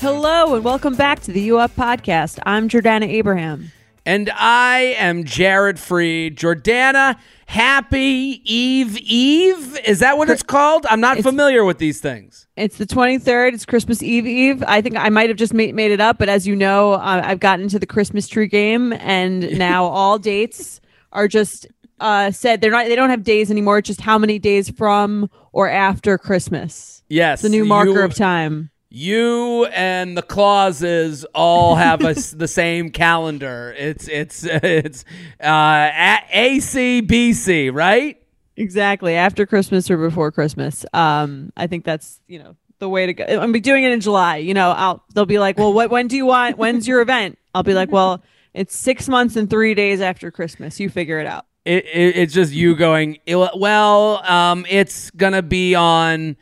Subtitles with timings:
[0.00, 2.38] Hello and welcome back to the U Up podcast.
[2.44, 3.72] I'm Jordana Abraham.
[4.04, 6.36] And I am Jared Freed.
[6.36, 9.78] Jordana, happy Eve Eve?
[9.86, 10.86] Is that what it's called?
[10.90, 12.48] I'm not familiar with these things.
[12.56, 13.54] It's the 23rd.
[13.54, 14.64] It's Christmas Eve Eve.
[14.66, 17.22] I think I might have just made, made it up, but as you know, uh,
[17.24, 20.80] I've gotten into the Christmas tree game, and now all dates
[21.12, 21.68] are just
[22.00, 22.86] uh, said they're not.
[22.86, 23.78] They don't have days anymore.
[23.78, 27.01] It's just how many days from or after Christmas.
[27.12, 27.42] Yes.
[27.42, 28.70] The new marker you- of time.
[28.94, 33.74] You and the clauses all have a the same calendar.
[33.78, 35.04] It's it's it's
[35.42, 35.46] uh,
[35.94, 36.20] A-
[36.58, 38.18] ACBC, right?
[38.56, 39.14] Exactly.
[39.14, 40.84] After Christmas or before Christmas.
[40.92, 43.24] Um, I think that's, you know, the way to go.
[43.24, 44.36] I'm be doing it in July.
[44.38, 47.38] You know, I'll they'll be like, Well, what when do you want when's your event?
[47.54, 50.78] I'll be like, Well, it's six months and three days after Christmas.
[50.80, 51.46] You figure it out.
[51.64, 53.18] It, it, it's just you going.
[53.26, 56.36] Well, um, it's gonna be on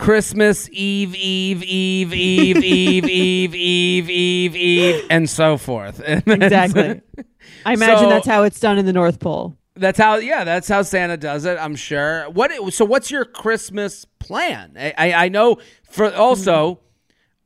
[0.00, 6.00] Christmas Eve, Eve, Eve, Eve, Eve, Eve, Eve, Eve, Eve, and so forth.
[6.06, 7.00] And Exactly.
[7.66, 9.56] I imagine So- that's how it's done in the North Pole.
[9.76, 11.56] That's how, yeah, that's how Santa does it.
[11.58, 12.28] I'm sure.
[12.30, 12.50] What?
[12.74, 14.74] So, what's your Christmas plan?
[14.78, 15.56] I, I, I know.
[15.88, 16.80] For also,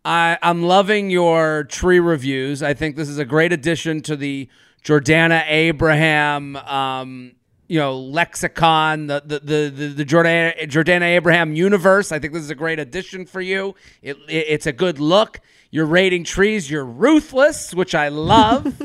[0.04, 2.60] I, I'm loving your tree reviews.
[2.62, 4.48] I think this is a great addition to the
[4.82, 7.32] Jordana Abraham, um,
[7.74, 12.12] you know, lexicon, the the the the, the Jordana Jordana Abraham universe.
[12.12, 13.74] I think this is a great addition for you.
[14.00, 15.40] It, it it's a good look.
[15.72, 16.70] You're rating trees.
[16.70, 18.64] You're ruthless, which I love.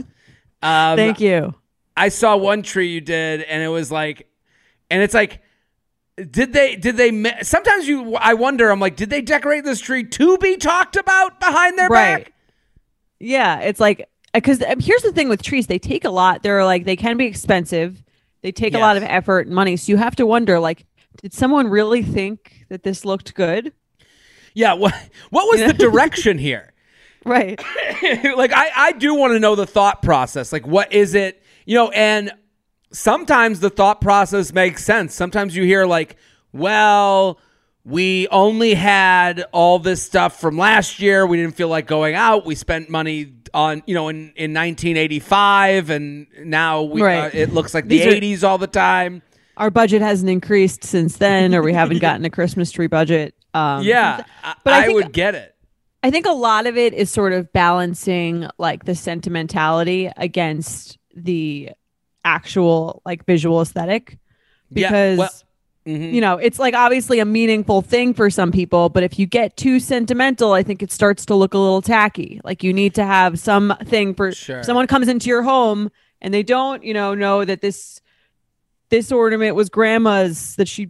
[0.64, 1.54] um, Thank you.
[1.96, 4.28] I saw one tree you did, and it was like,
[4.90, 5.44] and it's like,
[6.18, 6.76] did they?
[6.76, 7.44] Did they?
[7.44, 8.72] Sometimes you, I wonder.
[8.72, 12.24] I'm like, did they decorate this tree to be talked about behind their Right.
[12.24, 12.34] back?
[13.20, 16.42] Yeah, it's like because here's the thing with trees, they take a lot.
[16.42, 18.02] They're like they can be expensive.
[18.42, 19.76] They take a lot of effort and money.
[19.78, 20.86] So you have to wonder, like,
[21.22, 23.74] did someone really think that this looked good?
[24.54, 24.74] Yeah.
[24.74, 24.94] What?
[25.30, 26.74] What was the direction here?
[27.26, 27.60] Right.
[28.36, 30.54] like, I, I do want to know the thought process.
[30.54, 31.44] Like, what is it?
[31.66, 32.32] You know, and
[32.92, 35.14] sometimes the thought process makes sense.
[35.14, 36.16] Sometimes you hear like,
[36.54, 37.40] well.
[37.86, 41.26] We only had all this stuff from last year.
[41.26, 42.46] We didn't feel like going out.
[42.46, 43.24] We spent money
[43.54, 47.26] on, you know, in, in 1985, and now we, Right.
[47.34, 49.22] uh, it looks like the These are- 80s all the time.
[49.58, 53.36] Our budget hasn't increased since then, or we haven't gotten a Christmas tree budget.
[53.54, 54.24] Um, Yeah,
[54.64, 55.56] but I I think- would get it.
[56.02, 61.72] I think a lot of it is sort of balancing like the sentimentality against the
[62.24, 64.18] actual like visual aesthetic
[64.72, 65.30] Yeah, because well,
[65.86, 66.14] mhm.
[66.14, 69.56] you know it's like obviously a meaningful thing for some people but if you get
[69.58, 73.04] too sentimental i think it starts to look a little tacky like you need to
[73.06, 74.64] have something for Sure.
[74.64, 75.90] someone comes into your home
[76.22, 78.02] and they don't you know know that this
[78.90, 80.90] this ornament was grandma's that she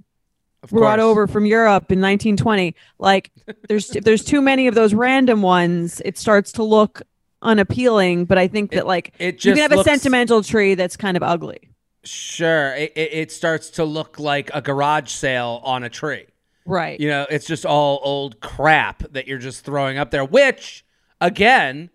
[0.64, 1.10] Of brought course.
[1.10, 2.76] over from Europe in 1920.
[2.98, 3.32] Like
[3.70, 7.02] there's if there's too many of those random ones, it starts to look
[7.42, 8.26] unappealing.
[8.26, 11.24] But I think that like it you can have a sentimental tree that's kind of
[11.24, 11.70] ugly.
[12.04, 16.26] Sure, it, it, it starts to look like a garage sale on a tree.
[16.66, 17.00] Right.
[17.00, 20.86] You know, it's just all old crap that you're just throwing up there, which
[21.20, 21.90] again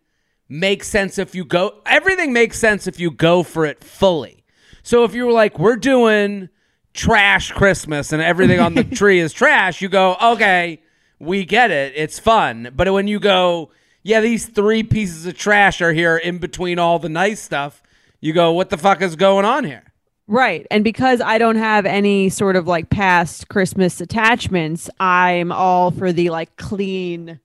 [0.48, 4.44] makes sense if you go everything makes sense if you go for it fully.
[4.82, 6.50] So if you were like, we're doing
[6.92, 10.82] trash Christmas and everything on the tree is trash, you go, okay,
[11.18, 11.94] we get it.
[11.96, 12.70] It's fun.
[12.76, 13.70] But when you go,
[14.02, 17.82] yeah, these three pieces of trash are here in between all the nice stuff,
[18.20, 19.93] you go, what the fuck is going on here?
[20.26, 20.66] Right.
[20.70, 26.12] And because I don't have any sort of like past Christmas attachments, I'm all for
[26.12, 27.40] the like clean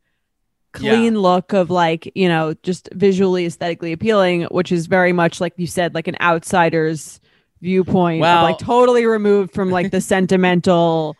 [0.71, 5.53] clean look of like, you know, just visually aesthetically appealing, which is very much like
[5.57, 7.19] you said like an outsider's
[7.61, 11.17] viewpoint Well- of like totally removed from like the sentimental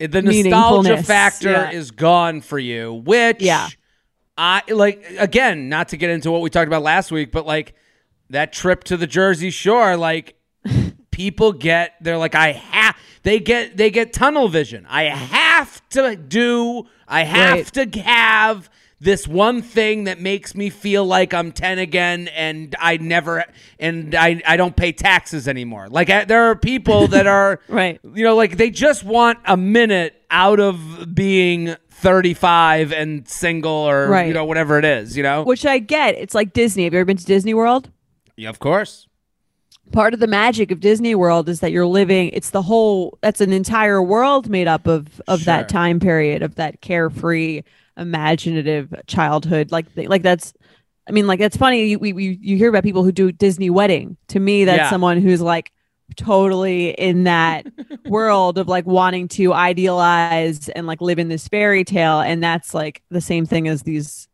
[0.00, 1.70] eh, the nostalgia factor yeah.
[1.70, 3.68] is gone for you which Yeah.
[4.36, 7.74] i like again not to get into what we talked about last week but like
[8.28, 10.34] that trip to the jersey shore like
[11.18, 16.14] people get they're like i have they get they get tunnel vision i have to
[16.14, 17.92] do i have Right.
[17.92, 18.70] to have
[19.00, 23.44] this one thing that makes me feel like I'm 10 again and I never
[23.78, 25.86] and I I don't pay taxes anymore.
[25.88, 28.00] Like I, there are people that are Right.
[28.02, 34.20] you know like they just want a minute out of being 35 and single or
[34.24, 35.42] you know whatever it is, you know?
[35.44, 36.16] Which I get.
[36.16, 36.82] It's like Disney.
[36.84, 37.90] Have you ever been to Disney World?
[38.36, 39.07] yeah, of course.
[39.92, 43.40] Part of the magic of Disney World is that you're living it's the whole that's
[43.40, 45.44] an entire world made up of of Sure.
[45.46, 47.62] that time period of that carefree
[47.96, 49.70] imaginative childhood.
[49.72, 50.52] Like like that's
[51.08, 51.86] I mean like that's funny.
[51.86, 54.16] You we, we you hear about people who do Disney wedding.
[54.28, 54.90] To me that's Yeah.
[54.90, 55.72] someone who's like
[56.16, 57.66] totally in that
[58.06, 62.20] world of like wanting to idealize and like live in this fairy tale.
[62.20, 64.26] And that's like the same thing as these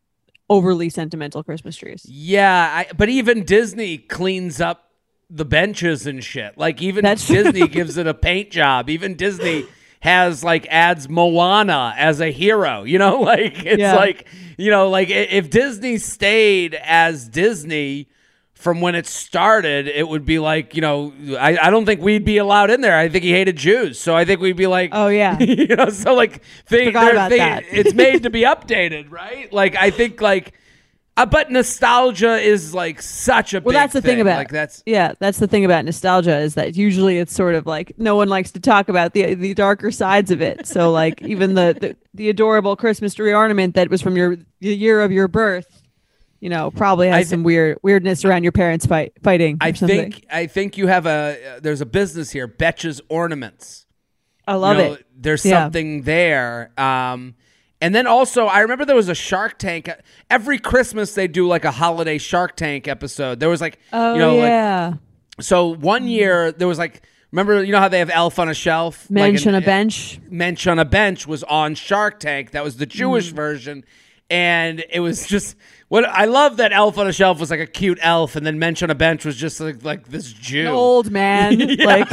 [0.49, 2.05] overly sentimental christmas trees.
[2.07, 4.84] Yeah, I, but even Disney cleans up
[5.29, 6.57] the benches and shit.
[6.57, 8.89] Like even That's- Disney gives it a paint job.
[8.89, 9.65] Even Disney
[10.01, 12.83] has like adds Moana as a hero.
[12.83, 13.95] You know, like it's Yeah.
[13.95, 14.27] like
[14.57, 18.07] you know, like if Disney stayed as Disney
[18.53, 22.23] from when it started, it would be like you know, I, I don't think we'd
[22.23, 22.97] be allowed in there.
[22.97, 25.89] I think he hated Jews, so I think we'd be like, oh yeah you know,
[25.89, 27.63] so like they, Forgot about they- that.
[27.71, 29.51] it's made to be updated, right?
[29.51, 30.53] Like I think like,
[31.17, 34.83] uh, but nostalgia is like such a well big that's the thing about like that's
[34.85, 38.27] yeah that's the thing about nostalgia is that usually it's sort of like no one
[38.27, 41.95] likes to talk about the the darker sides of it so like even the the,
[42.13, 45.81] the adorable christmas tree ornament that was from your the year of your birth
[46.41, 49.71] you know probably has I thi- some weird weirdness around your parents fight fighting I
[49.71, 50.11] something.
[50.11, 53.85] think I think you have a uh, there's a business here, Betches Ornaments.
[54.45, 55.63] i love You know, it There's Yeah.
[55.63, 56.71] something there.
[56.77, 57.35] Um,
[57.85, 59.89] and then also, I remember there was a Shark Tank.
[60.29, 63.39] Every Christmas, they do like a holiday Shark Tank episode.
[63.39, 64.93] There was like, oh you know, like yeah
[65.39, 68.53] so one year there was like, remember, you know how they have Elf on a
[68.53, 72.51] Shelf, Like mensch an- on a bench Mensch on a Bench was on Shark Tank.
[72.51, 73.35] That was the Jewish Mm.
[73.35, 73.83] version.
[74.29, 75.55] And it was just
[75.87, 78.57] what I love that Elf on a Shelf was like a cute elf, and then
[78.57, 80.61] Mensch on a Bench was just like like this Jew.
[80.61, 82.09] an old man like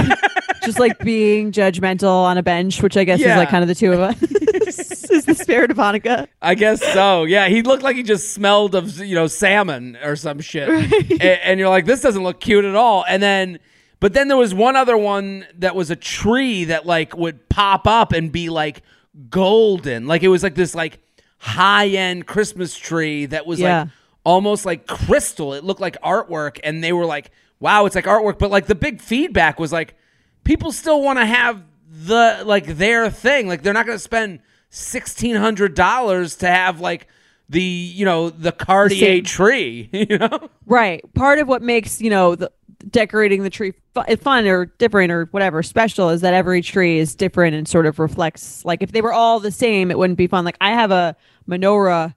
[0.63, 3.33] just like being judgmental on a bench which i guess Yeah.
[3.33, 4.23] is like kind of the two of us
[5.11, 7.25] is the spirit of hanukkah I guess so.
[7.25, 11.23] Yeah, he looked like he just smelled of you know salmon or some shit, and,
[11.23, 13.05] and you're like, this doesn't look cute at all.
[13.09, 13.59] And then,
[14.01, 17.87] but then there was one other one that was a tree that like would pop
[17.87, 18.83] up and be like
[19.31, 20.99] golden, like it was like this like
[21.45, 23.81] high end Christmas tree that was Yeah.
[23.81, 23.89] like
[24.25, 25.53] almost like crystal.
[25.55, 28.39] It looked like artwork, and they were like, wow, it's like artwork.
[28.39, 29.95] But like the big feedback was like,
[30.45, 31.61] people still want to have
[31.91, 33.49] the like their thing.
[33.49, 34.39] Like they're not going to spend
[34.71, 37.09] sixteen hundred dollars to have like
[37.49, 39.25] the you know the Cartier Same.
[39.25, 39.91] tree.
[40.09, 41.03] You know, Right.
[41.15, 42.51] Part of what makes, you know, the
[42.91, 46.99] decorating the tree fu- eh, fun or different or whatever special is that every tree
[46.99, 50.17] is different and sort of reflects like if they were all the same it wouldn't
[50.17, 50.45] be fun.
[50.45, 51.15] Like I have a
[51.49, 52.15] menorah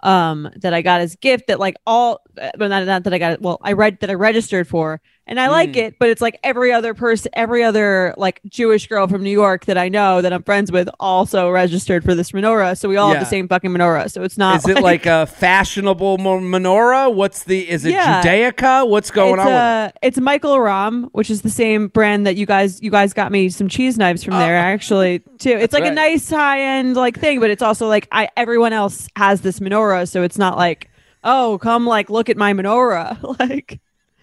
[0.00, 3.18] um that I got as gift that like all uh, but not, not that I
[3.18, 5.50] got well I read that I registered for and I Mm.
[5.52, 9.30] like it but it's like every other person every other like Jewish girl from New
[9.30, 12.96] York that I know that I'm friends with also registered for this menorah so we
[12.96, 17.12] all have the same fucking menorah so it's not is it like a fashionable menorah?
[17.14, 18.22] What's the is it Yeah.
[18.22, 18.88] Judaica?
[18.88, 19.46] What's going it's, on?
[19.46, 19.58] with it?
[19.58, 23.32] uh, it's Michael Aram, which is the same brand that you guys you guys got
[23.32, 25.50] me some cheese knives from there actually too.
[25.50, 25.86] It's like Oh.
[25.86, 25.92] right.
[25.92, 29.60] a nice high end like thing, but it's also like I everyone else has this
[29.60, 30.90] menorah, so it's not like
[31.24, 33.80] oh come like look at my menorah like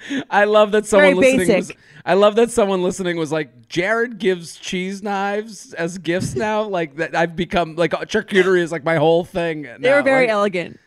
[0.29, 1.71] I love that someone Very listening was.
[2.03, 6.63] I love that someone listening was like, Jared gives cheese knives as gifts now.
[6.77, 9.67] like that, I've become like uh, charcuterie is like my whole thing.
[9.79, 10.79] they were very Like, elegant.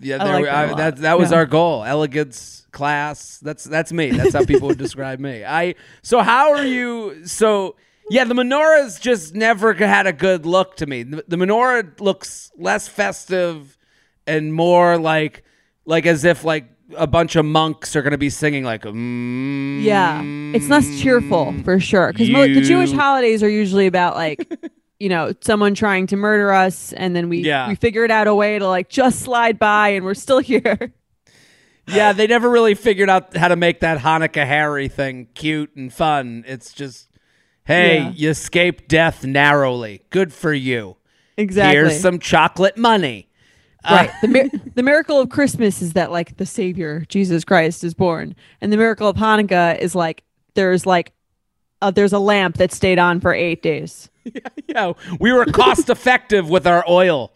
[0.00, 0.22] yeah.
[0.22, 1.38] I like we, them a I, that that was Yeah.
[1.38, 1.84] our goal.
[1.84, 3.38] Elegance, class.
[3.38, 4.10] That's that's me.
[4.10, 5.44] That's how people would describe me.
[5.44, 5.74] I.
[6.02, 7.26] So how are you?
[7.26, 7.76] So
[8.10, 11.02] yeah, the menorah's just never had a good look to me.
[11.02, 13.76] The, the menorah looks less festive
[14.26, 15.42] and more like
[15.86, 19.82] like as if like a bunch of monks are going to be singing like mm,
[19.82, 20.22] Yeah,
[20.54, 24.48] it's less cheerful for sure because mo- the Jewish holidays are usually about like.
[24.98, 27.68] You know, someone trying to murder us, and then we Yeah.
[27.68, 30.90] we figured out a way to like just slide by, and we're still here.
[31.86, 35.92] Yeah, they never really figured out how to make that Hanukkah Harry thing cute and
[35.92, 36.44] fun.
[36.46, 37.10] It's just,
[37.64, 38.12] hey, Yeah.
[38.14, 40.00] you escaped death narrowly.
[40.08, 40.96] Good for you.
[41.36, 41.74] Exactly.
[41.76, 43.28] Here's some chocolate money.
[43.90, 44.10] Right.
[44.22, 48.34] the mir- the miracle of Christmas is that like the Savior Jesus Christ is born,
[48.60, 50.22] and the miracle of Hanukkah is like
[50.54, 51.12] there's like
[51.82, 54.10] uh, there's a lamp that stayed on for eight days.
[54.34, 54.92] Yeah, yeah.
[55.20, 57.32] we were cost effective with our oil.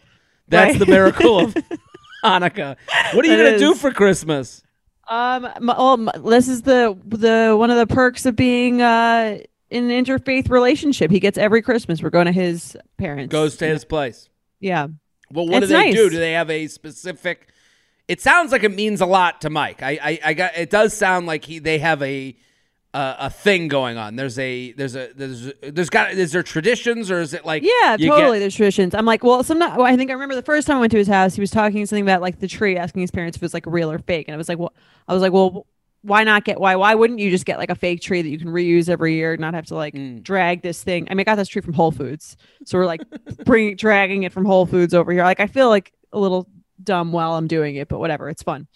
[0.49, 0.79] That's Right.
[0.79, 1.53] the miracle of
[2.25, 2.75] Hanukkah.
[3.13, 4.61] What are you It gonna do for Christmas?
[5.07, 9.37] Um, m- well, m- this is the the one of the perks of being uh
[9.69, 11.11] in an interfaith relationship.
[11.11, 12.03] He gets every Christmas.
[12.03, 13.31] We're going to his parents.
[13.31, 14.27] Goes to his place.
[14.59, 14.87] yeah.
[15.33, 15.95] Well, what do they nice.
[15.95, 16.09] do?
[16.09, 17.47] Do they have a specific?
[18.07, 19.81] It sounds like it means a lot to Mike.
[19.81, 20.57] I, I, I got.
[20.57, 21.59] It does sound like he.
[21.59, 22.35] They have a,
[22.93, 24.17] a, a thing going on.
[24.17, 27.95] There's a there's a there's there's got is there traditions or is it like Yeah,
[27.97, 28.37] totally.
[28.37, 28.93] get- There's traditions.
[28.93, 30.97] I'm like, well, sometimes well, I think I remember the first time I went to
[30.97, 33.45] his house, he was talking something about like the tree, asking his parents if it
[33.45, 34.73] was like real or fake, and I was like, well,
[35.07, 35.65] I was like, well,
[36.03, 38.39] why not get why why wouldn't you just get like a fake tree that you
[38.39, 40.23] can reuse every year, not have to like Mm.
[40.23, 41.07] drag this thing?
[41.09, 43.01] I mean, I got this tree from Whole Foods, so we're like
[43.45, 45.23] bringing dragging it from Whole Foods over here.
[45.23, 46.47] Like, I feel like a little
[46.83, 48.67] dumb while I'm doing it, but whatever, it's fun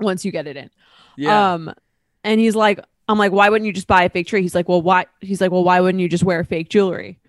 [0.00, 0.70] once you get it in.
[1.16, 1.52] yeah.
[1.54, 1.72] Um,
[2.24, 4.42] and he's like, I'm like, why wouldn't you just buy a fake tree?
[4.42, 5.06] He's like, well, why?
[5.20, 7.20] He's like, well, why wouldn't you just wear fake jewelry?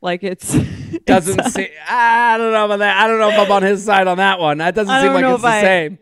[0.00, 0.52] Like it's
[1.06, 1.66] doesn't it's- seem.
[1.88, 3.02] I don't know about that.
[3.02, 4.58] I don't know if I'm on his side on that one.
[4.58, 5.98] That doesn't seem like it's the I- same.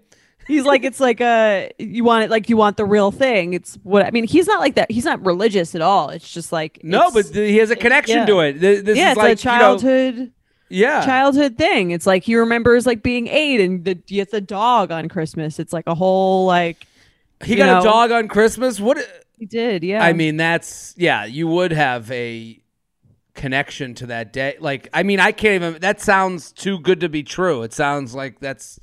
[0.46, 3.54] He's like, it's like a you want it like you want the real thing.
[3.54, 4.24] It's what I mean.
[4.26, 4.90] He's not like that.
[4.90, 6.10] He's not religious at all.
[6.10, 8.26] It's just like No, but he has a connection yeah.
[8.26, 8.60] to it.
[8.60, 10.30] Th- This yeah, is it's like a childhood You know,
[10.68, 11.04] yeah.
[11.04, 11.90] childhood thing.
[11.90, 15.58] It's like he remembers like being eight and the he gets a dog on Christmas.
[15.58, 16.86] It's like a whole like
[17.44, 17.80] he got know.
[17.80, 18.80] a dog on Christmas.
[18.80, 18.98] What?
[19.38, 19.82] he did.
[19.84, 21.24] Yeah, I mean, that's yeah.
[21.24, 22.60] You would have a
[23.34, 24.56] connection to that day.
[24.60, 25.80] Like, I mean, I can't even.
[25.80, 27.62] That sounds too good to be true.
[27.62, 28.80] It sounds like that's.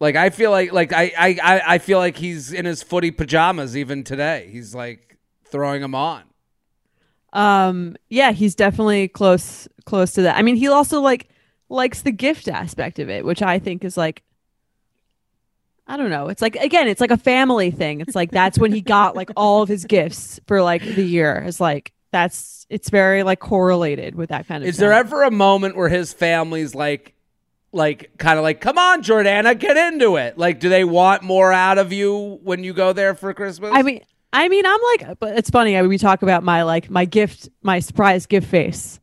[0.00, 3.76] Like I feel like like I I I- feel like he's in his footy pajamas
[3.76, 4.48] even today.
[4.52, 5.18] He's like
[5.50, 6.22] throwing them on.
[7.32, 10.36] um yeah he's definitely close close to that.
[10.36, 11.28] I mean he also like
[11.68, 14.22] likes the gift aspect of it which i think is like
[15.86, 16.28] i don't know.
[16.28, 18.00] It's like again it's like a family thing.
[18.00, 21.44] It's like that's when he got like all of his gifts for like the year.
[21.46, 25.30] It's like that's it's very like correlated with that kind of Is there ever a
[25.30, 27.14] moment where his family's like,
[27.72, 30.38] like, kind of like, come on, Jordana, get into it?
[30.38, 33.70] Like, do they want more out of you when you go there for Christmas?
[33.74, 34.00] i mean
[34.32, 37.04] i mean i'm like but it's funny I mean, we talk about my like my
[37.04, 39.00] gift my surprise gift face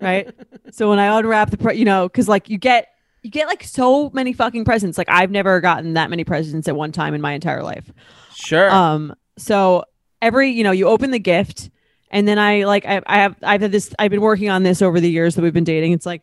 [0.00, 0.34] right
[0.72, 2.88] so when i unwrap the pre- you know because like you get
[3.22, 6.76] you get like so many fucking presents like i've never gotten that many presents at
[6.76, 7.90] one time in my entire life
[8.34, 8.70] sure.
[8.70, 9.84] um so
[10.22, 11.70] every you know you open the gift
[12.10, 14.80] and then i like I, I have i've had this i've been working on this
[14.82, 16.22] over the years that we've been dating it's like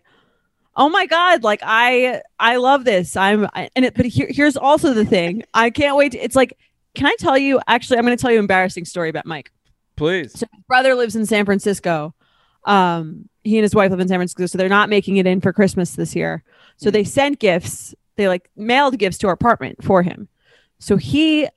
[0.75, 4.55] oh my god like i i love this i'm I, and it but here, here's
[4.55, 6.57] also the thing i can't wait to, it's like
[6.95, 9.51] can i tell you actually i'm going to tell you an embarrassing story about mike
[10.01, 10.31] Please.
[10.33, 12.15] so his brother lives in San Francisco.
[12.65, 15.41] Um, he and his wife live in San Francisco, so they're not making it in
[15.41, 16.43] for Christmas this year.
[16.77, 17.93] So they sent gifts.
[18.15, 20.27] They like mailed gifts to our apartment for him.
[20.79, 21.47] So he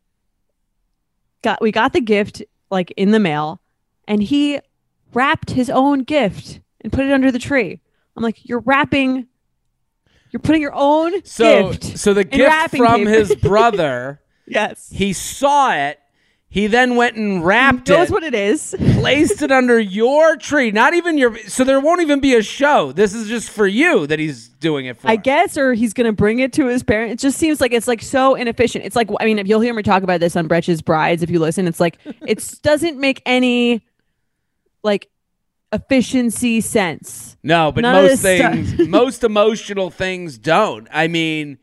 [1.42, 3.60] got we got the gift like in the mail,
[4.06, 4.60] and he
[5.14, 7.80] wrapped his own gift and put it under the tree.
[8.16, 9.26] I'm like, you're wrapping.
[10.30, 11.98] You're putting your own So, gift.
[11.98, 13.10] so the gift from paper.
[13.10, 14.90] his brother, yes.
[14.92, 15.98] he saw it.
[16.48, 18.76] He then went and wrapped knows it, what it is.
[18.94, 20.70] placed it under your tree.
[20.70, 21.36] Not even your.
[21.48, 22.92] So there won't even be a show.
[22.92, 25.08] This is just for you that he's doing it for.
[25.08, 27.14] I guess, or he's gonna bring it to his parents.
[27.14, 28.84] It just seems like it's like so inefficient.
[28.84, 31.30] It's like I mean, if you'll hear me talk about this on Betches Brides, if
[31.30, 33.84] you listen, it's like it doesn't make any
[34.84, 35.08] like
[35.74, 37.36] efficiency sense.
[37.42, 40.88] No, but None most things, most emotional things don't.
[40.90, 41.58] I mean,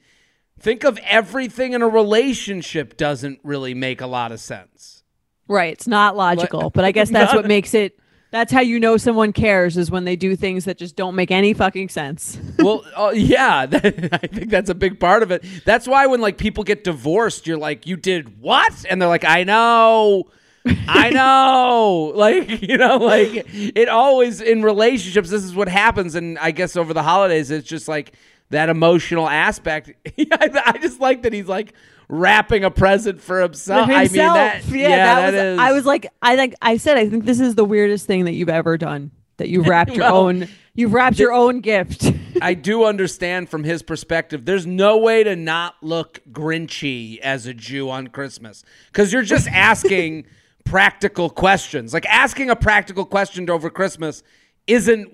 [0.59, 5.03] think of everything in a relationship doesn't really make a lot of sense.
[5.47, 5.73] Right?
[5.73, 7.97] It's not logical, but I guess that's what makes it.
[8.31, 11.31] That's how you know someone cares is when they do things that just don't make
[11.31, 12.39] any fucking sense.
[12.61, 15.43] Well, uh, yeah, that, I think that's a big part of it.
[15.65, 19.25] That's why when like people get divorced, you're like, "You did what?" And they're like,
[19.25, 20.29] "I know."
[20.65, 22.13] I know.
[22.15, 26.75] Like, you know, like it always in relationships this is what happens and I guess
[26.75, 28.13] over the holidays it's just like
[28.49, 29.91] that emotional aspect.
[30.17, 31.73] I, I just like that he's like
[32.09, 33.89] wrapping a present for himself.
[33.89, 35.33] I mean that yeah, yeah, that, was.
[35.35, 38.25] is- I was like, I think I said, I think this is the weirdest thing
[38.25, 39.11] that you've ever done.
[39.37, 40.47] That you wrapped your Well, own.
[40.73, 42.09] You've wrapped your own gift.
[42.41, 44.45] I do understand from his perspective.
[44.45, 49.47] There's no way to not look grinchy as a Jew on Christmas because you're just
[49.49, 50.25] asking
[50.63, 51.93] practical questions.
[51.93, 54.23] Like asking a practical question over Christmas
[54.67, 55.11] isn't.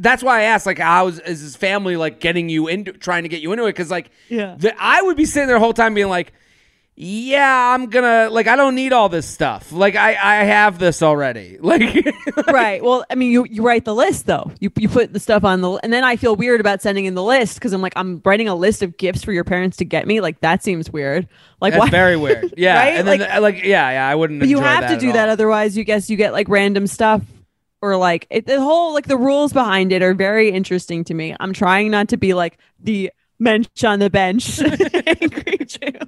[0.00, 3.24] That's why I asked, like, how is, is his family like getting you into trying
[3.24, 3.70] to get you into it?
[3.70, 4.54] Because like, Yeah.
[4.56, 6.32] the, I would be sitting there the whole time being like,
[7.00, 9.70] yeah, I'm gonna like, I don't need all this stuff.
[9.70, 11.56] Like, I I have this already.
[11.68, 12.04] Like,
[12.48, 12.82] right.
[12.82, 14.50] Well, I mean, you you write the list though.
[14.58, 17.14] You you put the stuff on the, and then I feel weird about sending in
[17.14, 19.84] the list because I'm like, I'm writing a list of gifts for your parents to
[19.84, 20.20] get me.
[20.20, 21.28] Like that seems weird.
[21.60, 21.90] Like that's why?
[21.90, 22.54] very weird.
[22.56, 22.88] Yeah, Right?
[22.96, 24.40] and then Like- like, like yeah, yeah, I wouldn't.
[24.40, 25.12] But you have to do all.
[25.12, 27.22] that, otherwise, you guess you get like random stuff.
[27.80, 31.36] Or like it, the whole like the rules behind it are very interesting to me.
[31.38, 34.60] I'm trying not to be like the mensch on the bench
[35.06, 35.98] angry Jew.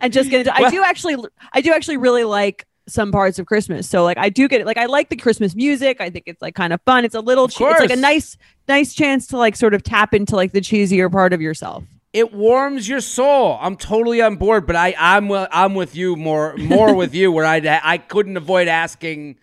[0.00, 0.54] and just get into.
[0.56, 1.16] I do actually,
[1.52, 3.88] I do actually really like some parts of Christmas.
[3.88, 4.66] So like I do get it.
[4.66, 6.00] Like I like the Christmas music.
[6.00, 7.04] I think it's like kind of fun.
[7.04, 7.48] It's a little.
[7.48, 8.36] Che- it's like a nice,
[8.68, 11.84] nice chance to like sort of tap into like the cheesier part of yourself.
[12.12, 13.58] it warms your soul.
[13.60, 17.46] I'm totally on board, but I I'm I'm with you more more with you where
[17.46, 19.36] I I couldn't avoid asking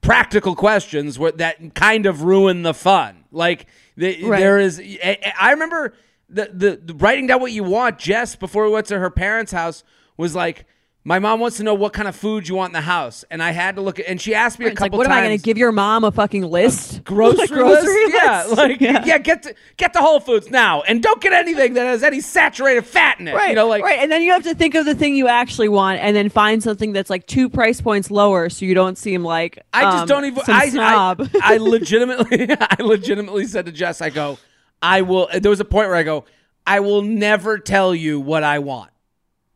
[0.00, 3.24] practical questions where that kind of ruin the fun.
[3.30, 4.40] Like the, Right.
[4.40, 5.94] there is I, I remember
[6.32, 7.98] the, the the writing down what you want.
[7.98, 9.84] Jess before we went to her parents' house
[10.16, 10.66] was like.
[11.04, 13.42] My mom wants to know what kind of food you want in the house, and
[13.42, 14.06] I had to look at.
[14.06, 15.72] And she asked me a It's like, couple what am I going to give your
[15.72, 17.02] mom a fucking list?
[17.02, 18.14] grocery, Like, grocery list?
[18.22, 19.04] Yeah, like yeah.
[19.04, 19.18] Yeah.
[19.18, 22.82] get to, get to Whole Foods now, and don't get anything that has any saturated
[22.86, 23.34] fat in it.
[23.34, 25.26] Right, you know, like right, and then you have to think of the thing you
[25.26, 28.96] actually want, and then find something that's like two price points lower, so you don't
[28.96, 30.40] seem like I just um, don't even.
[30.46, 31.28] I, snob.
[31.42, 34.38] I I legitimately, I legitimately said to Jess, I go,
[34.82, 35.28] I will.
[35.32, 36.24] There was a point where I go,
[36.66, 38.90] I will never tell you what I want.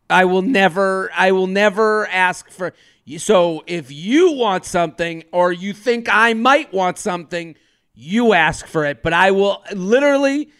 [0.08, 1.10] I will never.
[1.14, 2.72] I will never ask for.
[3.18, 7.56] So if you want something, or you think I might want something,
[7.94, 9.02] you ask for it.
[9.02, 10.50] But I will literally.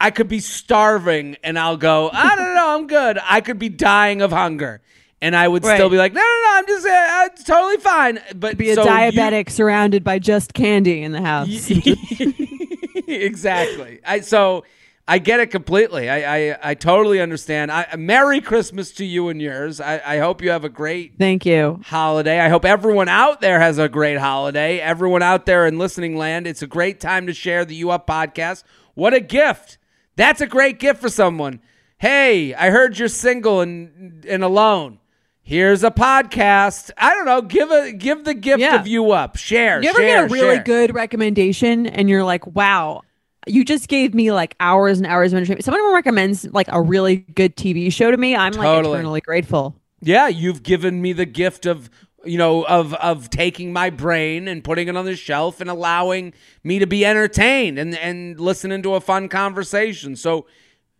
[0.00, 2.10] I could be starving, and I'll go.
[2.12, 2.76] I don't know.
[2.76, 3.18] I'm good.
[3.22, 4.80] I could be dying of hunger.
[5.20, 7.76] And I would still be like, no, no, no, I'm just, uh, uh, it's totally
[7.76, 8.18] fine.
[8.34, 11.70] But be a so you- diabetic surrounded by just candy in the house.
[13.08, 14.00] exactly.
[14.04, 14.64] I so
[15.06, 16.08] I get it completely.
[16.08, 17.72] I I, I totally understand.
[17.72, 19.80] I, Merry Christmas to you and yours.
[19.80, 21.80] I, I hope you have a great Thank you.
[21.84, 22.40] holiday.
[22.40, 24.78] I hope everyone out there has a great holiday.
[24.78, 28.06] Everyone out there in listening land, it's a great time to share the You Up
[28.06, 28.64] podcast.
[28.94, 29.78] What a gift.
[30.16, 31.60] That's a great gift for someone.
[31.98, 34.98] Hey, I heard you're single and and alone.
[35.44, 36.90] Here's a podcast.
[36.96, 37.42] I don't know.
[37.42, 38.80] Give a give the gift Yeah.
[38.80, 39.36] of you up.
[39.36, 39.82] Share.
[39.82, 40.62] You ever share, get a really share.
[40.64, 43.02] good recommendation and you're like, wow,
[43.48, 45.64] you just gave me like hours and hours of entertainment.
[45.64, 48.36] Someone recommends like a really good TV show to me.
[48.36, 48.94] I'm like Totally.
[48.94, 49.74] eternally grateful.
[50.00, 51.90] Yeah, you've given me the gift of
[52.24, 56.32] you know of of taking my brain and putting it on the shelf and allowing
[56.62, 60.14] me to be entertained and and listening to a fun conversation.
[60.14, 60.46] So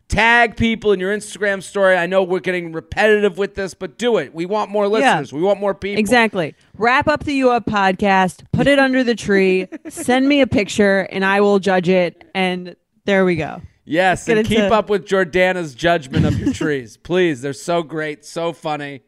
[0.07, 1.95] tag people in your Instagram story.
[1.97, 4.33] I know we're getting repetitive with this, but do it.
[4.33, 4.89] We want more Yeah.
[4.89, 5.33] listeners.
[5.33, 5.99] We want more people.
[5.99, 6.55] Exactly.
[6.77, 11.01] Wrap up the You Up podcast, put it under the tree, send me a picture,
[11.11, 12.23] and I will judge it.
[12.35, 13.61] And there we go.
[13.85, 16.95] Yes, and keep into- up with Jordana's judgment of your trees.
[16.95, 19.01] Please, they're so great, so funny.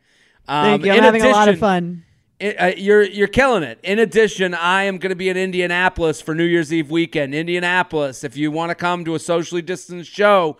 [0.48, 0.92] Um, Thank you.
[0.92, 2.04] I'm in having a lot of fun.
[2.42, 3.80] it- uh, you're you're killing it.
[3.84, 7.34] In addition, I am going to be in Indianapolis for New Year's Eve weekend.
[7.34, 10.58] Indianapolis, if you want to come to a socially distanced show,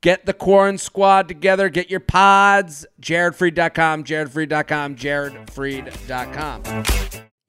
[0.00, 1.68] get the Quarren Squad together.
[1.68, 2.86] Get your pods.
[3.00, 4.04] JaredFreed.com.
[4.04, 4.96] JaredFreed.com.
[4.96, 7.29] JaredFreed.com.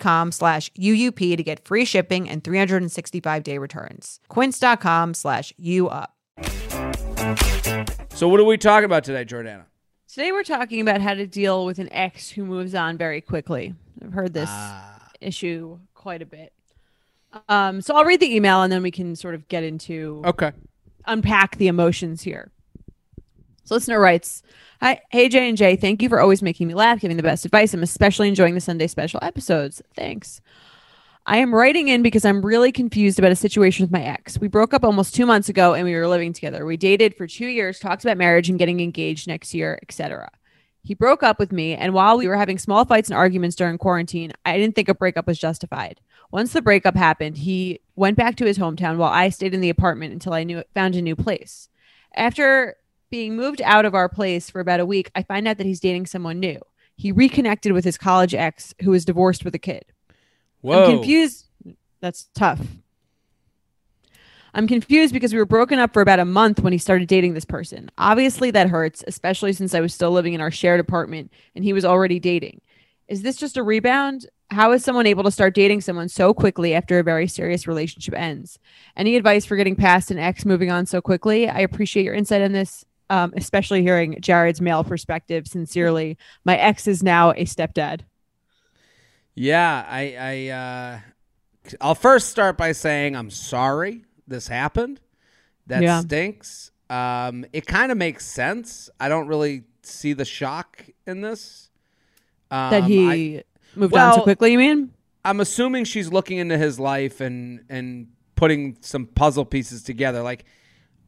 [0.00, 4.20] com slash UUP to get free shipping and 365-day returns.
[4.28, 6.06] quince.com slash UUP.
[8.12, 9.64] So what are we talking about today, Jordana?
[10.08, 13.74] Today we're talking about how to deal with an ex who moves on very quickly.
[14.02, 15.08] I've heard this Ah.
[15.20, 16.52] issue quite a bit.
[17.48, 20.52] Um, so I'll read the email and then we can sort of get into Okay.
[21.06, 22.50] unpack the emotions here.
[23.66, 24.44] So listener writes,
[24.80, 27.44] Hi, hey J and J, thank you for always making me laugh, giving the best
[27.44, 27.74] advice.
[27.74, 29.82] I'm especially enjoying the Sunday special episodes.
[29.96, 30.40] Thanks.
[31.26, 34.38] I am writing in because I'm really confused about a situation with my ex.
[34.38, 36.64] We broke up almost two months ago and we were living together.
[36.64, 40.30] We dated for two years, talked about marriage and getting engaged next year, etc.
[40.84, 43.78] He broke up with me, and while we were having small fights and arguments during
[43.78, 46.00] quarantine, I didn't think a breakup was justified.
[46.30, 49.70] Once the breakup happened, he went back to his hometown while I stayed in the
[49.70, 51.68] apartment until I knew found a new place.
[52.14, 52.76] After
[53.10, 55.80] being moved out of our place for about a week, I find out that he's
[55.80, 56.60] dating someone new.
[56.96, 59.84] He reconnected with his college ex who is divorced with a kid.
[60.60, 60.84] Whoa.
[60.84, 61.46] I'm confused.
[62.00, 62.60] That's tough.
[64.54, 67.34] I'm confused because we were broken up for about a month when he started dating
[67.34, 67.90] this person.
[67.98, 71.74] Obviously, that hurts, especially since I was still living in our shared apartment and he
[71.74, 72.62] was already dating.
[73.06, 74.26] Is this just a rebound?
[74.50, 78.14] How is someone able to start dating someone so quickly after a very serious relationship
[78.14, 78.58] ends?
[78.96, 81.48] Any advice for getting past an ex moving on so quickly?
[81.48, 85.46] I appreciate your insight on this, um, especially hearing Jared's male perspective.
[85.46, 88.00] Sincerely, my ex is now a stepdad.
[89.34, 90.98] Yeah, I, I, uh,
[91.80, 95.00] I'll first start by saying I'm sorry this happened.
[95.66, 96.00] That Yeah.
[96.00, 96.70] stinks.
[96.88, 98.88] Um, it kind of makes sense.
[99.00, 101.70] I don't really see the shock in this.
[102.50, 103.42] Um, That I- he
[103.74, 104.92] moved on so quickly, you mean?
[105.24, 110.22] I'm assuming she's looking into his life and and putting some puzzle pieces together.
[110.22, 110.44] Like,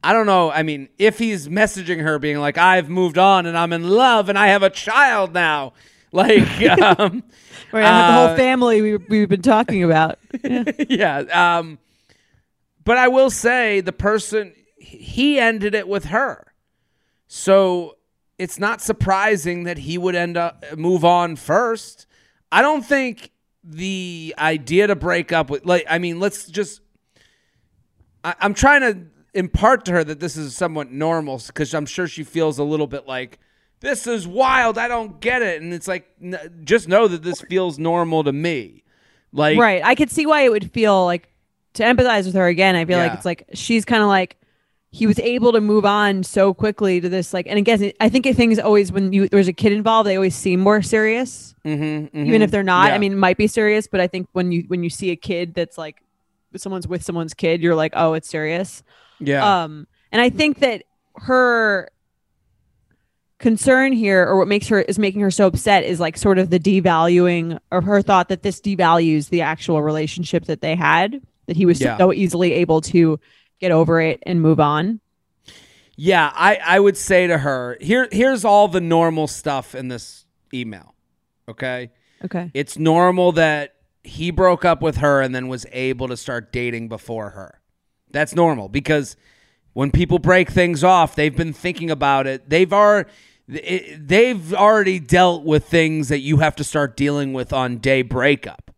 [0.03, 0.49] I don't know.
[0.49, 4.29] I mean, if he's messaging her, being like, "I've moved on and I'm in love
[4.29, 5.73] and I have a child now,"
[6.11, 7.23] like, um,
[7.71, 10.19] Right, have the uh, whole family we, we've been talking about.
[10.43, 10.63] Yeah.
[10.89, 11.57] yeah.
[11.57, 11.79] Um,
[12.83, 16.53] but I will say the person he ended it with her,
[17.27, 17.97] so
[18.37, 22.07] it's not surprising that he would end up move on first.
[22.51, 23.31] I don't think
[23.63, 26.81] the idea to break up with like I mean, let's just.
[28.23, 32.07] I, I'm trying to impart to her that this is somewhat normal because I'm sure
[32.07, 33.39] she feels a little bit like
[33.81, 34.77] this is wild.
[34.77, 38.33] I don't get it, and it's like n- just know that this feels normal to
[38.33, 38.83] me.
[39.31, 39.81] Like right.
[39.83, 41.29] I could see why it would feel like
[41.73, 42.75] to empathize with her again.
[42.75, 44.35] I feel like it's like she's kind of like
[44.91, 48.25] he was able to move on so quickly to this like and again I think
[48.35, 52.41] things always when you there's a kid involved they always seem more serious Mhm, even
[52.41, 52.41] mhm.
[52.41, 52.89] if they're not.
[52.89, 52.95] Yeah.
[52.95, 55.15] I mean, it might be serious, but I think when you when you see a
[55.15, 56.01] kid that's like
[56.55, 58.81] someone's with someone's kid, you're like, oh, it's serious.
[59.19, 60.83] Yeah, Um, and I think that
[61.15, 61.89] her
[63.39, 66.49] concern here, or what makes her is making her so upset, is like sort of
[66.49, 71.21] the devaluing of her thought that this devalues the actual relationship that they had.
[71.47, 71.97] That he was Yeah.
[71.97, 73.19] so easily able to
[73.59, 74.99] get over it and move on.
[75.95, 76.31] yeah.
[76.33, 80.93] I I would say to her, here here's all the normal stuff in this email.
[81.47, 81.89] Okay,
[82.23, 82.51] Okay.
[82.53, 86.87] it's normal that he broke up with her and then was able to start dating
[86.89, 87.58] before her.
[88.11, 89.15] That's normal because
[89.73, 92.49] when people break things off, they've been thinking about it.
[92.49, 93.09] They've already
[93.47, 98.71] they've already dealt with things that you have to start dealing with on day breakup.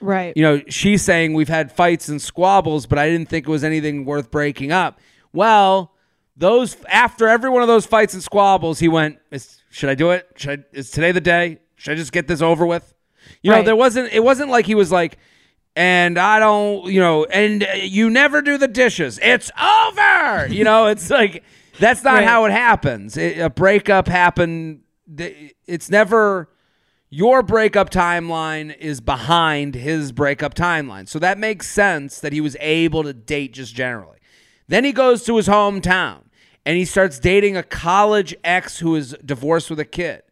[0.00, 0.36] Right.
[0.36, 3.64] you know, she's saying we've had fights and squabbles, but I didn't think it was
[3.64, 5.00] anything worth breaking up.
[5.32, 5.94] Well,
[6.36, 9.18] those after every one of those fights and squabbles, he went,
[9.70, 10.28] "Should I do it?
[10.36, 11.58] Should I, is today the day?
[11.76, 12.92] Should I just get this over with?"
[13.42, 14.12] You know, there wasn't.
[14.12, 15.16] It wasn't like he was like,
[15.76, 19.18] "And I don't," you know, and uh, you never do the dishes.
[19.22, 20.46] It's over.
[20.48, 21.42] You know, it's like
[21.78, 22.24] that's not Right.
[22.26, 23.16] how it happens.
[23.16, 24.80] It, a breakup happened.
[25.66, 26.48] It's never
[27.10, 31.08] your breakup timeline is behind his breakup timeline.
[31.08, 34.18] So that makes sense that he was able to date just generally.
[34.66, 36.22] Then he goes to his hometown
[36.66, 40.22] and he starts dating a college ex who is divorced with a kid.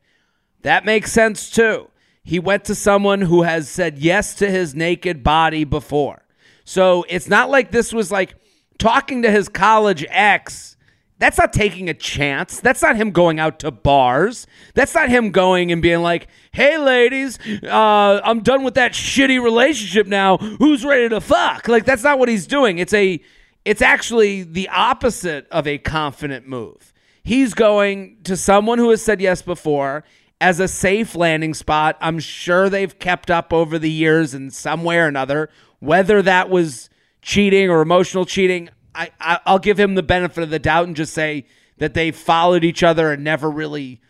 [0.63, 1.89] That makes sense too.
[2.25, 6.23] He went to someone who has said yes to his naked body before.
[6.65, 8.37] So it's not like this was like
[8.79, 10.77] talking to his college ex.
[11.19, 12.59] That's not taking a chance.
[12.59, 14.47] That's not him going out to bars.
[14.75, 19.41] That's not him going and being like, hey, ladies, uh, I'm done with that shitty
[19.41, 20.39] relationship now.
[20.39, 21.69] Who's ready to fuck?
[21.69, 22.79] Like, that's not what he's doing.
[22.79, 23.21] It's a.
[23.65, 26.93] It's actually the opposite of a confident move.
[27.23, 30.03] He's going to someone who has said yes before
[30.43, 31.97] as a safe landing spot.
[32.01, 35.49] I'm sure they've kept up over the years in some way or another.
[35.79, 36.91] Whether that was
[37.23, 40.97] cheating or emotional cheating, I, I I'll give him the benefit of the doubt and
[40.97, 41.47] just say
[41.79, 44.01] that they followed each other and never really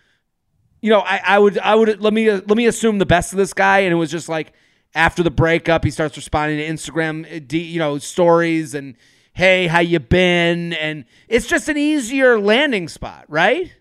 [0.80, 3.36] you know, I, I would I would let me let me assume the best of
[3.36, 4.52] this guy, and it was just like
[4.94, 8.96] after the breakup, he starts responding to Instagram, uh, you know, stories and
[9.34, 10.72] hey, how you been?
[10.72, 13.72] And it's just an easier landing spot, right?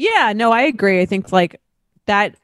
[0.00, 1.02] Yeah, no, I agree.
[1.02, 1.60] I think like
[2.06, 2.34] that.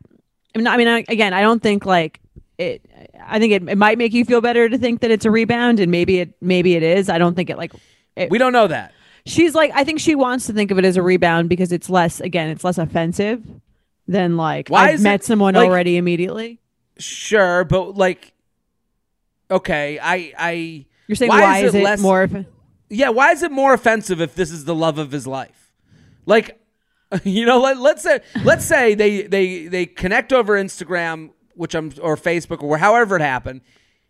[0.54, 2.20] I mean, I mean, again, I don't think like
[2.58, 2.84] it.
[3.24, 5.80] I think it, it might make you feel better to think that it's a rebound,
[5.80, 7.08] and maybe it maybe it is.
[7.08, 7.72] I don't think it like.
[8.14, 8.92] It, we don't know that.
[9.24, 11.88] She's like, I think she wants to think of it as a rebound because it's
[11.88, 12.20] less.
[12.20, 13.42] Again, it's less offensive
[14.06, 16.60] than like Why I've met it, someone like- already immediately.
[16.98, 18.34] Sure, but like,
[19.50, 22.28] okay, I I You're saying why why, is is, it it less- more?
[22.90, 25.72] Yeah, why is it more offensive if this is the love of his life?
[26.26, 26.60] Like,
[27.24, 31.92] you know, let, let's say let's say they they they connect over Instagram, which I'm
[32.00, 33.60] or Facebook or however it happened.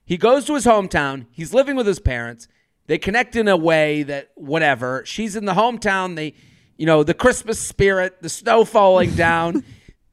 [0.04, 1.26] He goes to his hometown.
[1.32, 2.48] He's living with his parents.
[2.86, 5.02] They connect in a way that whatever.
[5.04, 6.14] She's in the hometown.
[6.14, 6.34] They,
[6.76, 9.64] you know, the Christmas spirit, the snow falling down.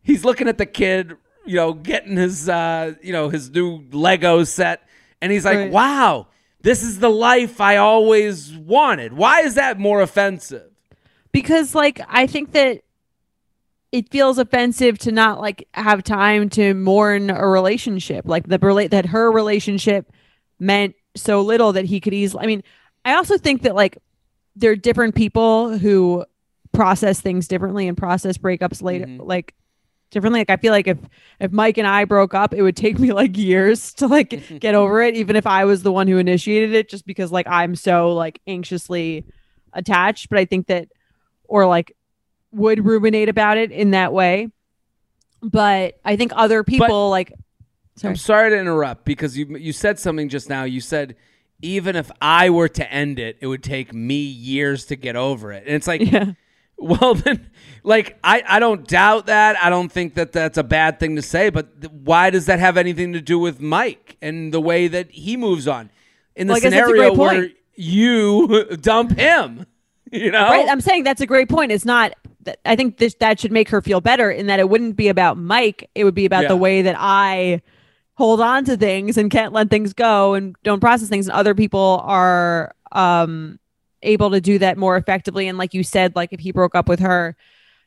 [0.01, 1.15] He's looking at the kid,
[1.45, 4.81] you know, getting his, uh, you know, his new Lego set,
[5.21, 5.71] and he's like, Right.
[5.71, 6.27] "Wow,
[6.61, 10.72] this is the life I always wanted." Why is that more offensive?
[11.33, 12.81] Because like I think that
[13.91, 18.25] it feels offensive to not like have time to mourn a relationship.
[18.25, 20.11] Like the relate that her relationship
[20.59, 22.63] meant so little that he could easily I mean
[23.05, 23.97] I also think that like
[24.55, 26.25] there are different people who
[26.71, 29.25] process things differently and process breakups later Mhm.
[29.27, 29.53] like
[30.09, 30.39] differently.
[30.41, 30.97] Like I feel like if
[31.39, 34.73] if Mike and I broke up it would take me like years to like get
[34.73, 37.75] over it even if I was the one who initiated it just because like I'm
[37.75, 39.23] so like anxiously
[39.73, 40.29] attached.
[40.29, 40.87] But I think that
[41.53, 41.95] or like
[42.51, 44.49] would ruminate about it in that way.
[45.43, 47.31] But I think other people like
[47.95, 48.13] sorry.
[48.13, 50.63] I'm sorry to interrupt because you you said something just now.
[50.63, 51.15] You said
[51.61, 55.51] even if I were to end it, it would take me years to get over
[55.51, 55.63] it.
[55.67, 56.33] And it's like, Yeah.
[56.77, 57.51] well, then,
[57.83, 59.55] like I I don't doubt that.
[59.63, 61.51] I don't think that that's a bad thing to say.
[61.51, 65.11] But th- why does that have anything to do with Mike and the way that
[65.11, 65.91] he moves on
[66.35, 69.67] in the Well, I guess that's a scenario where you dump him?
[70.23, 70.67] You know, Right.
[70.69, 71.71] I'm saying that's a great point.
[71.71, 72.13] It's not
[72.65, 75.37] I think this that should make her feel better in that it wouldn't be about
[75.37, 75.89] Mike.
[75.95, 76.49] It would be about Yeah.
[76.49, 77.61] the way that I
[78.15, 81.27] hold on to things and can't let things go and don't process things.
[81.27, 83.59] And other people are um
[84.03, 85.47] able to do that more effectively.
[85.47, 87.35] And like you said, like if he broke up with her,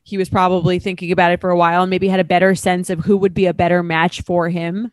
[0.03, 2.89] he was probably thinking about it for a while and maybe had a better sense
[2.91, 4.91] of who would be a better match for him.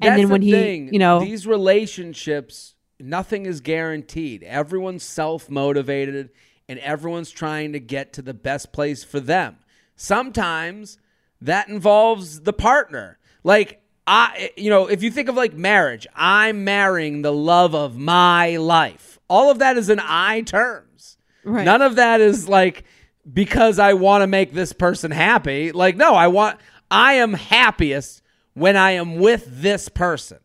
[0.00, 0.92] That's and then the when he, thing.
[0.92, 2.71] you know, these relationships,
[3.02, 4.42] nothing is guaranteed.
[4.42, 6.30] Everyone's self motivated
[6.68, 9.56] and everyone's trying to get to the best place for them.
[9.96, 10.98] Sometimes
[11.40, 13.18] that involves the partner.
[13.44, 17.96] Like, I, you know, if you think of like marriage, I'm marrying the love of
[17.96, 19.18] my life.
[19.28, 21.18] All of that is in I terms.
[21.44, 21.64] Right.
[21.64, 22.84] None of that is like
[23.30, 25.72] because I want to make this person happy.
[25.72, 26.58] Like, no, I want,
[26.90, 28.22] I am happiest
[28.54, 30.38] when I am with this person.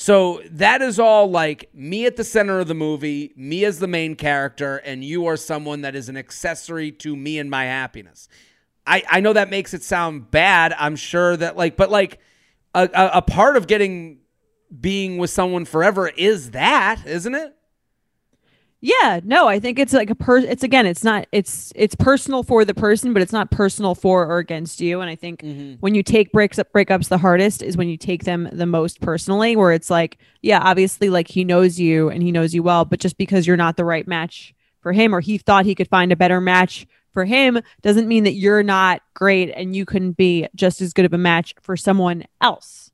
[0.00, 3.88] So that is all like me at the center of the movie, me as the
[3.88, 8.28] main character, and you are someone that is an accessory to me and my happiness.
[8.86, 10.72] I, I know that makes it sound bad.
[10.78, 12.20] I'm sure that like, but like
[12.76, 14.20] a, a, a part of getting
[14.80, 17.56] being with someone forever is that, isn't it?
[18.80, 22.44] Yeah, no, I think it's like a per it's again, it's not it's it's personal
[22.44, 25.00] for the person, but it's not personal for or against you.
[25.00, 25.74] And I think mm-hmm.
[25.80, 29.00] when you take breaks up breakups the hardest is when you take them the most
[29.00, 32.84] personally, where it's like, yeah, obviously like he knows you and he knows you well,
[32.84, 35.88] but just because you're not the right match for him or he thought he could
[35.88, 40.16] find a better match for him doesn't mean that you're not great and you couldn't
[40.16, 42.92] be just as good of a match for someone else.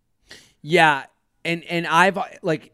[0.62, 1.04] Yeah,
[1.44, 2.72] and and I've like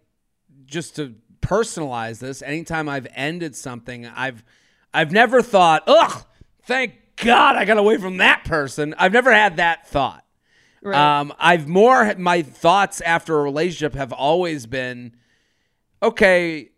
[0.66, 2.42] just to personalize this.
[2.42, 4.44] Anytime I've ended something, I've
[4.92, 6.24] I've never thought, ugh,
[6.64, 8.94] thank God I got away from that person.
[8.98, 10.24] I've never had that thought.
[11.18, 15.14] Um, I've more my thoughts after a relationship have always been,
[16.02, 16.70] okay,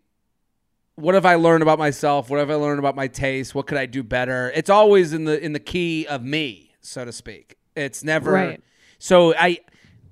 [0.96, 2.28] what have I learned about myself?
[2.28, 3.54] What have I learned about my taste?
[3.54, 4.52] What could I do better?
[4.54, 7.56] It's always in the in the key of me, so to speak.
[7.76, 8.62] It's never Right.
[8.98, 9.58] so I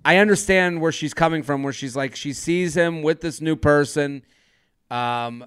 [0.04, 3.56] I understand where she's coming from, where she's like she sees him with this new
[3.56, 4.22] person,
[4.90, 5.44] um,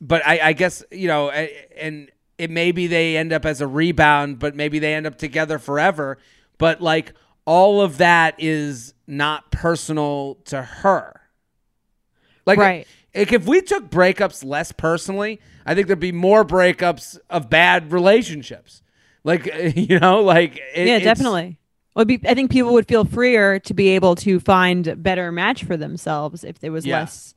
[0.00, 4.38] but I, I guess you know, and it maybe they end up as a rebound,
[4.38, 6.18] but maybe they end up together forever.
[6.58, 7.12] But like
[7.44, 11.20] all of that is not personal to her.
[12.44, 12.86] Like, Right.
[13.14, 17.92] like if we took breakups less personally, I think there'd be more breakups of bad
[17.92, 18.82] relationships.
[19.24, 21.58] Like you know, like it, yeah, definitely.
[21.94, 22.20] Would be.
[22.28, 26.44] I think people would feel freer to be able to find better match for themselves
[26.44, 26.98] if there was Yeah.
[27.00, 27.34] less,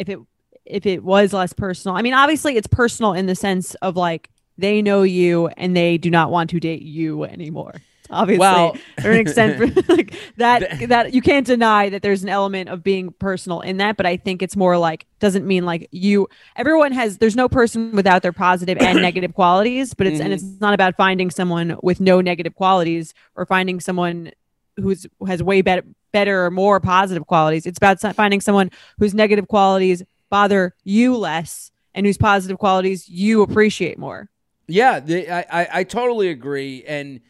[0.00, 0.18] if it
[0.64, 1.96] if it was less personal.
[1.96, 5.98] I mean, obviously, it's personal in the sense of like they know you and they
[5.98, 7.74] do not want to date you anymore.
[8.12, 12.68] Obviously, Well- to an extent, like that that you can't deny that there's an element
[12.68, 13.96] of being personal in that.
[13.96, 16.28] But I think it's more like doesn't mean like you.
[16.56, 17.18] Everyone has.
[17.18, 19.94] There's no person without their positive and negative qualities.
[19.94, 20.58] But it's and it's mm-hmm.
[20.60, 24.32] not about finding someone with no negative qualities or finding someone
[24.76, 27.66] who's who has way better better or more positive qualities.
[27.66, 33.42] It's about finding someone whose negative qualities bother you less and whose positive qualities you
[33.42, 34.30] appreciate more.
[34.68, 37.20] Yeah, the, I, I I totally agree, and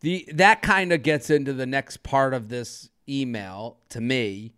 [0.00, 4.54] the that kind of gets into the next part of this email to me,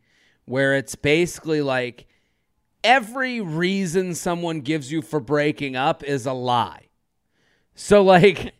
[0.46, 2.06] where it's basically like
[2.82, 6.88] every reason someone gives you for breaking up is a lie.
[7.74, 8.54] So like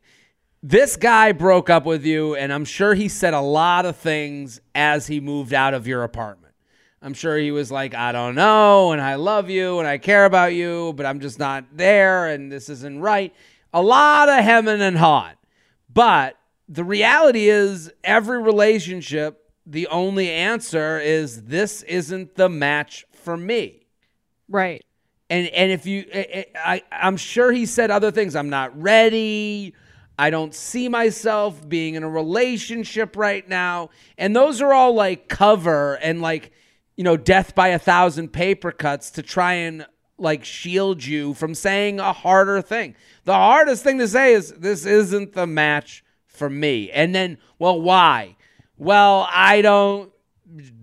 [0.63, 4.61] this guy broke up with you, and I'm sure he said a lot of things
[4.75, 6.55] as he moved out of your apartment.
[7.03, 10.25] I'm sure he was like, I don't know, and I love you, and I care
[10.25, 13.35] about you, but I'm just not there, and this isn't right.
[13.75, 15.35] A lot of hemming and hawing.
[15.93, 16.37] But
[16.69, 23.87] the reality is, every relationship, the only answer is this isn't the match for me.
[24.49, 24.85] Right.
[25.29, 28.37] And and if you, I, I I'm sure he said other things.
[28.37, 29.75] I'm not ready.
[30.19, 33.91] I don't see myself being in a relationship right now.
[34.19, 36.53] And those are all like cover and like,
[36.97, 39.87] you know, death by a thousand paper cuts to try and
[40.19, 42.95] like shield you from saying a harder thing.
[43.25, 46.91] The hardest thing to say is this isn't the match for me.
[46.91, 48.37] And then, well, why?
[48.77, 50.13] Well, I don't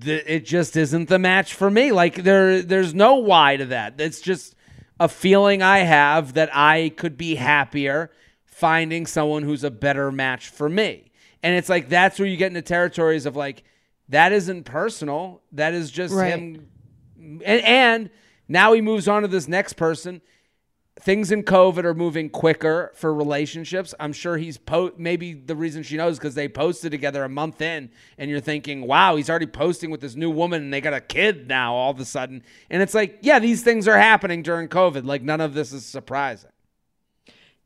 [0.04, 1.92] it just isn't the match for me.
[1.92, 4.02] Like there there's no why to that.
[4.02, 4.56] It's just
[5.00, 8.12] a feeling I have that I could be happier
[8.60, 11.12] finding someone who's a better match for me.
[11.42, 13.64] And it's like that's where you get into territories of like
[14.10, 15.42] that isn't personal.
[15.54, 16.34] That is just Right.
[16.34, 16.68] him
[17.18, 18.10] and, and
[18.48, 20.22] now he moves on to this next person.
[21.02, 23.94] Things in COVID are moving quicker for relationships.
[24.02, 27.62] I'm sure he's po- maybe the reason she knows because they posted together a month
[27.62, 30.94] in, and you're thinking, wow, he's already posting with this new woman, and they got
[30.94, 32.44] a kid now all of a sudden.
[32.70, 35.06] And it's like, yeah, these things are happening during COVID.
[35.06, 36.50] Like none of this is surprising.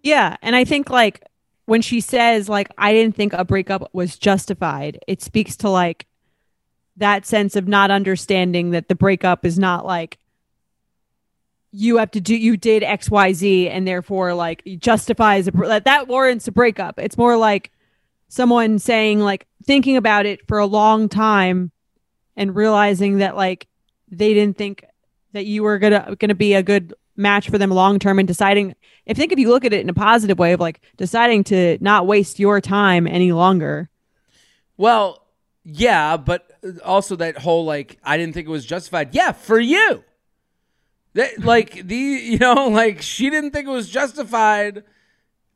[0.04, 1.24] Yeah, and I think like
[1.66, 6.06] when she says like I didn't think a breakup was justified, it speaks to like
[6.98, 10.20] that sense of not understanding that the breakup is not like
[11.72, 16.48] you have to do you did xyz and therefore like justifies a, that that warrants
[16.48, 17.00] a breakup.
[17.00, 17.72] It's more like
[18.28, 21.72] someone saying like thinking about it for a long time
[22.36, 23.68] and realizing that like
[24.10, 24.84] they didn't think
[25.32, 28.76] that you were gonna gonna be a good match for them long term and deciding
[29.08, 31.78] I think if you look at it in a positive way of like deciding to
[31.82, 33.90] not waste your time any longer.
[34.78, 35.26] Well,
[35.64, 36.50] yeah, but
[36.84, 39.14] also that whole like I didn't think it was justified.
[39.14, 40.04] Yeah, for you.
[41.14, 44.84] That, like the you know like she didn't think it was justified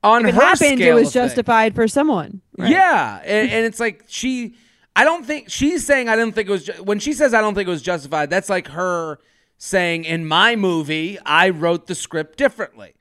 [0.03, 2.41] on If it her happened, it was justified for someone.
[2.57, 2.71] Right.
[2.71, 4.55] Yeah, and, and it's like she.
[4.95, 7.41] I don't think she's saying I didn't think it was ju- when she says I
[7.41, 8.29] don't think it was justified.
[8.31, 9.19] That's like her
[9.57, 12.93] saying in my movie I wrote the script differently.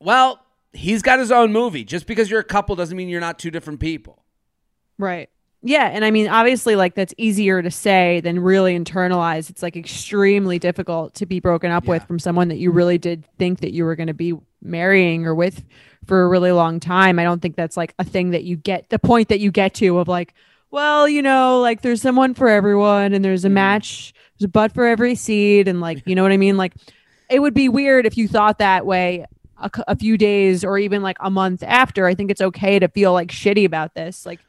[0.00, 1.84] Well, he's got his own movie.
[1.84, 4.24] Just because you're a couple doesn't mean you're not two different people.
[4.98, 5.28] Right.
[5.64, 9.48] Yeah, and I mean obviously like that's easier to say than really internalize.
[9.48, 13.24] It's like extremely difficult to be broken up with from someone that you really did
[13.38, 15.64] think that you were going to be marrying or with
[16.06, 17.18] for a really long time.
[17.18, 19.74] I don't think that's like a thing that you get the point that you get
[19.74, 20.34] to of like,
[20.72, 23.52] well, you know, like there's someone for everyone and there's a mm.
[23.52, 26.56] match, there's a butt for every seed and like, you know what I mean?
[26.56, 26.74] Like
[27.30, 29.24] it would be weird if you thought that way
[29.58, 32.06] a, a few days or even like a month after.
[32.06, 34.26] I think it's okay to feel like shitty about this.
[34.26, 34.40] Like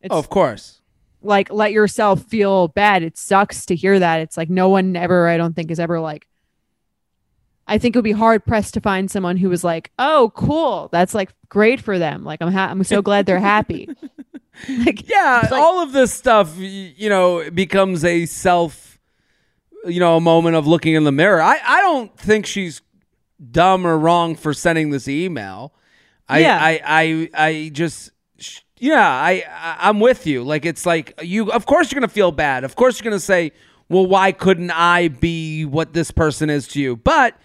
[0.00, 0.80] it's Oh, of course.
[1.20, 3.02] like let yourself feel bad.
[3.02, 4.20] It sucks to hear that.
[4.20, 6.26] It's like no one ever, I don't think, is ever like.
[7.66, 10.88] I think it would be hard pressed to find someone who was like, "Oh, cool,
[10.90, 12.24] that's like great for them.
[12.24, 13.88] Like I'm, ha- I'm so glad they're happy."
[14.68, 18.91] like, Yeah, like- all of this stuff, you know, becomes a self,
[19.84, 21.40] you know, a moment of looking in the mirror.
[21.40, 22.82] I, I don't think she's
[23.50, 25.74] dumb or wrong for sending this email.
[26.28, 26.58] I, Yeah.
[26.60, 28.10] I, I, I just,
[28.78, 30.44] yeah, I, I, I'm with you.
[30.44, 32.64] Like, it's like you, of course, you're going to feel bad.
[32.64, 33.52] Of course, you're going to say,
[33.88, 36.96] well, why couldn't I be what this person is to you?
[36.96, 37.36] But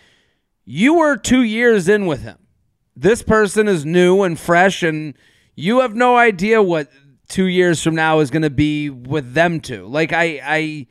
[0.65, 2.37] you were two years in with him.
[2.95, 5.13] This person is new and fresh, and
[5.55, 6.89] you have no idea what
[7.27, 9.85] two years from now is going to be with them two.
[9.87, 10.87] Like I, I,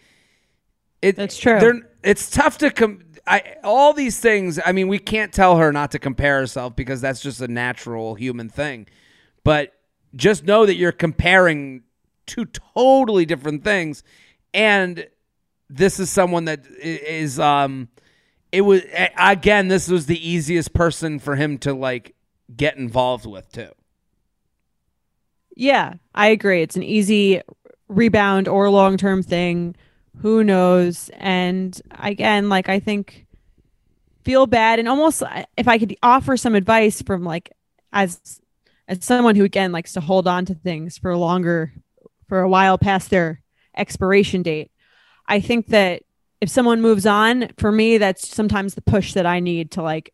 [1.03, 1.59] it, That's true.
[1.61, 4.61] they're- It's tough to com- I all these things.
[4.64, 8.14] I mean, we can't tell her not to compare herself because that's just a natural
[8.14, 8.86] human thing.
[9.42, 9.72] But
[10.14, 11.82] just know that you're comparing
[12.26, 12.44] two
[12.74, 14.05] totally different things.
[14.55, 15.09] And
[15.68, 17.40] this is someone that is.
[17.40, 17.88] um,
[18.53, 18.82] it was,
[19.18, 22.14] again, this was the easiest person for him to like
[22.57, 23.70] get involved with, too.
[25.57, 26.62] Yeah, I agree.
[26.62, 27.40] It's an easy
[27.88, 29.74] rebound or long term thing.
[30.22, 31.10] Who knows?
[31.14, 33.26] And again, like I think
[34.24, 37.52] feel bad and almost uh, if I could offer some advice from like
[37.92, 38.40] as
[38.88, 41.72] as someone who again likes to hold on to things for longer
[42.28, 43.40] for a while past their
[43.76, 44.70] expiration date.
[45.28, 46.02] I think that
[46.40, 50.12] if someone moves on, for me that's sometimes the push that I need to like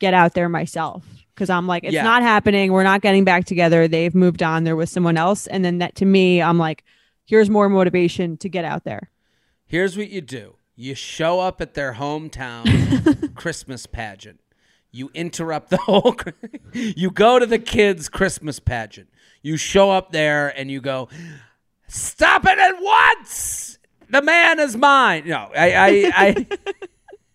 [0.00, 2.02] get out there myself because I'm like, it's Yeah.
[2.02, 2.72] not happening.
[2.72, 3.86] We're not getting back together.
[3.86, 4.64] They've moved on.
[4.64, 5.46] They're with someone else.
[5.46, 6.82] And then that to me, I'm like,
[7.26, 9.10] here's more motivation to get out there.
[9.72, 14.38] Here's what you do you show up at their hometown Christmas pageant.
[14.90, 16.14] You interrupt the whole.
[16.74, 19.08] You go to the kids' Christmas pageant.
[19.40, 21.08] You show up there and you go,
[21.88, 23.78] "Stop it at once!
[24.10, 26.12] The man is mine." No, I, I,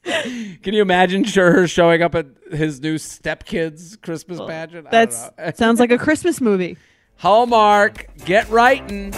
[0.06, 4.86] I can you imagine her showing up at his new stepkids' Christmas pageant?
[4.88, 5.52] I don't That's know.
[5.56, 6.78] sounds like a Christmas movie.
[7.16, 8.06] Hallmark.
[8.26, 9.12] Get writing.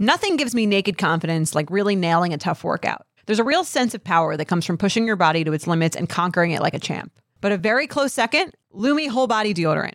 [0.00, 3.04] Nothing gives me naked confidence like really nailing a tough workout.
[3.26, 5.96] There's a real sense of power that comes from pushing your body to its limits
[5.96, 7.10] and conquering it like a champ.
[7.40, 9.94] But a very close second, Lume Whole Body Deodorant.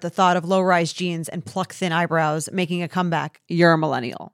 [0.01, 3.77] the thought of low rise jeans and pluck thin eyebrows making a comeback, you're a
[3.77, 4.33] millennial.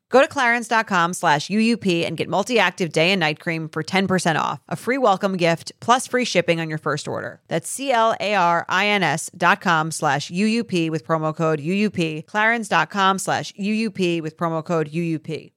[0.11, 4.37] Go to clarins.com slash UUP and get multi active day and night cream for 10%
[4.37, 7.41] off, a free welcome gift, plus free shipping on your first order.
[7.47, 11.59] That's C L A R I N S dot com slash UUP with promo code
[11.59, 15.53] UUP, clarins.com slash UUP with promo code UUP.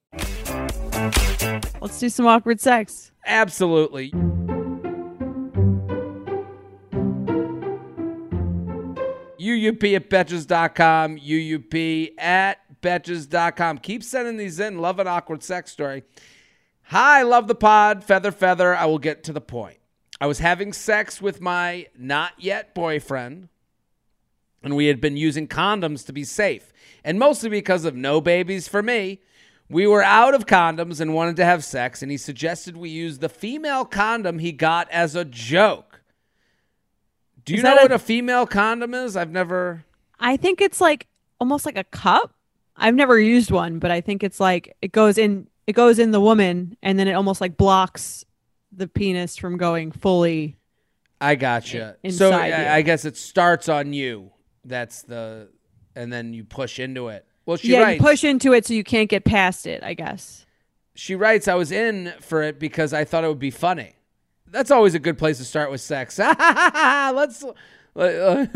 [1.80, 3.11] Let's do some awkward sex.
[3.26, 4.12] Absolutely.
[9.44, 13.78] UUP at Betches.com, UUP at Betches.com.
[13.78, 14.78] Keep sending these in.
[14.78, 16.05] Love an awkward sex story.
[16.89, 18.05] Hi, love the pod.
[18.05, 18.76] Feather, feather.
[18.76, 19.78] I will get to the point.
[20.20, 23.49] I was having sex with my not yet boyfriend,
[24.62, 26.72] and we had been using condoms to be safe.
[27.03, 29.20] And mostly because of no babies for me,
[29.70, 33.18] we were out of condoms and wanted to have sex, and he suggested we use
[33.18, 36.03] the female condom he got as a joke.
[37.47, 39.16] Do you know a- what a female condom is?
[39.16, 39.85] I've never.
[40.20, 41.07] I think it's like
[41.41, 42.34] almost like a cup.
[42.76, 46.10] I've never used one, but I think it's like it goes in it goes in
[46.10, 48.24] the woman and then it almost like blocks
[48.72, 50.56] the penis from going fully
[51.20, 51.96] I gotcha.
[52.04, 52.54] I- So uh, I, you.
[52.54, 54.30] I guess it starts on you.
[54.64, 55.48] That's the
[55.96, 57.24] and then you push into it.
[57.46, 58.00] Well, she yeah, writes.
[58.00, 59.82] you push into it so you can't get past it.
[59.82, 60.44] I guess.
[60.94, 63.94] she writes, I was in for it because I thought it would be funny.
[64.50, 66.18] That's always a good place to start with sex.
[66.18, 67.44] Let's.
[67.95, 68.51] To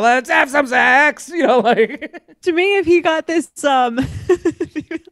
[0.00, 1.28] Let's have some sex.
[1.28, 3.98] You know, like To me, if he got this, um,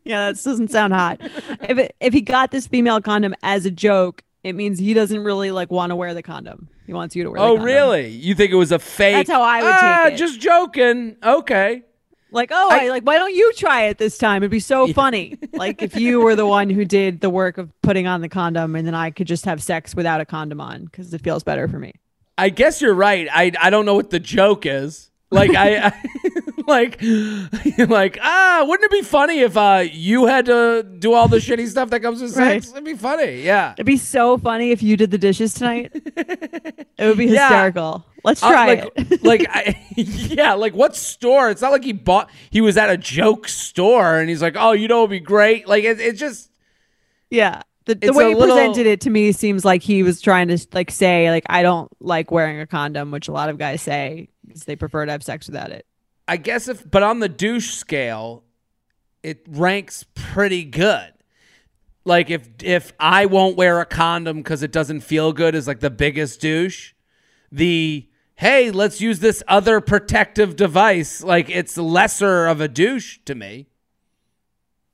[0.04, 1.20] yeah, that doesn't sound hot.
[1.62, 5.22] If it, if he got this female condom as a joke, it means he doesn't
[5.22, 6.68] really like want to wear the condom.
[6.86, 7.40] He wants you to wear.
[7.40, 8.08] Oh, really?
[8.08, 9.14] You think it was a fake?
[9.14, 10.16] That's how I would ah, take it.
[10.16, 11.16] Just joking.
[11.22, 11.82] Okay.
[12.30, 14.42] Like, oh, I- I, like, why don't you try it this time?
[14.42, 15.38] It'd be so funny.
[15.52, 18.74] like if you were the one who did the work of putting on the condom,
[18.74, 21.68] and then I could just have sex without a condom on because it feels better
[21.68, 21.94] for me.
[22.38, 23.28] I guess you're right.
[23.32, 25.10] I I don't know what the joke is.
[25.30, 25.92] Like I, I
[26.68, 27.02] like
[27.88, 31.66] like ah, wouldn't it be funny if uh you had to do all the shitty
[31.68, 32.66] stuff that comes with sex?
[32.68, 32.72] Right.
[32.74, 33.42] It'd be funny.
[33.42, 33.72] Yeah.
[33.72, 35.90] It'd be so funny if you did the dishes tonight.
[35.94, 37.48] it would be Yeah.
[37.48, 38.06] hysterical.
[38.22, 39.24] Let's Uh, try like, it.
[39.24, 41.50] like I, yeah, like what store?
[41.50, 42.28] It's not like he bought.
[42.50, 45.66] He was at a joke store and he's like, "Oh, you know, it'd be great."
[45.68, 46.50] Like it, it just
[47.30, 47.62] Yeah.
[47.86, 50.58] The, the way he little- presented it to me seems like he was trying to
[50.72, 54.28] like say like I don't like wearing a condom, which a lot of guys say
[54.50, 55.86] is they prefer to have sex without it.
[56.28, 58.42] I guess if, but on the douche scale,
[59.22, 61.12] it ranks pretty good.
[62.04, 65.80] Like if if I won't wear a condom because it doesn't feel good is like
[65.80, 66.92] the biggest douche.
[67.52, 71.22] The hey, let's use this other protective device.
[71.22, 73.68] Like it's lesser of a douche to me.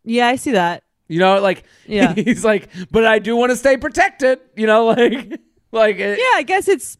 [0.04, 0.84] Yeah, I see that.
[1.08, 2.14] You know, like Yeah.
[2.14, 4.40] he's like, but I do want to stay protected.
[4.56, 5.40] You know, like
[5.72, 6.96] like it, Yeah, I guess it's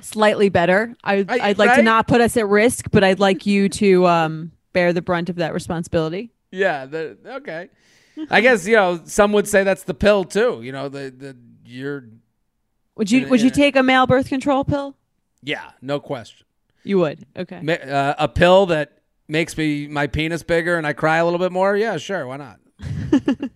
[0.00, 0.94] slightly better.
[1.04, 1.76] I I'd like right?
[1.76, 5.28] to not put us at risk, but I'd like you to um bear the brunt
[5.28, 6.30] of that responsibility.
[6.50, 7.68] Yeah, the, okay.
[8.30, 10.60] I guess you know some would say that's the pill too.
[10.62, 12.04] You know, the the you're
[12.96, 14.96] Would you would you take a male birth control pill?
[15.42, 16.46] yeah, no question.
[16.84, 17.26] You would.
[17.36, 17.60] Okay.
[17.82, 21.52] Uh, a pill that makes me my penis bigger and I cry a little bit
[21.52, 21.76] more.
[21.76, 22.58] Yeah, sure, why not?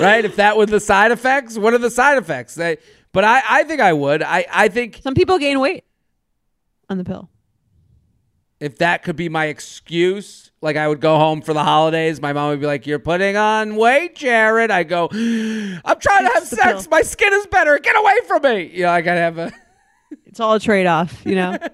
[0.00, 0.24] right?
[0.24, 2.54] If that were the side effects, what are the side effects?
[2.54, 2.78] They,
[3.12, 4.22] but I, I think I would.
[4.22, 5.84] I, I think Some people gain weight
[6.88, 7.28] on the pill.
[8.60, 12.32] if that could be my excuse, like I would go home for the holidays, my
[12.32, 16.46] mom would be like, "You're putting on weight, Jared." I go, "I'm trying to have
[16.46, 16.82] sex.
[16.82, 16.90] pill.
[16.90, 17.78] My skin is better.
[17.78, 19.52] Get away from me." You know, I gotta have a.
[20.24, 21.58] It's all a trade off, you know.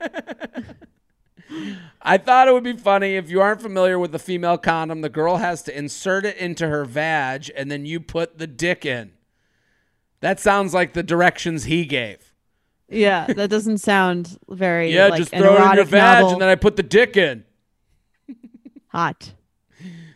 [2.00, 5.00] I thought it would be funny if you aren't familiar with the female condom.
[5.03, 8.84] The girl has to insert it into her vag, and then you put the dick
[8.84, 9.12] in.
[10.20, 12.32] That sounds like the directions he gave.
[12.88, 16.32] yeah, that doesn't sound very Yeah, like just throw it in your vag, novel.
[16.34, 17.44] and then I put the dick in.
[18.88, 19.32] hot.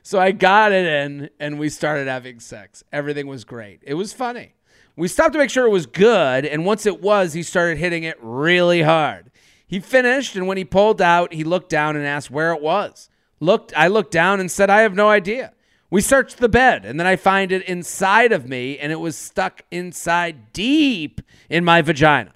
[0.03, 2.85] So I got it in, and we started having sex.
[2.93, 3.81] Everything was great.
[3.83, 4.55] It was funny.
[4.95, 8.05] We stopped to make sure it was good, and once it was, he started hitting
[8.05, 9.31] it really hard.
[9.67, 13.11] He finished, and when he pulled out, he looked down and asked where it was.
[13.41, 15.53] Looked, I looked down and said, "I have no idea."
[15.91, 19.17] We searched the bed, and then I find it inside of me, and it was
[19.17, 22.33] stuck inside deep in my vagina.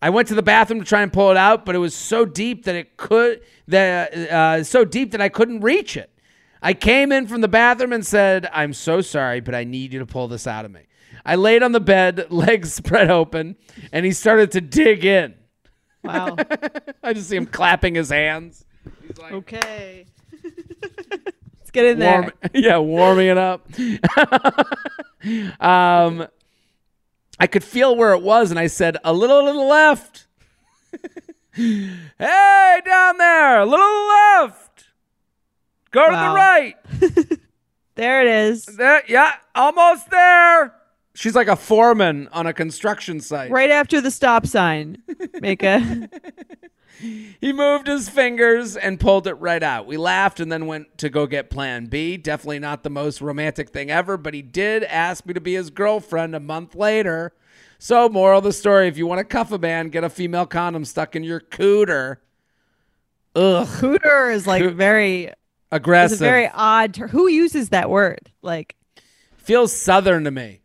[0.00, 2.24] I went to the bathroom to try and pull it out, but it was so
[2.24, 6.10] deep that it could that uh, so deep that I couldn't reach it.
[6.62, 9.98] I came in from the bathroom and said, "I'm so sorry, but I need you
[9.98, 10.82] to pull this out of me."
[11.24, 13.56] I laid on the bed, legs spread open,
[13.92, 15.34] and he started to dig in.
[16.08, 16.36] Wow.
[17.02, 18.64] I just see him clapping his hands.
[19.06, 20.06] He's like okay.
[21.58, 22.32] Let's get in there.
[22.54, 23.68] yeah, warming it up.
[25.60, 26.26] um,
[27.38, 30.26] I could feel where it was, and I said, "A little to the left."
[31.52, 34.84] hey, down there, a little to the left.
[35.90, 36.74] Go to the right.
[37.98, 38.64] There it is.
[38.64, 40.72] There, yeah, almost there.
[41.18, 43.50] She's like a foreman on a construction site.
[43.50, 44.98] Right after the stop sign.
[45.40, 46.08] Make a
[47.40, 49.88] He moved his fingers and pulled it right out.
[49.88, 52.16] We laughed and then went to go get plan B.
[52.16, 55.70] Definitely not the most romantic thing ever, but he did ask me to be his
[55.70, 57.32] girlfriend a month later.
[57.80, 60.46] So, moral of the story if you want to cuff a man, get a female
[60.46, 62.18] condom stuck in your cooter.
[63.34, 65.36] Ugh, cooter is like very it's
[65.72, 66.20] aggressive.
[66.20, 68.30] a very odd ter- who uses that word?
[68.40, 68.76] Like
[69.36, 70.60] Feels southern to me.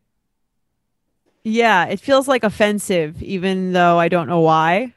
[1.44, 4.94] Yeah, it feels like offensive, even though I don't know why.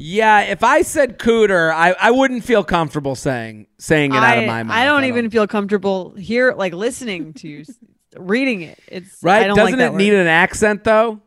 [0.00, 4.44] Yeah, if I said cooter, I, I wouldn't feel comfortable saying saying it out of
[4.46, 4.76] my mouth.
[4.76, 7.64] I don't even feel comfortable here, like listening to you,
[8.16, 8.78] reading it.
[8.86, 9.42] It's Right?
[9.42, 10.20] I don't Doesn't like that it need word.
[10.20, 11.20] an accent though?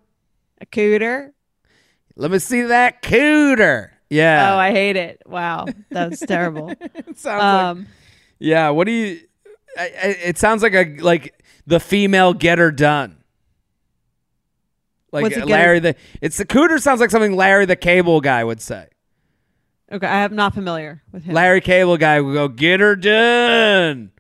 [0.62, 1.32] a cooter?
[2.16, 3.90] Let me see that cooter.
[4.10, 4.54] Yeah.
[4.54, 5.22] Oh, I hate it.
[5.26, 6.70] Wow, that's terrible.
[7.16, 7.88] sounds like Um,
[8.40, 9.20] Yeah, what do you?
[9.78, 13.18] I, I, it sounds like a like the female get her done.
[15.12, 18.44] Like What's it Larry the it's the cooter sounds like something Larry the Cable Guy
[18.44, 18.88] would say.
[19.92, 21.34] Okay, I am not familiar with him.
[21.34, 24.12] Larry Cable Guy would go, "Get her done.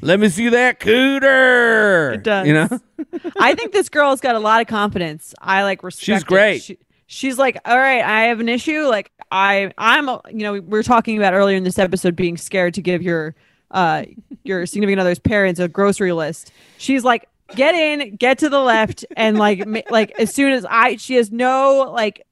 [0.00, 2.46] Let me see that cooter." It does.
[2.46, 2.68] You know,
[3.38, 5.34] I think this girl's got a lot of confidence.
[5.40, 6.04] I like respect.
[6.04, 6.62] She's great.
[6.62, 8.86] She, she's like, all right, I have an issue.
[8.86, 12.74] Like I, I'm, you know, we were talking about earlier in this episode being scared
[12.74, 13.34] to give your,
[13.70, 14.04] uh,
[14.42, 16.52] your significant other's parents a grocery list.
[16.78, 20.64] She's like, get in, get to the left, and like, ma- like as soon as
[20.64, 22.26] I, she has no like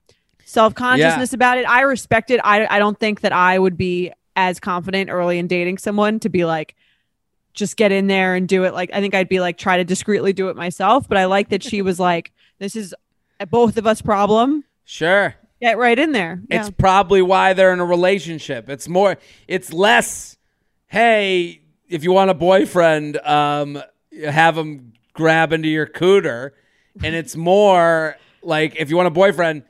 [0.44, 1.68] self consciousness about it.
[1.68, 2.40] I respect it.
[2.44, 6.28] I, I don't think that I would be as confident early in dating someone to
[6.28, 6.74] be like
[7.54, 9.84] just get in there and do it like i think i'd be like try to
[9.84, 12.94] discreetly do it myself but i like that she was like this is
[13.40, 15.34] a both of us problem sure.
[15.60, 16.60] get right in there yeah.
[16.60, 18.68] It's probably why they're in a relationship.
[18.68, 19.16] It's more.
[19.48, 20.36] It's less.
[20.86, 23.82] Hey, if you want a boyfriend, um,
[24.24, 26.50] have him grab into your cooter,
[27.02, 29.62] and it's more like if you want a boyfriend,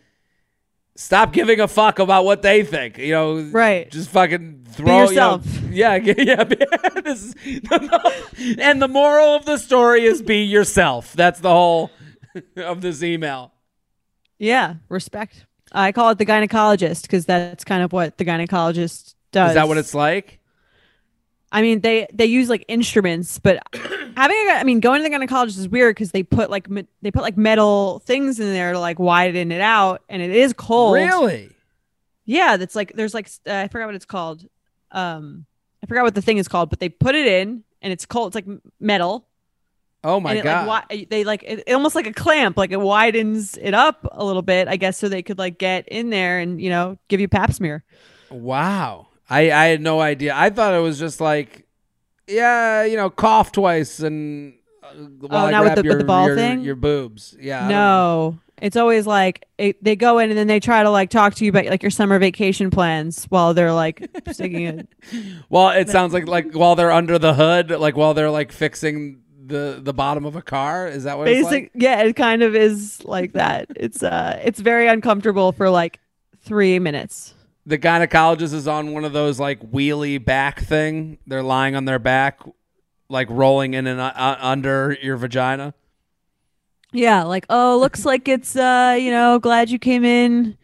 [0.96, 2.98] stop giving a fuck about what they think.
[2.98, 3.90] You know, Right.
[3.90, 5.46] Just fucking throw you know, yourself.
[5.70, 6.44] yeah, yeah.
[6.44, 7.34] this is,
[8.58, 11.12] and the moral of the story is be yourself.
[11.14, 11.90] That's the whole
[12.56, 13.52] of this email.
[14.38, 19.50] yeah respect i call it the gynecologist because that's kind of what the gynecologist does
[19.50, 20.38] Is that what it's like?
[21.52, 23.62] I mean they they use like instruments but
[24.16, 26.88] having a i mean going to the gynecologist is weird because they put like me-
[27.02, 30.52] they put like metal things in there to like widen it out and it is
[30.52, 31.50] cold Really?
[32.24, 34.46] Yeah, that's like there's like uh, I forgot what it's called.
[34.92, 35.44] Um,
[35.82, 38.28] I forgot what the thing is called, but they put it in and it's cold.
[38.28, 38.46] It's like
[38.78, 39.26] metal.
[40.04, 40.66] Oh my and it, god!
[40.66, 44.24] Like, wi- they like it, almost like a clamp, like it widens it up a
[44.24, 47.20] little bit, I guess, so they could like get in there and you know give
[47.20, 47.84] you pap smear.
[48.30, 49.08] Wow.
[49.32, 50.32] I, I had no idea.
[50.36, 51.66] I thought it was just like,
[52.28, 54.88] yeah, you know, cough twice and uh,
[55.26, 56.60] while I Oh, not with the- with your, the ball your, thing?
[56.60, 57.36] your boobs.
[57.40, 57.66] Yeah.
[57.66, 57.68] I.
[57.68, 61.34] No, it's always like it, they go in and then they try to like talk
[61.36, 64.88] to you about like your summer vacation plans while they're like sticking it.
[65.48, 69.22] Well, it sounds like like while they're under the hood, like while they're like fixing
[69.44, 70.86] the the bottom of a car.
[70.86, 71.72] Is that what it's Basic, like?
[71.74, 73.66] yeah, it kind of is like that.
[73.76, 75.98] It's uh, it's very uncomfortable for like
[76.42, 77.34] three minutes.
[77.64, 81.18] The gynecologist is on one of those like wheelie back thing.
[81.26, 82.40] They're lying on their back,
[83.08, 85.74] like rolling in and uh, under your vagina.
[86.92, 90.58] Yeah, like oh, looks like it's uh, you know, glad you came in.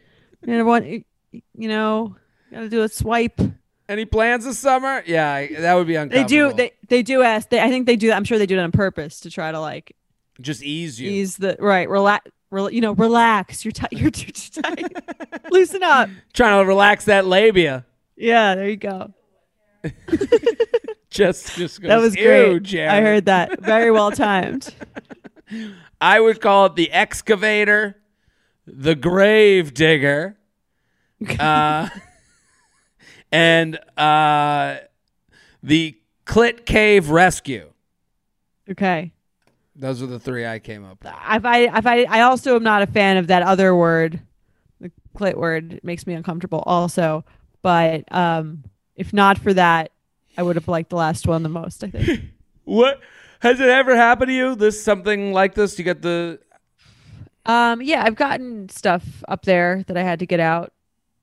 [0.46, 2.16] And want you know,
[2.50, 3.40] gotta do a swipe.
[3.88, 5.02] Any plans this summer?
[5.06, 6.28] Yeah, that would be uncomfortable.
[6.28, 6.52] They do.
[6.54, 7.48] They they do ask.
[7.48, 8.12] They, I think they do.
[8.12, 9.96] I'm sure they do it on purpose to try to like
[10.40, 11.10] just ease you.
[11.10, 11.88] ease the right.
[11.88, 12.30] Relax.
[12.50, 13.64] Rel, you know, relax.
[13.64, 13.92] You're tight.
[13.92, 14.86] You're too, too tight.
[15.50, 16.08] Loosen up.
[16.32, 17.84] Trying to relax that labia.
[18.16, 19.12] Yeah, there you go.
[21.10, 22.62] Just, just goes, That was great.
[22.62, 23.60] Jared." I heard that.
[23.62, 24.72] Very well timed.
[26.00, 27.96] I would call it the excavator,
[28.66, 30.36] the grave digger,
[31.40, 31.88] uh,
[33.32, 34.76] and uh,
[35.62, 37.72] the clit cave rescue.
[38.70, 39.12] Okay.
[39.78, 41.12] Those are the three I came up with.
[41.12, 44.20] If I if I I also am not a fan of that other word,
[44.80, 45.74] the clit word.
[45.74, 47.24] It makes me uncomfortable also.
[47.62, 48.64] But um,
[48.96, 49.92] if not for that,
[50.36, 51.84] I would have liked the last one the most.
[51.84, 52.22] I think.
[52.64, 53.00] What
[53.40, 54.54] has it ever happened to you?
[54.54, 55.78] This something like this?
[55.78, 56.38] You get the
[57.46, 60.72] um, yeah, I've gotten stuff up there that I had to get out.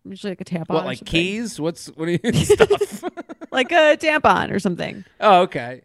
[0.03, 0.69] Usually like a tampon.
[0.69, 1.11] what or like something.
[1.11, 1.59] keys?
[1.59, 3.03] What's what do you stuff?
[3.51, 5.05] Like a tampon or something.
[5.19, 5.81] oh, okay.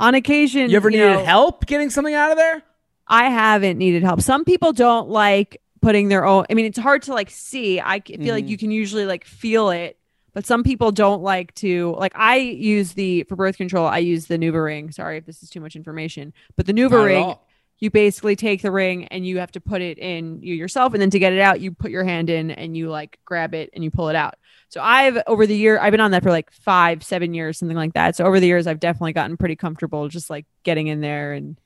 [0.00, 2.62] On occasion, You ever needed know, help getting something out of there?
[3.06, 4.20] I haven't needed help.
[4.22, 6.46] Some people don't like putting their own.
[6.50, 7.80] I mean, it's hard to like see.
[7.80, 8.48] I feel like Mhm.
[8.48, 9.98] you can usually like feel it,
[10.32, 11.94] but some people don't like to.
[11.98, 13.86] Like I use the for birth control.
[13.86, 14.92] I use the NuvaRing.
[14.94, 17.34] Sorry if this is too much information, but the Nuva Not ring.
[17.78, 21.00] You basically take the ring and you have to put it in you yourself, and
[21.00, 23.70] then to get it out, you put your hand in and you like grab it
[23.74, 24.34] and you pull it out.
[24.70, 27.76] So I've over the year I've been on that for like five, seven years, something
[27.76, 28.16] like that.
[28.16, 31.58] So over the years, I've definitely gotten pretty comfortable just like getting in there and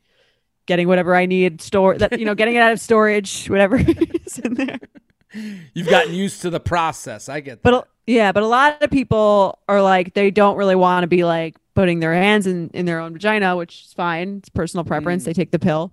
[0.67, 4.39] getting whatever I need store that you know, getting it out of storage, whatever is
[4.39, 4.81] in there.
[5.75, 7.29] You've gotten used to the process.
[7.29, 7.71] I get that.
[7.71, 11.25] But yeah, but a lot of people are like they don't really want to be
[11.25, 14.39] like putting their hands in in their own vagina, which is fine.
[14.39, 15.23] It's personal preference.
[15.23, 15.27] Mm.
[15.27, 15.93] They take the pill.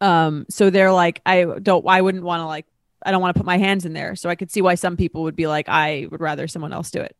[0.00, 2.66] Um, so they're like, I don't, I wouldn't want to like,
[3.04, 4.16] I don't want to put my hands in there.
[4.16, 6.90] So I could see why some people would be like, I would rather someone else
[6.90, 7.16] do it.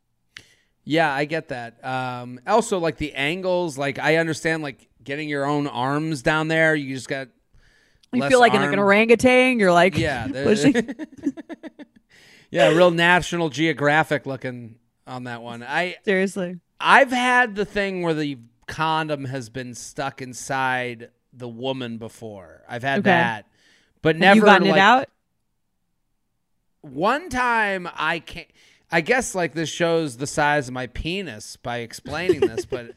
[0.85, 1.85] Yeah, I get that.
[1.85, 6.75] Um, also, like the angles, like I understand, like getting your own arms down there.
[6.75, 7.29] You just got.
[8.13, 9.59] You feel like, in like an orangutan.
[9.59, 10.75] You're like, Yeah, pushing.
[12.51, 15.63] yeah, real National Geographic looking on that one.
[15.63, 16.61] I seriously.
[16.81, 22.63] I've had the thing where the condom has been stuck inside the woman before.
[22.69, 23.11] I've had Okay.
[23.11, 23.47] that,
[24.03, 25.09] but never you gotten like, it out?
[26.93, 28.49] One time I can't.
[28.91, 32.95] I guess like this shows the size of my penis by explaining this, but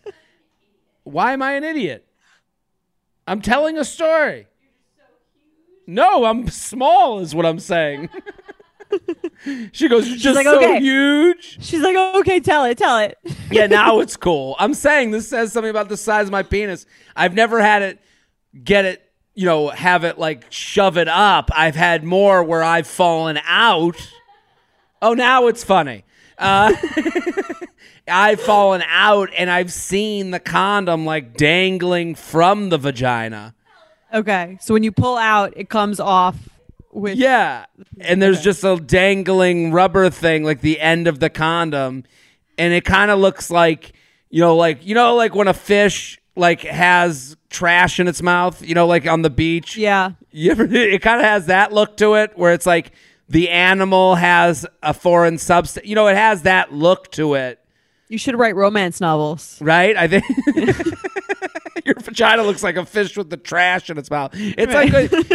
[1.03, 2.05] why am I an idiot?
[3.27, 4.47] I'm telling a story.
[5.87, 8.09] No, I'm small, is what I'm saying.
[9.71, 11.57] she goes, You're just like, so "Okay." huge.
[11.63, 13.17] She's like, okay, tell it, tell it.
[13.51, 14.55] Yeah, now it's cool.
[14.59, 16.85] I'm saying this says something about the size of my penis.
[17.15, 17.99] I've never had it
[18.63, 19.08] get it,
[19.39, 21.49] you know, have it like shove it up.
[21.55, 23.95] I've had more where I've fallen out.
[25.01, 26.03] Oh, now it's funny.
[26.37, 26.73] Uh,
[28.09, 33.55] I've fallen out and I've seen the condom like dangling from the vagina.
[34.13, 36.35] Okay, so when you pull out, it comes off
[36.91, 37.65] with Yeah.
[38.01, 42.03] And there's just a dangling rubber thing, like the end of the condom.
[42.57, 43.93] And it kind of looks like,
[44.29, 48.61] you know, like, you know, like when a fish like has trash in its mouth,
[48.67, 49.75] you know, like on the beach.
[49.77, 50.11] yeah.
[50.31, 52.91] You ever, it kind of has that look to it where it's like
[53.27, 55.85] the animal has a foreign substance.
[55.87, 57.59] You know, it has that look to it,
[58.07, 59.57] You should write romance novels.
[59.61, 59.95] right?
[59.97, 60.23] I think.
[61.85, 64.31] Your vagina looks like a fish with the trash in its mouth.
[64.35, 64.91] It's like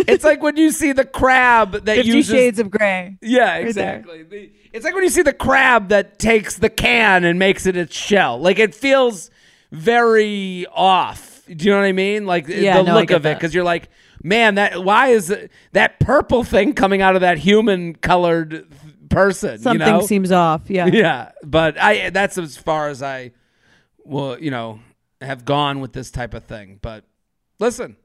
[0.09, 3.17] it's like when you see the crab that Fifty uses Shades of Grey.
[3.23, 4.23] Yeah, exactly.
[4.23, 7.77] The- It's like when you see the crab that takes the can and makes it
[7.77, 8.39] its shell.
[8.39, 9.31] Like it feels
[9.75, 11.43] very off.
[11.47, 12.27] Do you know what I mean?
[12.27, 13.91] Like Yeah, the no, look of it, because you're like,
[14.23, 18.67] man, that why is it, that purple thing coming out of that human colored
[19.11, 19.59] person?
[19.59, 20.01] Something you know?
[20.01, 20.71] seems off.
[20.71, 20.87] Yeah.
[20.93, 23.33] yeah, but I that's as far as I
[24.05, 24.81] will, you know,
[25.21, 26.79] have gone with this type of thing.
[26.81, 27.05] But
[27.59, 27.97] listen,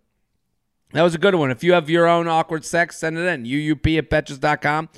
[0.94, 1.52] that was a good one.
[1.52, 3.44] If you have your own awkward sex, send it in.
[3.44, 4.90] UUP at betches.com.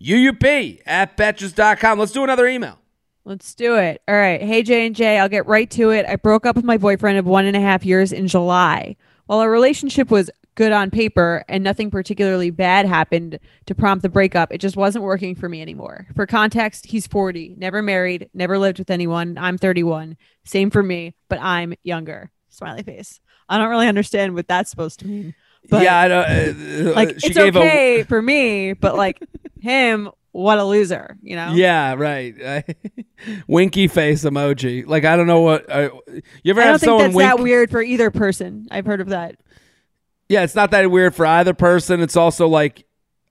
[0.00, 1.98] UUP at betches.com.
[1.98, 2.78] Let's do another email.
[3.24, 4.02] Let's do it.
[4.08, 4.42] All right.
[4.42, 6.06] Hey J and J, I'll get right to it.
[6.06, 8.96] I broke up with my boyfriend of one and a half years in July.
[9.26, 14.08] While our relationship was good on paper and nothing particularly bad happened to prompt the
[14.08, 16.08] breakup, it just wasn't working for me anymore.
[16.14, 19.38] For context, he's 40, never married, never lived with anyone.
[19.38, 20.16] I'm 31.
[20.44, 22.30] Same for me, but I'm younger.
[22.50, 23.20] Smiley face.
[23.48, 25.34] I don't really understand what that's supposed to mean.
[25.70, 29.22] But yeah, I don't, uh, like she it's okay for me, but like
[29.60, 31.52] him, what a loser, you know?
[31.54, 32.64] yeah, right.
[33.46, 34.86] Winky face emoji.
[34.86, 35.70] Like I don't know what.
[35.70, 35.90] Uh,
[36.42, 37.30] you ever I have don't think someone that's wink?
[37.30, 38.66] that weird for either person.
[38.70, 39.36] I've heard of that.
[40.28, 42.00] Yeah, it's not that weird for either person.
[42.00, 42.86] It's also like,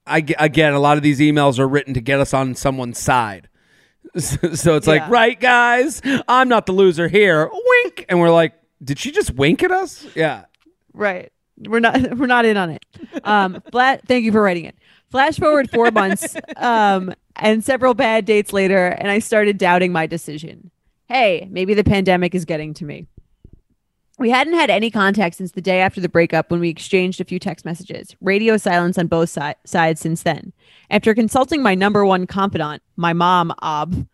[0.06, 3.48] I again, a lot of these emails are written to get us on someone's side.
[4.20, 7.50] So it's like, right, guys, I'm not the loser here.
[7.50, 10.06] Wink, and we're like, did she just wink at us?
[10.16, 10.46] Yeah.
[10.94, 11.32] Right.
[11.58, 12.84] We're not we're not in on it.
[13.24, 14.76] Um flat thank you for writing it.
[15.12, 20.06] Flash forward four months um and several bad dates later, and I started doubting my
[20.08, 20.72] decision.
[21.08, 23.08] Hey, maybe the pandemic is getting to me.
[24.20, 27.26] We hadn't had any contact since the day after the breakup when we exchanged a
[27.26, 28.16] few text messages.
[28.22, 30.54] Radio silence on both si- sides since then.
[30.92, 34.06] After consulting my number one confidant, my mom, Ob,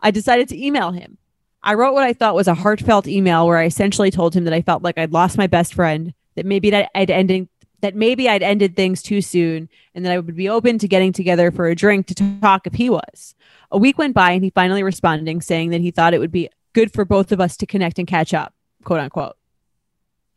[0.00, 1.18] I decided to email him.
[1.62, 4.54] I wrote what I thought was a heartfelt email where I essentially told him that
[4.54, 7.48] I felt like I'd lost my best friend, that maybe that I'd ended
[7.82, 11.12] that maybe I'd ended things too soon, and that I would be open to getting
[11.12, 13.34] together for a drink to talk if he was.
[13.70, 16.48] A week went by and he finally responding saying that he thought it would be
[16.72, 18.54] good for both of us to connect and catch up,
[18.84, 19.36] quote unquote.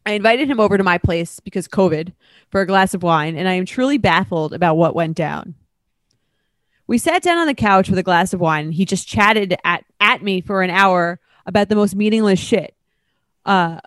[0.06, 2.14] I invited him over to my place because COVID
[2.50, 5.56] for a glass of wine, and I am truly baffled about what went down.
[6.88, 9.56] We sat down on the couch with a glass of wine, and he just chatted
[9.64, 12.76] at, at me for an hour about the most meaningless shit.
[13.46, 13.80] Uh,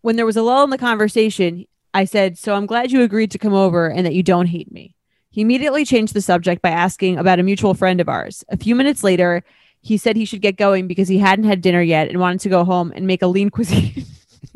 [0.00, 3.30] when there was a lull in the conversation, I said, So I'm glad you agreed
[3.32, 4.94] to come over and that you don't hate me.
[5.30, 8.44] He immediately changed the subject by asking about a mutual friend of ours.
[8.48, 9.44] A few minutes later,
[9.80, 12.48] he said he should get going because he hadn't had dinner yet and wanted to
[12.48, 14.04] go home and make a lean cuisine.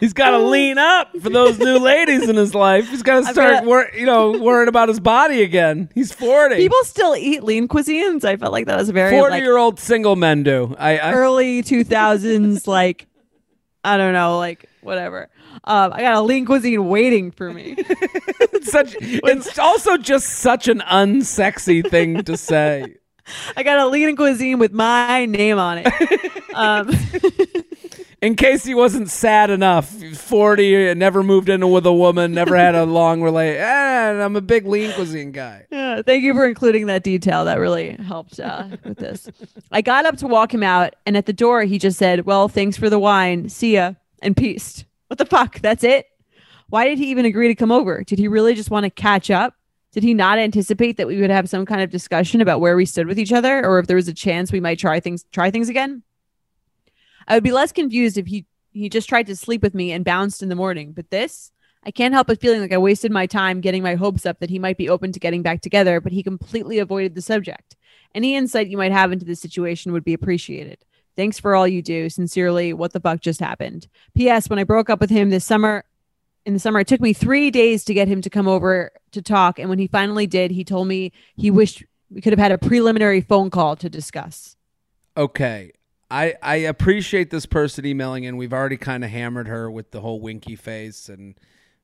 [0.00, 2.88] He's got to lean up for those new ladies in his life.
[2.88, 5.90] He's got to start, wor- you know, worrying about his body again.
[5.94, 6.56] He's 40.
[6.56, 8.24] People still eat lean cuisines.
[8.24, 10.74] I felt like that was very forty-year-old single men do.
[10.78, 13.06] I, I early 2000s like
[13.88, 15.28] I don't know, like whatever.
[15.64, 17.74] Um, I got a lean cuisine waiting for me.
[17.78, 22.97] it's such it's also just such an unsexy thing to say.
[23.56, 26.32] I got a lean cuisine with my name on it.
[26.54, 26.90] Um,
[28.20, 32.74] In case he wasn't sad enough, 40, never moved in with a woman, never had
[32.74, 33.62] a long relation.
[33.68, 35.66] Eh, I'm a big lean cuisine guy.
[35.70, 37.44] yeah, thank you for including that detail.
[37.44, 39.28] That really helped uh, with this.
[39.70, 42.48] I got up to walk him out, and at the door, he just said, "Well,
[42.48, 43.48] thanks for the wine.
[43.48, 44.84] See ya," and peace.
[45.08, 45.60] What the fuck?
[45.60, 46.06] That's it.
[46.70, 48.02] Why did he even agree to come over?
[48.02, 49.54] Did he really just want to catch up?
[49.98, 52.86] Did he not anticipate that we would have some kind of discussion about where we
[52.86, 55.50] stood with each other, or if there was a chance we might try things try
[55.50, 56.04] things again?
[57.26, 60.04] I would be less confused if he he just tried to sleep with me and
[60.04, 60.92] bounced in the morning.
[60.92, 61.50] But this,
[61.82, 64.50] I can't help but feeling like I wasted my time getting my hopes up that
[64.50, 67.74] he might be open to getting back together, but he completely avoided the subject.
[68.14, 70.84] Any insight you might have into this situation would be appreciated.
[71.16, 72.08] Thanks for all you do.
[72.08, 73.88] Sincerely, what the fuck just happened?
[74.14, 74.48] P.S.
[74.48, 75.84] When I broke up with him this summer,
[76.48, 79.20] in the summer, it took me three days to get him to come over to
[79.20, 79.58] talk.
[79.58, 82.56] And when he finally did, he told me he wished we could have had a
[82.56, 84.56] preliminary phone call to discuss.
[85.14, 85.72] Okay.
[86.10, 88.38] I, I appreciate this person emailing in.
[88.38, 91.34] We've already kind of hammered her with the whole winky face and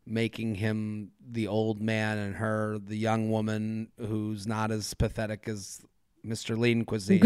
[0.07, 5.83] making him the old man and her the young woman who's not as pathetic as
[6.27, 6.57] Mr.
[6.57, 7.21] Lean Cuisine.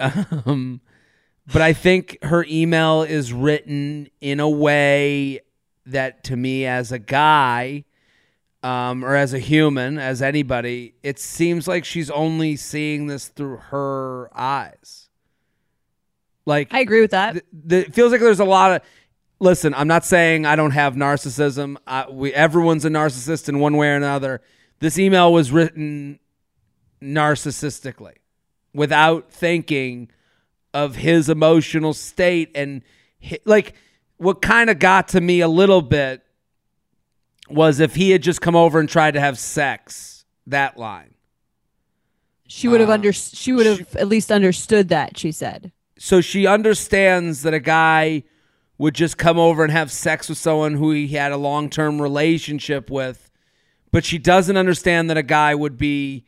[0.46, 0.80] um,
[1.52, 5.40] but I think her email is written in a way
[5.92, 7.84] that to me as a guy
[8.62, 13.56] um, or as a human, as anybody, it seems like she's only seeing this through
[13.56, 15.08] her eyes.
[16.46, 17.32] Like I agree with that.
[17.32, 18.82] th- th- it feels like there's a lot of.
[19.38, 21.76] Listen, I'm not saying I don't have narcissism.
[21.86, 24.42] I, we everyone's a narcissist in one way or another.
[24.80, 26.18] This email was written
[27.02, 28.16] narcissistically,
[28.74, 30.10] without thinking
[30.74, 32.82] of his emotional state and
[33.22, 33.74] hi- like
[34.20, 36.22] what kind of got to me a little bit
[37.48, 40.26] was if he had just come over and tried to have sex.
[40.46, 41.14] That line.
[42.46, 45.72] she would have uh, under she would have at least understood that, she said.
[45.98, 48.24] so she understands that a guy
[48.76, 52.90] would just come over and have sex with someone who he had a long-term relationship
[52.90, 53.30] with
[53.92, 56.24] but she doesn't understand that a guy would be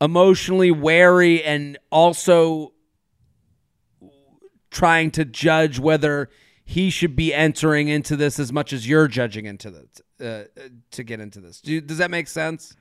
[0.00, 2.72] emotionally wary and also
[4.70, 6.30] trying to judge whether
[6.70, 10.44] he should be entering into this as much as you're judging into this uh,
[10.92, 11.60] to get into this.
[11.60, 12.76] Do, does that make sense?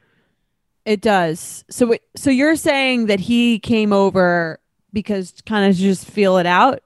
[0.85, 1.63] It does.
[1.71, 4.59] So so you're saying that he came over
[4.93, 6.83] because kind of just feel it out?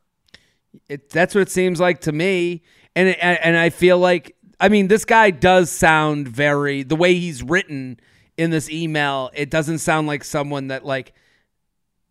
[0.88, 2.64] It, that's what it seems like to me,
[2.96, 6.96] and it, and and I feel like I mean this guy does sound very the
[6.96, 8.00] way he's written
[8.38, 9.30] in this email.
[9.34, 11.14] It doesn't sound like someone that like.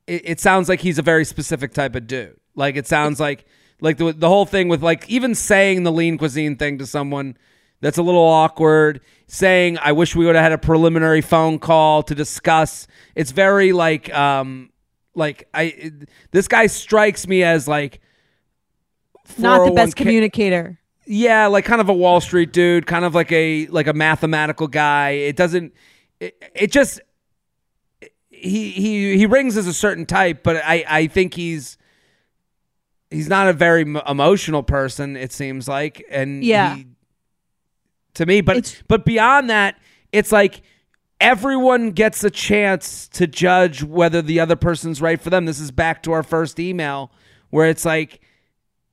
[0.06, 2.36] It, it sounds like he's a very specific type of dude.
[2.54, 3.46] Like it sounds like
[3.82, 7.36] like the the whole thing with like even saying the lean cuisine thing to someone
[7.80, 9.00] that's a little awkward.
[9.26, 12.86] Saying I wish we would have had a preliminary phone call to discuss.
[13.14, 14.70] It's very like um
[15.14, 18.00] like I it- this guy strikes me as like
[19.38, 20.78] Not the best communicator.
[21.06, 24.68] yeah, like kind of a Wall Street dude, kind of like a like a mathematical
[24.68, 25.10] guy.
[25.10, 25.72] It doesn't.
[26.20, 27.00] It, it just
[28.28, 31.78] he he he rings as a certain type, but I I think he's
[33.12, 35.16] he's not a very m- emotional person.
[35.16, 36.76] It seems like, and Yeah.
[36.76, 36.86] he-
[38.14, 39.78] to me, but It's- but beyond that,
[40.12, 40.62] it's like
[41.20, 45.44] everyone gets a chance to judge whether the other person's right for them.
[45.44, 47.12] This is back to our first email
[47.50, 48.20] where it's like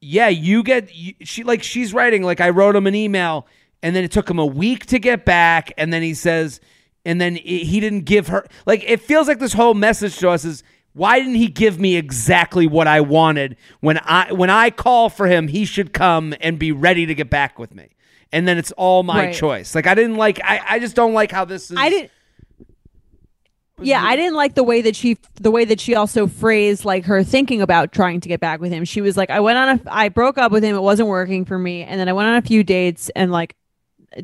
[0.02, 3.46] yeah, you get you, she like she's writing like I wrote him an email
[3.84, 6.62] and then it took him a week to get back and then he says
[7.04, 10.30] and then he he didn't give her like it feels like this whole message to
[10.30, 10.64] us is
[10.94, 15.28] why didn't he give me exactly what I wanted when I when I call for
[15.28, 17.90] him he should come and be ready to get back with me
[18.32, 19.34] and then it's all my Right.
[19.34, 22.12] choice like I didn't like I I just don't like how this is I didn't
[23.82, 27.06] Yeah, I didn't like the way that she the way that she also phrased like
[27.06, 28.84] her thinking about trying to get back with him.
[28.84, 31.46] She was like I went on a I broke up with him, it wasn't working
[31.46, 33.56] for me, and then I went on a few dates and like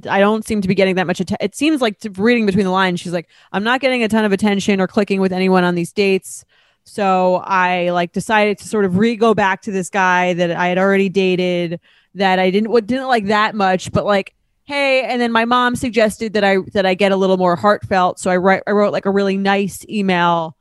[0.09, 1.45] I don't seem to be getting that much attention.
[1.45, 4.31] It seems like reading between the lines, she's like, I'm not getting a ton of
[4.31, 6.43] attention or clicking with anyone on these dates.
[6.85, 10.67] So I like decided to sort of re go back to this guy that I
[10.67, 11.79] had already dated
[12.13, 15.75] that I didn't what didn't like that much, but like, hey, and then my mom
[15.75, 18.19] suggested that I that I get a little more heartfelt.
[18.19, 20.55] So I write I wrote like a really nice email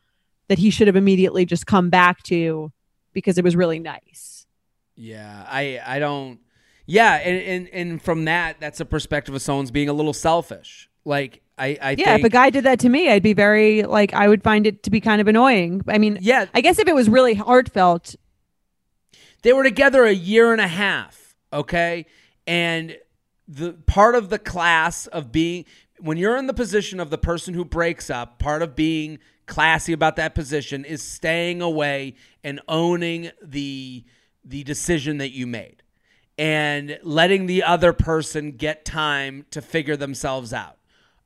[0.49, 2.73] that he should have immediately just come back to
[3.13, 4.47] because it was really nice.
[4.97, 6.41] Yeah, I I don't.
[6.87, 10.89] Yeah, and and, and from that, that's a perspective of someone's being a little selfish.
[11.05, 13.83] Like I I Yeah, think, if a guy did that to me, I'd be very
[13.85, 15.83] like I would find it to be kind of annoying.
[15.89, 18.17] I mean, yeah, I guess if it was really heartfelt,
[19.43, 21.35] they were together a year and a half.
[21.53, 22.07] Okay,
[22.47, 22.97] and
[23.47, 25.65] the part of the class of being
[25.99, 29.93] when you're in the position of the person who breaks up, part of being classy
[29.93, 34.05] about that position is staying away and owning the
[34.45, 35.83] the decision that you made
[36.37, 40.79] and letting the other person get time to figure themselves out.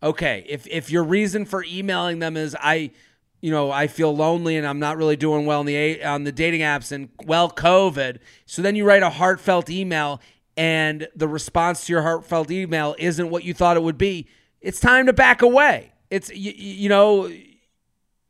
[0.03, 2.92] Okay, if if your reason for emailing them is I
[3.40, 6.32] you know, I feel lonely and I'm not really doing well on the on the
[6.32, 8.18] dating apps and well COVID.
[8.46, 10.20] So then you write a heartfelt email
[10.57, 14.26] and the response to your heartfelt email isn't what you thought it would be.
[14.61, 15.92] It's time to back away.
[16.11, 17.32] It's you, you know,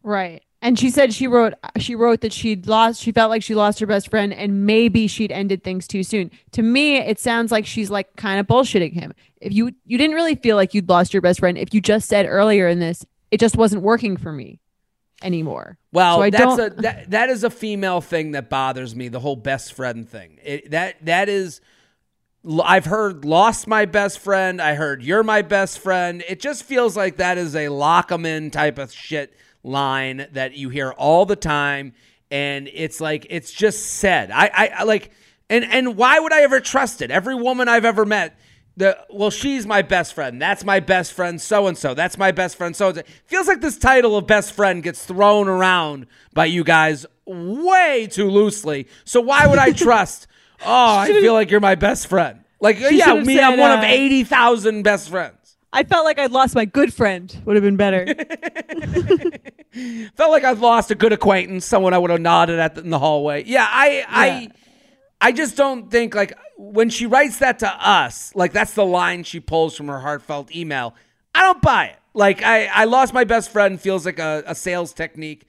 [0.02, 0.42] right?
[0.60, 3.78] And she said she wrote she wrote that she'd lost she felt like she lost
[3.78, 6.30] her best friend and maybe she'd ended things too soon.
[6.52, 9.14] To me, it sounds like she's like kind of bullshitting him.
[9.40, 12.08] If you you didn't really feel like you'd lost your best friend if you just
[12.08, 14.58] said earlier in this, it just wasn't working for me
[15.22, 15.78] anymore.
[15.92, 19.06] Well, So I that's don't- a that, that is a female thing that bothers me.
[19.08, 20.38] The whole best friend thing.
[20.42, 21.60] It, that that is.
[22.64, 24.60] I've heard lost my best friend.
[24.62, 26.24] I heard you're my best friend.
[26.28, 30.56] It just feels like that is a lock 'em in type of shit line that
[30.56, 31.94] you hear all the time,
[32.30, 34.30] and it's like it's just said.
[34.30, 35.10] I I, I like,
[35.50, 37.10] and and why would I ever trust it?
[37.10, 38.38] Every woman I've ever met
[38.78, 40.40] the well she's my best friend.
[40.40, 43.48] That's my best friend so and so that's my best friend so and so feels
[43.48, 48.86] like this title of best friend gets thrown around by you guys way too loosely.
[49.04, 50.28] So why would i trust
[50.64, 52.44] oh i feel like you're my best friend.
[52.60, 55.37] Like yeah me i'm one of uh, 80,000 best friends
[55.72, 57.34] I felt like I'd lost my good friend.
[57.44, 58.06] Would have been better.
[60.16, 62.98] felt like i've lost a good acquaintance someone i would have nodded at in the
[62.98, 64.48] hallway yeah i i
[65.20, 69.24] I just don't think like when she writes that to us, like that's the line
[69.24, 70.94] she pulls from her heartfelt email.
[71.34, 71.96] I don't buy it.
[72.14, 75.48] Like I, I lost my best friend feels like a, a sales technique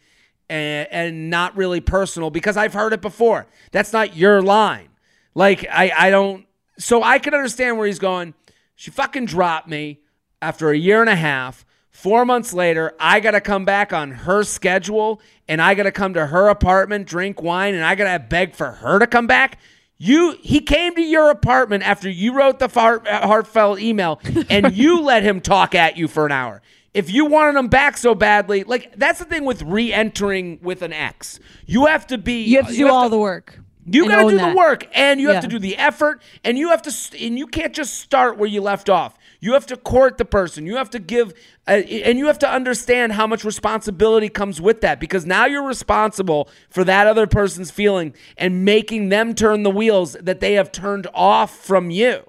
[0.49, 3.47] and, and not really personal because I've heard it before.
[3.71, 4.89] That's not your line.
[5.35, 6.45] Like I, I don't
[6.77, 8.33] so I can understand where he's going.
[8.75, 9.99] She fucking dropped me
[10.41, 11.65] after a year and a half.
[11.89, 15.91] Four months later, I got to come back on her schedule and I got to
[15.91, 19.27] come to her apartment, drink wine, and I got to beg for her to come
[19.27, 19.59] back.
[19.97, 24.73] You, he came to your apartment after you wrote the heart, uh, heartfelt email and
[24.77, 26.61] you let him talk at you for an hour.
[26.93, 30.81] If you wanted him back so badly, like that's the thing with re entering with
[30.83, 31.39] an ex.
[31.65, 33.59] You have to be, You have to do all the work.
[33.85, 34.51] you got to do that.
[34.51, 36.91] the work, and you have to do the effort, and you have to,
[37.23, 39.15] and you can't just start where you left off.
[39.39, 40.65] You have to court the person.
[40.65, 41.33] You have to give,
[41.67, 45.65] uh, and you have to understand how much responsibility comes with that, because now you're
[45.65, 50.71] responsible for that other person's feeling and making them turn the wheels that they have
[50.71, 52.23] turned off from you.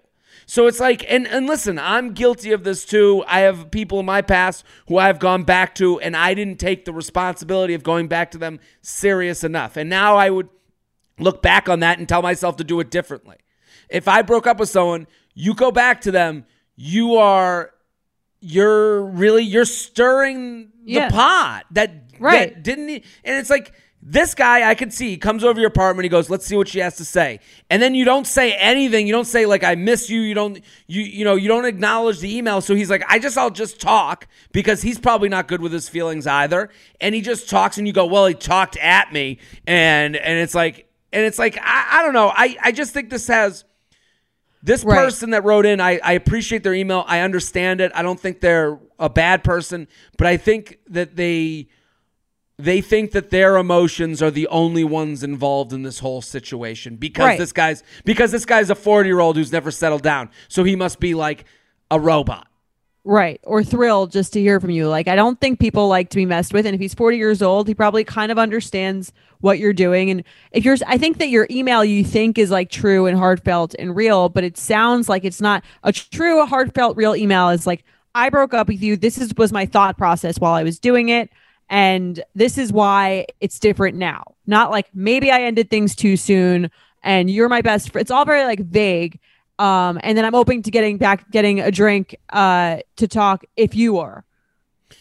[0.46, 3.22] So it's like, and, and listen, I'm guilty of this too.
[3.28, 6.84] I have people in my past who I've gone back to, and I didn't take
[6.84, 9.76] the responsibility of going back to them serious enough.
[9.76, 10.48] And now I would
[11.20, 13.36] look back on that and tell myself to do it differently.
[13.88, 16.46] If I broke up with someone, you go back to them,
[16.82, 17.72] you are
[18.40, 21.10] you're really you're stirring the Yeah.
[21.10, 22.54] pot that Right.
[22.54, 23.72] that didn't and it's like
[24.02, 26.68] this guy I can see he comes over your apartment he goes let's see what
[26.68, 29.74] she has to say and then you don't say anything you don't say like I
[29.74, 33.02] miss you you don't you you know you don't acknowledge the email so he's like
[33.08, 37.14] I just I'll just talk because he's probably not good with his feelings either and
[37.14, 40.88] he just talks and you go well he talked at me and and it's like
[41.12, 43.64] and it's like I, I don't know I I just think this has
[44.62, 44.96] this Right.
[44.96, 47.04] person that wrote in, I, I appreciate their email.
[47.06, 47.90] I understand it.
[47.94, 49.88] I don't think they're a bad person,
[50.18, 51.68] but I think that they
[52.58, 57.24] they think that their emotions are the only ones involved in this whole situation because
[57.24, 57.38] Right.
[57.38, 60.28] this guy's because this guy's a 40 year old who's never settled down.
[60.48, 61.46] So he must be like
[61.90, 62.46] a robot.
[63.04, 63.40] Right.
[63.44, 64.88] Or thrilled just to hear from you.
[64.88, 66.66] Like, I don't think people like to be messed with.
[66.66, 70.10] And if he's 40 years old, he probably kind of understands what you're doing.
[70.10, 70.22] And
[70.52, 73.96] if you're, I think that your email you think is like true and heartfelt and
[73.96, 77.84] real, but it sounds like it's not a true, heartfelt, real email is like,
[78.14, 78.96] I broke up with you.
[78.96, 81.30] This is, was my thought process while I was doing it.
[81.70, 84.34] And this is why it's different now.
[84.46, 86.70] Not like maybe I ended things too soon
[87.02, 88.02] and you're my best friend.
[88.02, 89.18] It's all very like vague.
[89.60, 93.74] Um, and then I'm open to getting back, getting a drink uh, to talk if
[93.74, 94.24] you are.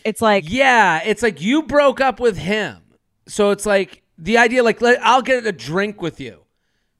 [0.04, 2.82] It's like, Yeah, it's like you broke up with him.
[3.28, 6.42] So it's like the idea like let, I'll get a drink with you.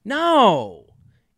[0.04, 0.86] No.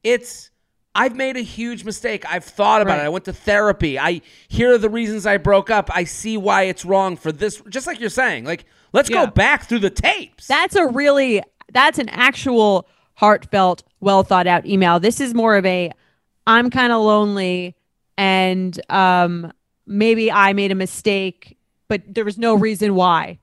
[0.04, 0.50] It's
[0.94, 2.24] I've made a huge mistake.
[2.28, 3.02] I've thought about Right.
[3.04, 3.06] it.
[3.06, 3.98] I went to therapy.
[3.98, 5.90] I here are the reasons I broke up.
[5.92, 8.44] I see why it's wrong for this just like you're saying.
[8.44, 9.24] Like let's Yeah.
[9.24, 10.46] go back through the tapes.
[10.46, 11.42] that's a really,
[11.72, 15.00] that's an actual heartfelt, well thought out email.
[15.00, 15.90] This is more of a,
[16.46, 17.76] I'm kind of lonely
[18.16, 19.52] and um,
[19.86, 21.56] maybe I made a mistake,
[21.88, 23.38] but there was no reason why.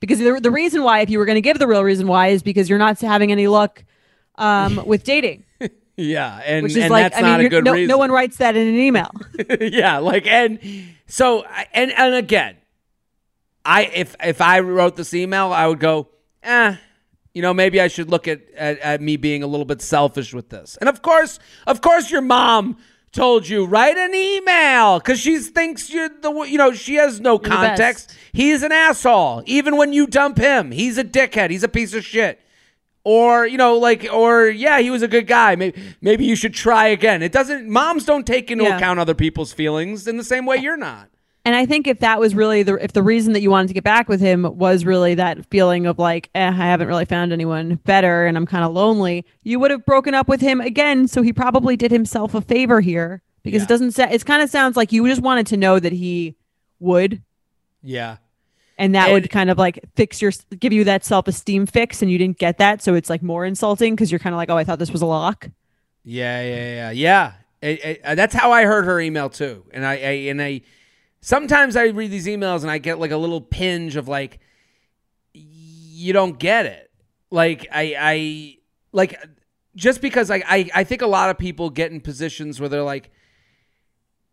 [0.00, 2.28] Because the, the reason why, if you were going to give the real reason why,
[2.28, 3.84] is because you're not having any luck
[4.36, 5.44] um, with dating,
[5.96, 7.88] yeah, and, which is and like, that's I mean, not a good no, reason.
[7.88, 9.10] no one writes that in an email.
[9.60, 10.58] yeah, like and
[11.06, 11.44] so
[11.74, 12.56] and and again,
[13.64, 16.08] I if if I wrote this email, I would go,
[16.42, 16.76] eh,
[17.34, 20.34] you know, maybe I should look at, at at me being a little bit selfish
[20.34, 20.76] with this.
[20.80, 22.76] And of course, of course, your mom
[23.12, 27.38] told you write an email because she thinks you're the you know she has no
[27.38, 28.14] context.
[28.32, 29.42] He's an asshole.
[29.46, 31.50] Even when you dump him, he's a dickhead.
[31.50, 32.40] He's a piece of shit.
[33.02, 35.56] Or you know, like, or yeah, he was a good guy.
[35.56, 37.22] Maybe maybe you should try again.
[37.22, 37.68] It doesn't.
[37.68, 38.76] Moms don't take into Yeah.
[38.76, 41.08] account other people's feelings in the same way you're not.
[41.44, 43.74] And I think if that was really the if the reason that you wanted to
[43.74, 47.32] get back with him was really that feeling of like, eh, I haven't really found
[47.32, 51.08] anyone better and I'm kind of lonely, you would have broken up with him again.
[51.08, 53.64] So he probably did himself a favor here because Yeah.
[53.64, 56.36] it doesn't say it kind of sounds like you just wanted to know that he
[56.78, 57.22] would
[57.82, 58.16] Yeah.
[58.76, 62.10] and that And- would kind of like fix your give you that self-esteem fix and
[62.10, 64.56] you didn't get that so it's like more insulting because you're kind of like oh
[64.58, 65.48] i thought this was a lock
[66.04, 67.32] Yeah, yeah, yeah, yeah.
[67.62, 69.64] It- it- uh, that's how I heard her email too.
[69.72, 70.62] And I, I and I
[71.20, 74.40] sometimes I read these emails and I get like a little pinch of like
[75.32, 76.90] you don't get it.
[77.30, 78.56] Like I I
[78.92, 79.22] like
[79.76, 82.82] just because I I, I think a lot of people get in positions where they're
[82.82, 83.10] like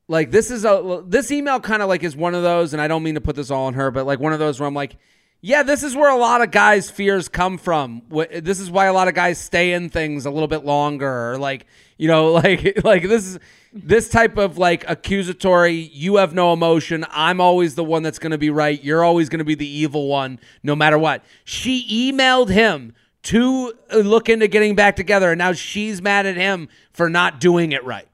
[0.07, 2.87] like this is a this email kind of like is one of those and I
[2.87, 4.73] don't mean to put this all on her but like one of those where I'm
[4.73, 4.97] like
[5.41, 8.01] yeah, this is where a lot of guys' fears come from.
[8.09, 11.37] This is why a lot of guys stay in things a little bit longer, or
[11.37, 11.67] like
[11.97, 13.39] you know, like like this is
[13.83, 15.73] this type of like accusatory.
[15.73, 17.05] You have no emotion.
[17.09, 18.83] I'm always the one that's going to be right.
[18.83, 21.23] You're always going to be the evil one, no matter what.
[21.43, 26.35] She emailed him to uh, look into getting back together, and now she's mad at
[26.37, 28.07] him for not doing it right.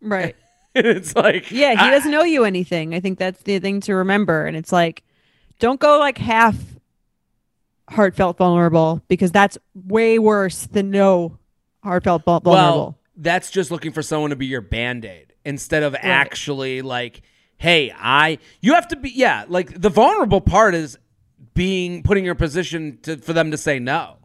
[0.00, 0.36] right
[0.74, 3.94] it's like yeah he I- doesn't owe you anything i think that's the thing to
[3.94, 5.02] remember and it's like
[5.58, 6.54] don't go like half
[7.88, 11.38] heartfelt vulnerable because that's way worse than no
[11.82, 15.94] heartfelt vulnerable Well, that's just looking for someone to be your band aid instead of
[15.98, 17.20] actually like,
[17.58, 18.38] hey, I.
[18.60, 19.44] You have to be, yeah.
[19.48, 20.96] Like the vulnerable part is
[21.54, 24.16] being putting your position to for them to say no.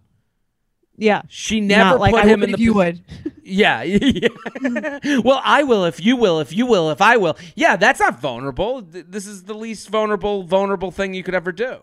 [0.97, 2.61] yeah She never like put I him in if the.
[2.61, 3.01] you would
[3.43, 4.29] Yeah, yeah.
[5.23, 7.35] well, I will if you will, if you will, if I will.
[7.55, 8.81] Yeah, that's not vulnerable.
[8.81, 11.79] This is the least vulnerable, vulnerable thing you could ever do.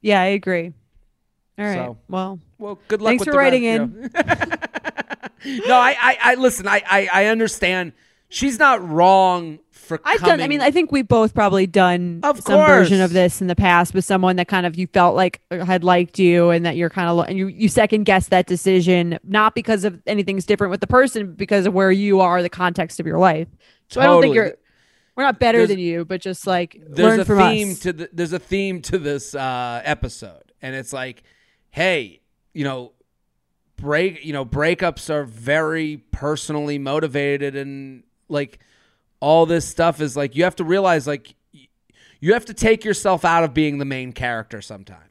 [0.00, 0.72] yeah i agree
[1.58, 3.10] all right So- well Well, good luck.
[3.10, 4.10] Thanks with for the rest, writing you in.
[4.14, 4.56] know.
[5.44, 6.66] no, I, I, I listen.
[6.68, 7.92] I, I, I understand.
[8.28, 9.98] She's not wrong for.
[9.98, 10.14] Coming.
[10.14, 10.36] I've coming.
[10.38, 10.40] done.
[10.44, 13.54] I mean, I think we've both probably done Of some version of this in the
[13.56, 16.88] past with someone that kind of you felt like had liked you, and that you're
[16.90, 20.80] kind of and you you second guess that decision not because of anything's different with
[20.80, 23.48] the person, because of where you are, the context of your life.
[23.88, 24.54] So I don't think you're.
[25.14, 27.80] We're not better There's- than you, but just like there's learn a from theme us.
[27.80, 31.22] to the, there's a theme to this uh, episode, and it's like,
[31.70, 32.22] hey,
[32.54, 32.92] you know,
[33.76, 38.58] break, you know, breakups are very personally motivated, and like
[39.20, 41.34] all this stuff is like you have to realize like
[42.20, 45.08] you have to take yourself out of being the main character sometime,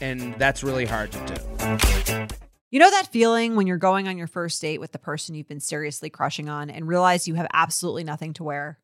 [0.00, 2.36] and that's really hard to do.
[2.70, 5.46] You know that feeling when you're going on your first date with the person you've
[5.46, 8.80] been seriously crushing on and realize you have absolutely nothing to wear?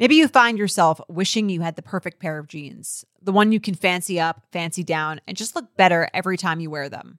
[0.00, 3.60] Maybe you find yourself wishing you had the perfect pair of jeans, the one you
[3.60, 7.18] can fancy up, fancy down, and just look better every time you wear them.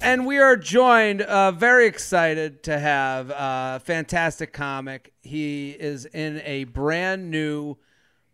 [0.00, 5.12] And we are joined, uh, very excited to have a fantastic comic.
[5.22, 7.76] He is in a brand new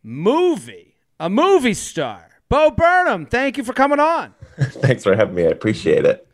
[0.03, 2.29] movie, a movie star.
[2.49, 4.35] Bo Burnham, thank you for coming on.
[4.59, 5.45] Thanks for having me.
[5.45, 6.29] I appreciate it.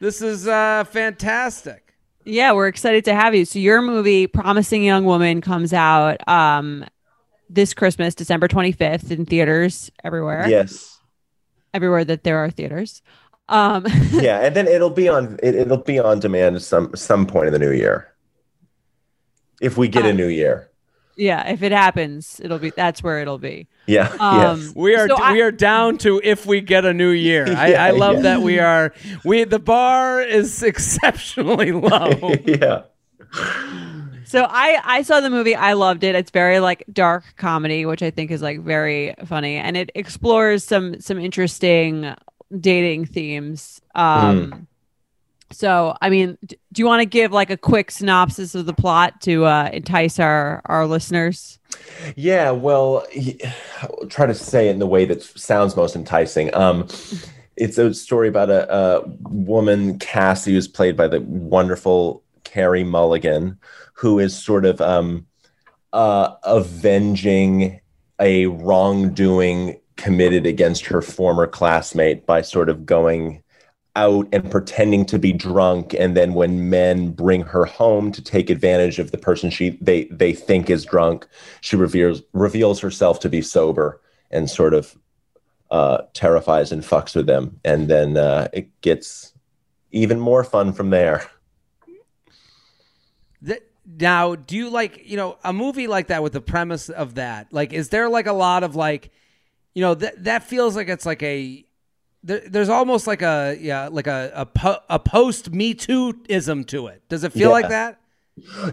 [0.00, 1.94] This is uh, fantastic.
[2.24, 3.46] Yeah, we're excited to have you.
[3.46, 6.84] So your movie, Promising Young Woman, comes out um
[7.48, 10.48] this Christmas, December 25th in theaters everywhere.
[10.48, 10.98] Yes.
[11.74, 13.02] Everywhere that there are theaters.
[13.48, 17.46] Um Yeah, and then it'll be on it, it'll be on demand some some point
[17.48, 18.08] in the new year.
[19.60, 20.68] If we get a Um, new year.
[21.16, 23.66] yeah, if it happens, it'll be that's where it'll be.
[23.86, 24.08] Yeah.
[24.20, 24.72] Um yes.
[24.76, 27.46] We are So I- we are down to if we get a new year.
[27.48, 28.22] I, Yeah, I love yeah.
[28.22, 28.92] that we are
[29.24, 32.34] we the bar is exceptionally low.
[32.46, 32.82] yeah.
[34.24, 35.54] So I I saw the movie.
[35.54, 36.14] I loved it.
[36.14, 40.64] It's very like dark comedy, which I think is like very funny, and it explores
[40.64, 42.14] some some interesting
[42.60, 43.80] dating themes.
[43.94, 44.66] Um,
[45.52, 49.20] So, I mean, do you want to give like a quick synopsis of the plot
[49.22, 51.58] to uh, entice our our listeners?
[52.16, 53.06] Yeah, well,
[53.82, 56.54] I'll try to say it in the way that sounds most enticing.
[56.54, 56.88] Um,
[57.56, 63.58] it's a story about a, a woman, Cassie, who's played by the wonderful Carey Mulligan,
[63.92, 65.26] who is sort of um,
[65.92, 67.80] uh, avenging
[68.18, 73.40] a wrongdoing committed against her former classmate by sort of going
[73.94, 78.50] out and pretending to be drunk and then when men bring her home to take
[78.50, 81.24] advantage of the person she they they think is drunk
[81.60, 84.00] she reveals reveals herself to be sober
[84.32, 84.98] and sort of
[85.70, 89.32] uh, terrifies and fucks with them and then uh, it gets
[89.92, 91.30] even more fun from there
[93.84, 97.52] now, do you like you know a movie like that with the premise of that?
[97.52, 99.10] Like, is there like a lot of like,
[99.74, 101.64] you know, that that feels like it's like a
[102.22, 106.64] there, there's almost like a yeah like a a, po- a post Me Too ism
[106.64, 107.02] to it.
[107.08, 107.48] Does it feel Yeah.
[107.48, 108.00] like that?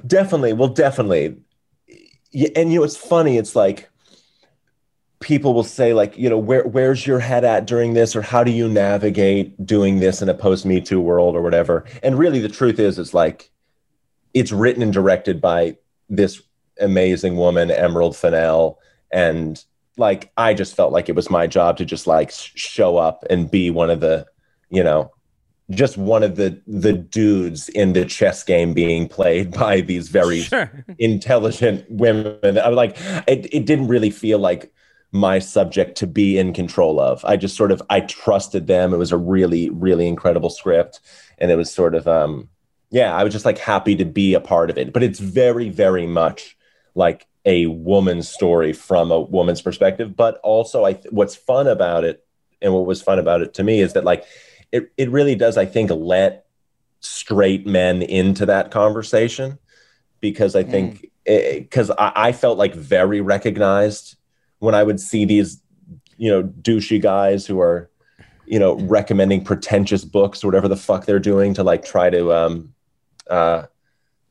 [0.07, 0.53] Definitely.
[0.53, 1.37] Well, definitely.
[2.55, 3.37] And you know, it's funny.
[3.37, 3.89] It's like
[5.19, 8.43] people will say, like, you know, where where's your head at during this, or how
[8.43, 11.85] do you navigate doing this in a post Me Too world, or whatever.
[12.03, 13.49] And really, the truth is, it's like
[14.33, 15.75] it's written and directed by
[16.07, 16.41] this
[16.79, 18.79] amazing woman, Emerald Fennell,
[19.11, 19.63] and
[19.99, 23.49] like I just felt like it was my job to just like show up and
[23.51, 24.25] be one of the,
[24.69, 25.11] you know,
[25.71, 30.41] just one of the the dudes in the chess game being played by these very
[30.41, 30.85] Sure.
[30.97, 32.57] intelligent women.
[32.57, 32.97] I was like,
[33.27, 34.71] it, it didn't really feel like
[35.11, 37.23] my subject to be in control of.
[37.25, 38.93] I just sort of I trusted them.
[38.93, 40.99] It was a really, really incredible script.
[41.37, 42.49] And it was sort of um
[42.91, 44.93] yeah, I was just like happy to be a part of it.
[44.93, 46.57] But it's very, very much
[46.95, 50.15] like a woman's story from a woman's perspective.
[50.15, 52.25] But also I th- what's fun about it
[52.61, 54.25] and what was fun about it to me is that like
[54.71, 56.45] it, it really does, I think, let
[56.99, 59.57] straight men into that conversation
[60.19, 64.17] because I think because I, I felt like very recognized
[64.59, 65.61] when I would see these,
[66.17, 67.89] you know, douchey guys who are,
[68.45, 72.33] you know, recommending pretentious books or whatever the fuck they're doing to like try to
[72.33, 72.73] um,
[73.29, 73.63] uh,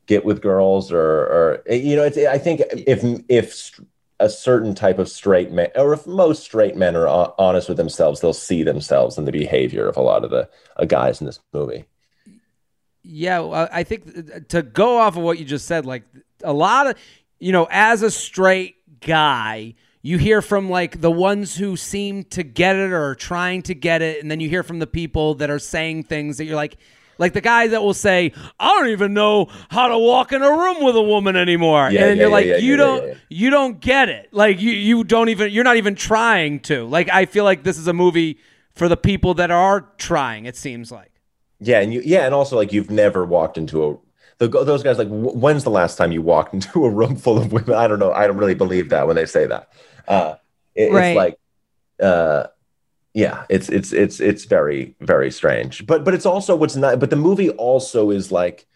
[0.09, 3.79] get with girls or, or you know, it's I think if if
[4.19, 8.19] a certain type of straight man or if most straight men are honest with themselves,
[8.19, 11.39] they'll see themselves in the behavior of a lot of the uh, guys in this
[11.53, 11.85] movie.
[13.03, 16.03] Yeah, well, I think to go off of what you just said, like
[16.43, 16.95] a lot of,
[17.39, 22.43] you know, as a straight guy, you hear from like the ones who seem to
[22.43, 25.35] get it or are trying to get it, and then you hear from the people
[25.35, 26.77] that are saying things that you're like,
[27.19, 30.49] like the guy that will say, "I don't even know how to walk in a
[30.49, 33.79] room with a woman anymore," Yeah, and yeah, you're yeah, like, you don't, you don't
[33.79, 34.29] get it.
[34.31, 36.85] Like you, you don't even, you're not even trying to.
[36.85, 38.39] Like I feel like this is a movie
[38.73, 40.45] for the people that are trying.
[40.45, 41.11] It seems like.
[41.59, 43.97] Yeah, and you yeah, and also like you've never walked into a
[44.39, 47.37] the, those guys like wh- when's the last time you walked into a room full
[47.37, 47.73] of women?
[47.75, 48.13] I don't know.
[48.13, 49.69] I don't really believe that when they say that.
[50.07, 50.35] Uh,
[50.75, 51.07] it- Right.
[51.09, 51.39] It's like,
[52.01, 52.47] uh,
[53.13, 55.85] yeah, it's it's it's it's very very strange.
[55.85, 56.99] But but it's also what's not.
[56.99, 58.67] But the movie also is like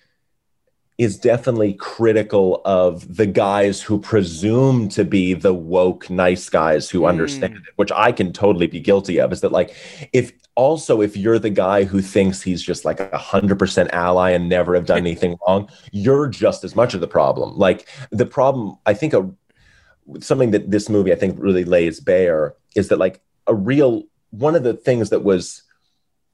[0.98, 7.06] is definitely critical of the guys who presume to be the woke nice guys who
[7.06, 7.58] understand mm.
[7.58, 9.32] it, which I can totally be guilty of.
[9.32, 9.76] Is that like
[10.14, 14.32] if also if you're the guy who thinks he's just like a hundred percent ally
[14.32, 17.58] and never have done anything wrong, you're just as much of the problem.
[17.58, 19.30] Like the problem, I think a
[20.20, 24.04] something that this movie I think really lays bare is that like a real
[24.34, 25.62] one of the things that was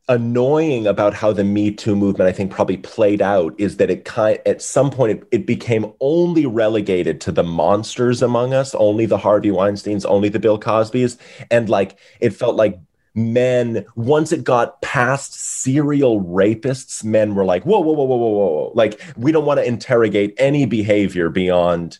[0.07, 4.05] annoying about how the Me Too movement I think probably played out is that it
[4.05, 9.05] kind at some point it, it became only relegated to the monsters among us, only
[9.05, 11.17] the Harvey Weinsteins, only the Bill Cosbys,
[11.51, 12.80] and like it felt like
[13.15, 18.30] men once it got past serial rapists men were like whoa whoa whoa whoa whoa
[18.30, 18.71] whoa.
[18.76, 21.99] Like we don't want to interrogate any behavior beyond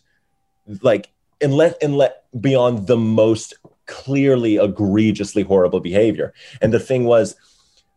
[0.82, 1.10] like
[1.42, 3.54] unless unless beyond the most
[3.90, 6.32] clearly egregiously horrible behavior.
[6.62, 7.36] And the thing was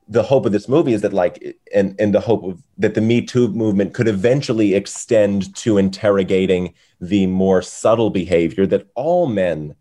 [0.07, 3.01] the hope of this movie is that like and and the hope of that the
[3.01, 9.75] me too movement could eventually extend to interrogating the more subtle behavior that all men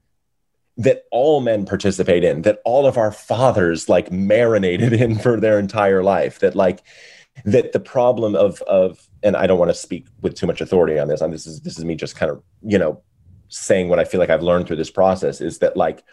[0.77, 5.59] that all men participate in that all of our fathers like marinated in for their
[5.59, 6.83] entire life that like
[7.45, 11.01] that the problem of of and I don't want to speak with too much authority
[11.01, 13.03] on this and this is this is me just kind of you know
[13.53, 16.05] saying what I feel like I've learned through this process is that like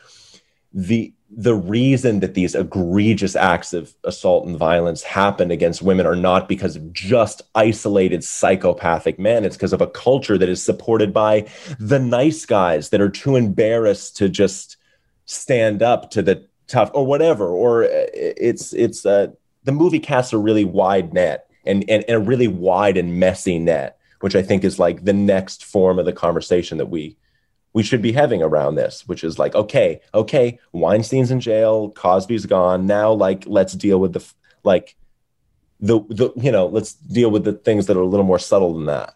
[0.73, 6.15] the the reason that these egregious acts of assault and violence happen against women are
[6.15, 9.45] not because of just isolated psychopathic men.
[9.45, 11.47] It's because of a culture that is supported by
[11.79, 14.77] the nice guys that are too embarrassed to just
[15.25, 19.27] stand up to the tough or whatever or uh, it's it's uh
[19.63, 23.59] the movie casts a really wide net and, and, and a really wide and messy
[23.59, 27.17] net, which I think is like the next form of the conversation that we
[27.73, 32.45] we should be having around this, which is like, okay, okay, Weinstein's in jail, Cosby's
[32.45, 32.85] gone.
[32.87, 34.25] Now, like, let's deal with the
[34.63, 34.95] like
[35.79, 38.73] the the you know, let's deal with the things that are a little more subtle
[38.73, 39.13] than that.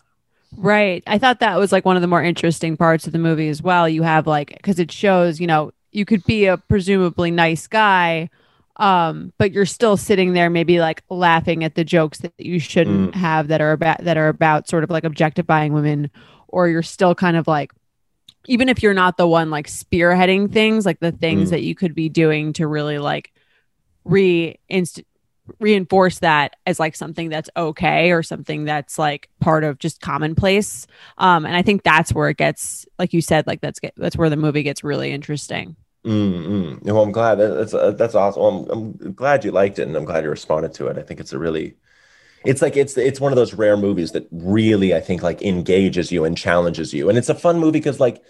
[0.55, 1.03] Right.
[1.07, 3.61] I thought that was like one of the more interesting parts of the movie as
[3.63, 3.89] well.
[3.89, 8.29] You have like because it shows, you know, you could be a presumably nice guy,
[8.77, 13.13] um, but you're still sitting there maybe like laughing at the jokes that you shouldn't
[13.13, 13.15] Mm.
[13.15, 16.11] have that are about that are about sort of like objectifying women,
[16.47, 17.71] or you're still kind of like
[18.47, 21.51] even if you're not the one like spearheading things, like the things Mm.
[21.51, 23.31] that you could be doing to really like
[24.05, 24.59] re
[25.59, 30.87] reinforce that as like something that's okay or something that's like part of just commonplace
[31.17, 34.15] um and i think that's where it gets like you said like that's get, that's
[34.15, 35.75] where the movie gets really interesting
[36.05, 36.81] Mm-mm.
[36.83, 38.41] Well, I'm glad that's uh, that's awesome.
[38.41, 40.97] Well, I'm, I'm glad you liked it, and I'm glad you responded to it.
[40.97, 41.77] I think it's a really,
[42.45, 46.11] it's like it's it's one of those rare movies that really I think like engages
[46.11, 48.23] you and challenges you, and it's a fun movie because like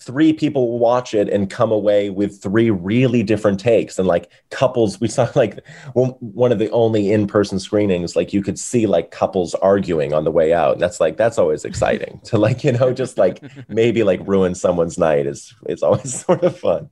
[0.00, 5.00] three people watch it and come away with three really different takes, and like couples.
[5.00, 5.60] We saw like
[5.94, 10.12] one one of the only in person screenings, like you could see like couples arguing
[10.12, 13.18] on the way out, and that's like that's always exciting to like you know just
[13.18, 16.90] like maybe like ruin someone's night is it's always sort of fun.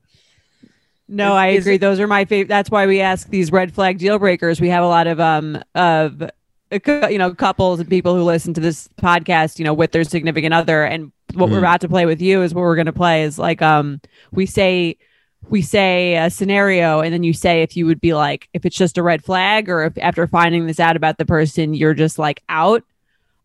[1.09, 3.99] no Is- i agree those are my favorite that's why we ask these red flag
[3.99, 6.29] deal breakers we have a lot of um of cou-
[6.71, 10.55] you know couples and people who listen to this podcast you know with their significant
[10.55, 11.61] other and what we're Mhm.
[11.61, 14.01] about to play with you is what we're going to play is like um
[14.33, 14.97] we say
[15.49, 18.77] we say a scenario and then you say if you would be like if it's
[18.77, 22.19] just a red flag or if after finding this out about the person you're just
[22.19, 22.85] like out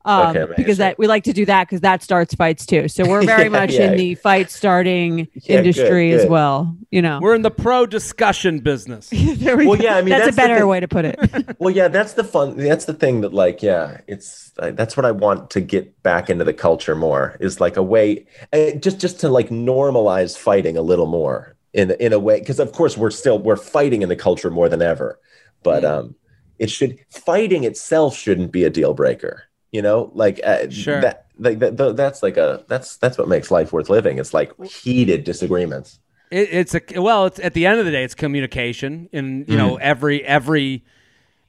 [0.05, 3.05] um, Okay, because that we like to do that because that starts fights too so
[3.07, 3.91] we're very Yeah, much yeah.
[3.91, 7.85] in the fight starting Yeah, good, industry as well you know We're in the pro
[7.85, 9.09] discussion business.
[9.43, 9.83] There we Well, go.
[9.83, 10.67] yeah, I mean, that's, that's a better thing.
[10.67, 11.17] way to put it.
[11.59, 12.55] Well, yeah, that's the fun.
[12.57, 16.29] That's the thing that, like, yeah, it's uh, that's what I want to get back
[16.29, 17.35] into the culture more.
[17.39, 21.91] Is like a way, uh, just just to like normalize fighting a little more in
[21.99, 24.81] in a way, because of course we're still we're fighting in the culture more than
[24.81, 25.19] ever,
[25.63, 25.89] but Mm.
[25.89, 26.15] um,
[26.59, 29.43] it should fighting itself shouldn't be a deal breaker.
[29.75, 31.01] You know, like uh, Sure.
[31.01, 34.19] that like that, that's like a that's that's what makes life worth living.
[34.19, 35.99] It's like heated disagreements.
[36.31, 37.25] It, it's a well.
[37.25, 40.85] It's at the end of the day, it's communication, and you know every every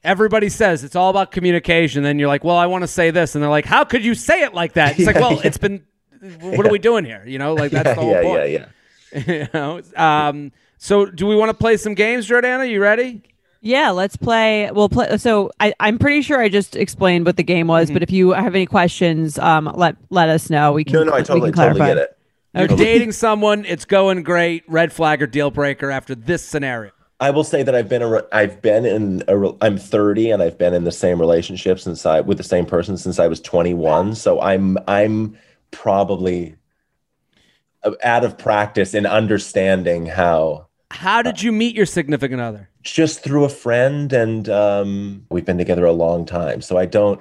[0.02, 2.02] everybody says it's all about communication.
[2.02, 4.14] Then you're like, well, I want to say this, and they're like, how could you
[4.14, 4.94] say it like that?
[4.98, 5.40] It's like, well, yeah.
[5.44, 5.84] it's been.
[6.40, 7.22] What are we doing here?
[7.24, 8.50] You know, like that's yeah, the whole yeah, point.
[8.50, 8.66] yeah,
[9.12, 9.22] yeah.
[9.42, 9.82] you know.
[9.94, 12.68] Um, so, do we want to play some games, Jordana?
[12.68, 13.22] You ready?
[13.66, 14.70] Yeah, let's play.
[14.70, 15.18] We'll play.
[15.18, 18.30] So I, I'm pretty sure I just explained what the game was, but if you
[18.30, 20.72] have any questions, um, let let us know.
[20.72, 20.94] We can.
[20.94, 22.18] No, no, I totally totally get it.
[22.54, 23.64] You're dating someone.
[23.64, 24.62] It's going great.
[24.68, 26.92] Red flag or deal breaker after this scenario.
[27.18, 30.30] I will say that I've been a re- I've been in a re- I'm 30
[30.30, 33.26] and I've been in the same relationship since I with the same person since I
[33.26, 34.14] was 21.
[34.14, 35.36] So I'm I'm
[35.70, 36.56] probably
[37.82, 42.70] uh, out of practice in understanding how How did you meet your significant other?
[42.92, 46.60] Just through a friend and um, we've been together a long time.
[46.62, 47.20] So I don't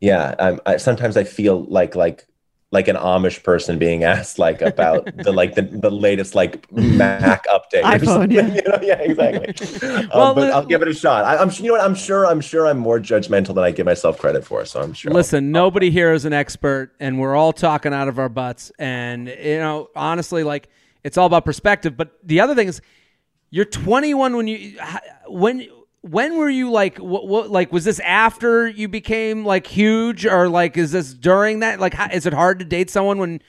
[0.00, 2.26] yeah, I'm I, sometimes I feel like like
[2.72, 7.46] like an Amish person being asked like about the like the, the latest like Mac
[7.56, 7.82] update.
[7.82, 8.46] iPhone, yeah.
[8.54, 8.78] you know?
[8.82, 9.88] yeah, exactly.
[9.88, 11.24] Um, Well, but li- I'll give it a shot.
[11.24, 13.86] I, I'm you know what I'm sure I'm sure I'm more judgmental than I give
[13.86, 14.64] myself credit for.
[14.64, 15.10] So I'm sure.
[15.10, 18.70] I'll- Listen, nobody here is an expert, and we're all talking out of our butts.
[18.78, 20.68] And you know, honestly, like
[21.04, 21.96] it's all about perspective.
[21.96, 22.82] But the other thing is,
[23.50, 24.78] you're 21 when you
[25.28, 25.66] when
[26.02, 30.48] when were you like what, what like was this after you became like huge or
[30.48, 33.40] like is this during that like how, is it hard to date someone when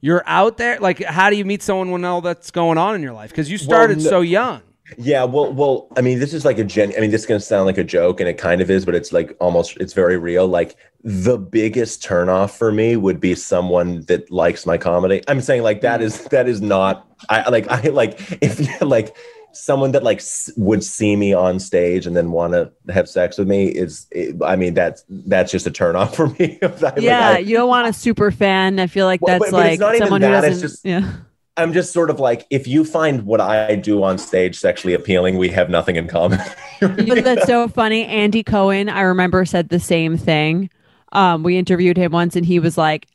[0.00, 3.02] you're out there like how do you meet someone when all that's going on in
[3.02, 4.62] your life because you started no- so young
[4.98, 6.92] Yeah, well, well, I mean, this is like a gen.
[6.96, 8.94] I mean, this is gonna sound like a joke, and it kind of is, but
[8.94, 10.46] it's like almost, it's very real.
[10.46, 15.22] Like the biggest turnoff for me would be someone that likes my comedy.
[15.26, 16.04] I'm saying like that mm.
[16.04, 17.08] is that is not.
[17.28, 19.16] I like I like if like
[19.56, 23.38] someone that like s- would see me on stage and then want to have sex
[23.38, 24.06] with me is.
[24.10, 26.58] It, I mean, that's that's just a turn off for me.
[26.80, 28.78] Like, Yeah, I- you don't want a super fan.
[28.78, 30.68] I feel like that's but- but like someone who that, it's doesn't.
[30.68, 31.12] just- yeah.
[31.58, 35.38] I'm just sort of like, if you find what I do on stage sexually appealing,
[35.38, 36.38] we have nothing in common.
[36.82, 38.04] Know, that's so funny.
[38.04, 40.68] Andy Cohen, I remember, said the same thing.
[41.12, 43.06] Um, we interviewed him once, and he was like,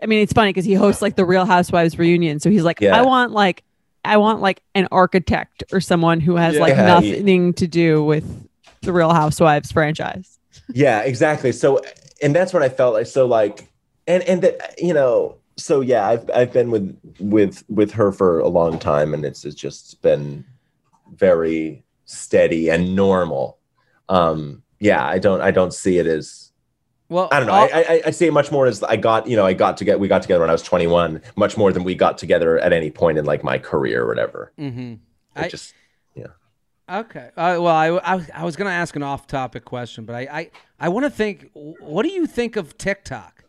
[0.00, 2.38] I mean, it's funny because he hosts like the Real Housewives reunion.
[2.38, 2.96] So he's like, Yeah.
[2.96, 3.64] I want like,
[4.08, 8.02] I want like an architect or someone who has like Yeah, he- nothing to do
[8.04, 8.24] with
[8.82, 10.38] the Real Housewives franchise.
[10.74, 11.52] yeah exactly.
[11.52, 11.80] So
[12.22, 13.06] and that's what i felt like.
[13.06, 13.68] So like
[14.06, 18.38] and and that you know so yeah i've i've been with with with her for
[18.40, 20.44] a long time and it's, it's just been
[21.14, 23.58] very steady and normal.
[24.08, 26.47] Um, yeah, I don't I don't see it as
[27.10, 27.54] Well, I don't know.
[27.54, 29.76] all- I, I I see it much more as I got you know I got
[29.78, 32.58] to get we got together when I was 21, much more than we got together
[32.58, 34.52] at any point in like my career or whatever.
[34.58, 34.98] Mhm.
[35.34, 35.74] I- just
[36.14, 36.26] yeah.
[36.90, 37.28] Okay.
[37.36, 40.50] Uh, well, I, I, I was going to ask an off-topic question, but I, I,
[40.80, 41.50] I want to think.
[41.52, 43.44] What do you think of TikTok?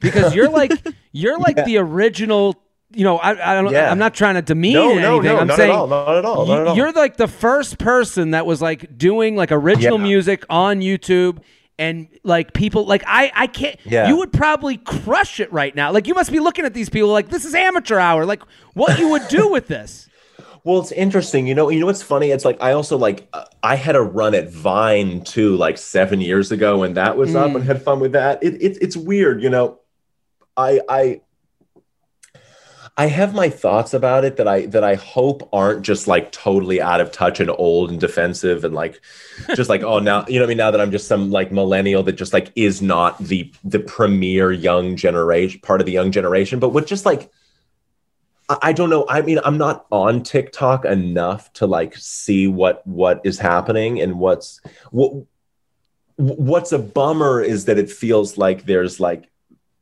[0.00, 0.72] Because you're like
[1.12, 2.60] you're like the original.
[2.92, 3.72] You know, I, I don't.
[3.72, 3.90] Yeah.
[3.92, 5.22] I'm not trying to demean no no anything.
[5.34, 6.76] no I'm not saying at all not at all not at all.
[6.76, 10.02] you, are like the first person that was like doing like original Yeah.
[10.04, 11.38] music on YouTube.
[11.80, 13.76] And like people, like I, I can't.
[13.84, 14.06] Yeah.
[14.08, 15.90] You would probably crush it right now.
[15.92, 18.26] Like you must be looking at these people like this is amateur hour.
[18.26, 18.42] Like
[18.74, 20.06] what you would do with this?
[20.62, 21.46] Well, it's interesting.
[21.46, 22.32] You know, you know what's funny?
[22.32, 26.20] It's like I also like uh, I had a run at Vine too, like seven
[26.20, 27.54] years ago when that was up Mm.
[27.56, 28.42] and had fun with that.
[28.42, 29.78] It, it it's weird, you know.
[30.58, 31.20] I I
[33.00, 36.82] I have my thoughts about it that I that I hope aren't just like totally
[36.82, 39.00] out of touch and old and defensive and like
[39.56, 41.50] just like oh now you know what I mean now that I'm just some like
[41.50, 46.12] millennial that just like is not the the premier young generation part of the young
[46.12, 47.32] generation, but with just like
[48.50, 49.06] I I don't know.
[49.08, 54.18] I mean, I'm not on TikTok enough to like see what what is happening and
[54.18, 54.60] what's
[54.90, 55.24] what
[56.16, 59.30] what's a bummer is that it feels like there's like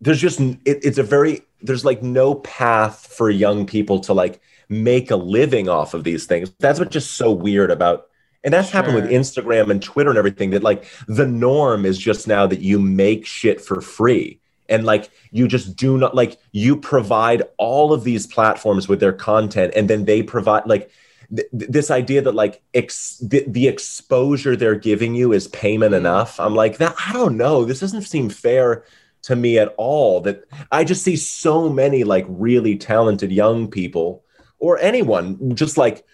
[0.01, 4.41] there's just it, it's a very there's like no path for young people to like
[4.69, 6.53] make a living off of these things.
[6.59, 8.09] That's what's just so weird about
[8.45, 12.29] and that's happened with Instagram and Twitter and everything that like the norm is just
[12.29, 14.41] now that you make shit for free.
[14.69, 19.13] And like you just do not like you provide all of these platforms with their
[19.13, 20.91] content and then they provide like
[21.35, 25.93] th- th- this idea that like ex- the, the exposure they're giving you is payment
[25.93, 25.99] hmm.
[25.99, 26.39] enough.
[26.39, 27.65] I'm like that i don't know.
[27.65, 28.85] This doesn't seem fair
[29.29, 34.25] to me at all that i just see so many like really talented young people
[34.59, 36.05] or anyone just like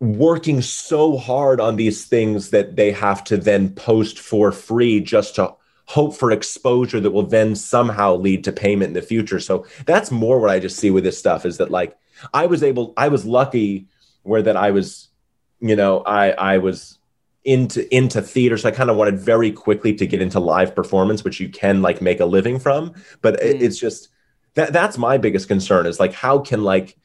[0.00, 5.34] working so hard on these things that they have to then post for free just
[5.34, 5.54] to
[5.84, 9.40] hope for exposure that will then somehow lead to payment in the future.
[9.40, 11.98] So that's more what I just see with this stuff is that like
[12.32, 13.88] I was able I was lucky
[14.22, 15.08] where that I was
[15.58, 16.99] you know I I was
[17.44, 18.58] into into theater.
[18.58, 21.80] So I kind of wanted very quickly to get into live performance which you can
[21.80, 22.92] like make a living from.
[23.22, 23.62] But it- Mm.
[23.62, 24.08] it's just
[24.54, 26.96] that that's my biggest concern is like how can like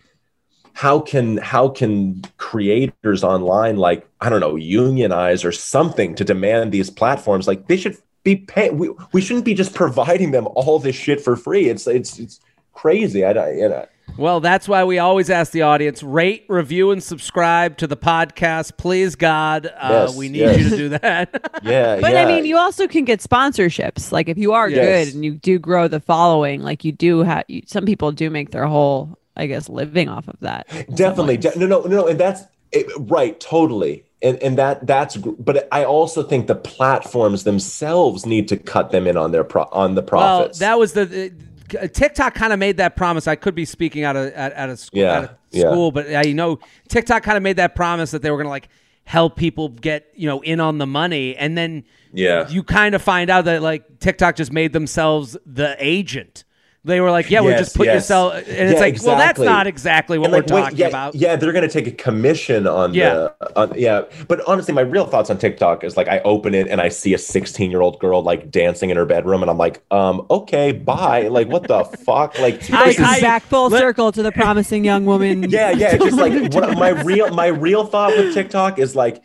[0.73, 6.71] how can how can creators online like i don't know unionize or something to demand
[6.71, 7.47] these platforms?
[7.47, 11.21] Like they should be paying we, we shouldn't be just providing them all this shit
[11.21, 11.69] for free.
[11.69, 12.41] It's it's it's
[12.73, 13.23] crazy.
[13.23, 13.85] I don't you know
[14.17, 18.77] Well, that's why we always ask the audience rate, review, and subscribe to the podcast.
[18.77, 20.57] Please, God, uh, Yes, we need yes.
[20.59, 21.29] you to do that.
[21.63, 22.21] yeah But yeah.
[22.21, 24.11] I mean, you also can get sponsorships.
[24.13, 25.07] Like if you are Yes.
[25.07, 27.43] good and you do grow the following, like you do have.
[27.65, 30.67] Some people do make their whole, I guess, living off of that.
[30.95, 35.31] definitely de- no no no and that's it, right totally and and that that's gr-
[35.37, 39.67] but i also think the platforms themselves need to cut them in on their pro-
[39.71, 41.31] on the profits Well, that was the.
[41.69, 43.27] TikTok kind of made that promise.
[43.27, 45.61] I could be speaking out of at, at a school, Yeah, out of yeah.
[45.61, 46.59] school, but I know
[46.89, 48.69] TikTok kind of made that promise that they were going to like
[49.05, 51.83] help people get you know in on the money, and then
[52.13, 52.47] Yeah.
[52.49, 56.43] you kind of find out that like TikTok just made themselves the agent.
[56.85, 57.95] They were like, yeah, we'll just put yes.
[57.95, 60.77] yourself, and it's Yeah, like, well, that's not exactly what And, we're like, wait, talking
[60.77, 61.15] yeah, about.
[61.15, 63.13] Yeah, they're going to take a commission on Yeah.
[63.39, 64.03] the on, yeah.
[64.27, 67.15] But honestly, my real thoughts on TikTok is like I open it and I see
[67.15, 70.73] a 16 year old girl like dancing in her bedroom, and I'm like, um, okay,
[70.73, 71.27] bye.
[71.27, 72.37] Like, what the fuck?
[72.37, 75.43] Like, I- This is I- back full let- circle to the promising young woman.
[75.49, 75.95] yeah, yeah.
[75.95, 79.23] It's just like what my real my real thought with TikTok is like,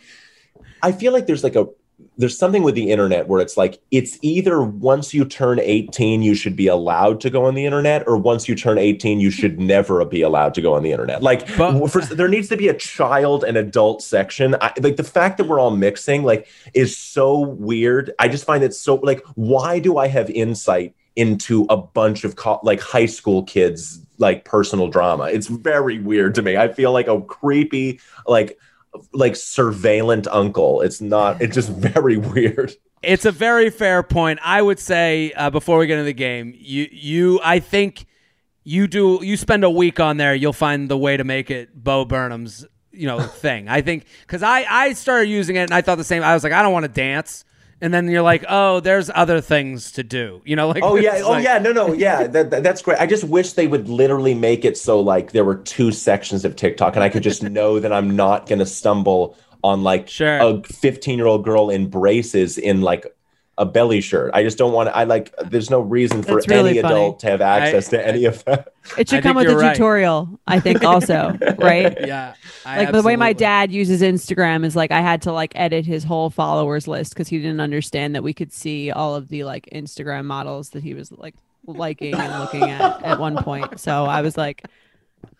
[0.82, 1.66] I feel like there's like a
[2.18, 6.34] there's something with the internet where it's like it's either once you turn 18 you
[6.34, 9.58] should be allowed to go on the internet or once you turn 18 you should
[9.58, 11.22] never be allowed to go on the internet.
[11.22, 14.54] Like But- for, there needs to be a child and adult section.
[14.60, 18.12] I, like the fact that we're all mixing like is so weird.
[18.18, 22.36] I just find it so like why do i have insight into a bunch of
[22.36, 25.24] co- like high school kids like personal drama?
[25.24, 26.56] It's very weird to me.
[26.56, 28.58] I feel like a creepy like
[29.12, 32.72] like surveillant uncle it's not it's just very weird
[33.02, 34.40] It's a very fair point.
[34.42, 38.04] I would say uh, before we get into the game, you you I think
[38.62, 41.74] you do you spend a week on there, you'll find the way to make it
[41.74, 43.68] Bo Burnham's you know thing.
[43.68, 46.22] I think because I I started using it and I thought the same.
[46.22, 47.46] I was like, I don't want to dance.
[47.82, 50.42] And then you're like, oh, there's other things to do.
[50.44, 51.20] You know, like oh yeah.
[51.24, 51.58] oh like- yeah.
[51.58, 51.92] No no.
[51.92, 52.26] Yeah.
[52.26, 52.98] That, that- that's great.
[53.00, 56.56] I just wish they would literally make it so like there were two sections of
[56.56, 60.38] tiktok and i could just know that i'm not going to stumble on like Sure.
[60.38, 63.06] a 15 year old girl in braces in like
[63.60, 64.30] a belly shirt.
[64.32, 64.96] I just don't want to.
[64.96, 65.34] I like.
[65.44, 66.94] There's no reason for really any funny.
[66.94, 68.72] adult to have access I- to any of that.
[68.98, 69.74] It should I come with a right.
[69.74, 71.94] tutorial, I think, also, right?
[72.00, 72.34] Yeah.
[72.64, 75.84] I like the way my dad uses Instagram is like I had to like edit
[75.84, 79.44] his whole followers list because he didn't understand that we could see all of the
[79.44, 81.34] like Instagram models that he was like
[81.66, 83.78] liking and looking at at one point.
[83.78, 84.64] So I was like,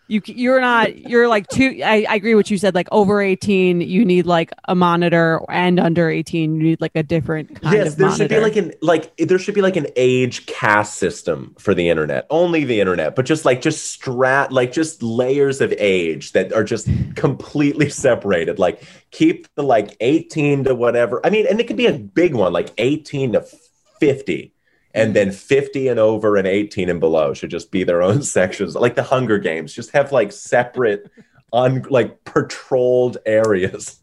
[0.07, 1.79] you you're not you're like too.
[1.83, 2.75] I, I agree what you said.
[2.75, 7.03] Like over eighteen, you need like a monitor, and under eighteen, you need like a
[7.03, 8.23] different kind yes, of there monitor.
[8.23, 11.87] should be like an like there should be like an age caste system for the
[11.87, 12.27] internet.
[12.29, 16.65] Only the internet, but just like just strat like just layers of age that are
[16.65, 18.59] just completely separated.
[18.59, 21.25] Like keep the like 18 to whatever.
[21.25, 23.45] I mean, and it could be a big one, like 18 to
[23.99, 24.53] 50.
[24.93, 28.75] And then 50 and over and 18 and below should just be their own sections.
[28.75, 31.09] Like the Hunger Games, just have like separate
[31.53, 33.99] un like patrolled areas.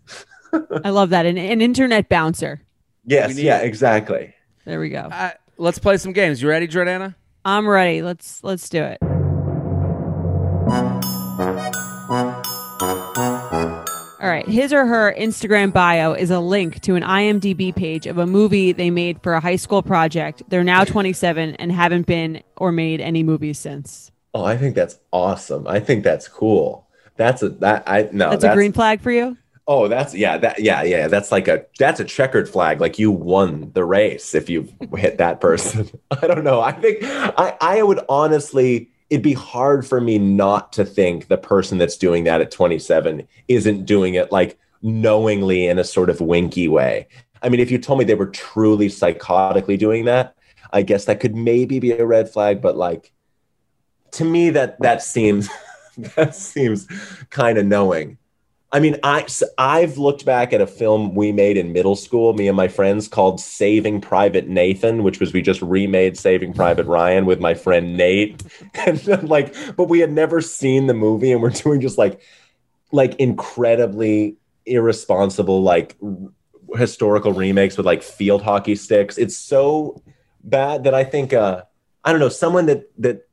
[0.85, 1.27] I love that.
[1.27, 2.63] An, an internet bouncer.
[3.05, 3.67] Yes, need yeah, it.
[3.67, 4.35] exactly.
[4.65, 5.01] There we go.
[5.01, 6.43] Uh, let's play some games.
[6.43, 7.15] You ready, Jordana?
[7.45, 8.03] I'm ready.
[8.03, 8.99] Let's let's do it.
[14.39, 14.53] Right.
[14.53, 18.73] His or her Instagram bio is a link to an IMDb page of a movie
[18.73, 20.43] they made for a high school project.
[20.49, 24.13] They're now 27 and haven't been or made any movies since.
[24.35, 25.67] Oh, I think that's awesome.
[25.67, 26.87] I think that's cool.
[27.17, 29.37] That's a that I no That's, a green flag for you?
[29.67, 31.09] Oh, that's yeah, that yeah, yeah.
[31.09, 32.81] That's like a that's a checkered flag.
[32.81, 35.91] Like you won the race if you hit that person.
[36.11, 36.61] I don't know.
[36.61, 41.39] I think I I would honestly it'd be hard for me not to think the
[41.39, 46.21] person that's doing that at 27 isn't doing it like knowingly in a sort of
[46.21, 47.09] winky way.
[47.43, 50.35] I mean, if you told me they were truly psychotically doing that,
[50.73, 53.13] I guess that could maybe be a red flag, but like
[54.13, 55.49] to me that that seems
[56.17, 56.87] that seems
[57.31, 58.19] kind of knowing.
[58.71, 59.27] I mean, I
[59.57, 63.09] I've looked back at a film we made in middle school, me and my friends,
[63.09, 67.97] called Saving Private Nathan, which was we just remade Saving Private Ryan with my friend
[67.97, 68.43] Nate,
[68.75, 72.21] and then, like, but we had never seen the movie, and we're doing just like,
[72.93, 74.37] like incredibly
[74.67, 79.17] irresponsible, like r- historical remakes with like field hockey sticks.
[79.17, 80.03] It's so
[80.45, 81.63] bad that I think, uh,
[82.05, 83.27] I don't know, someone that that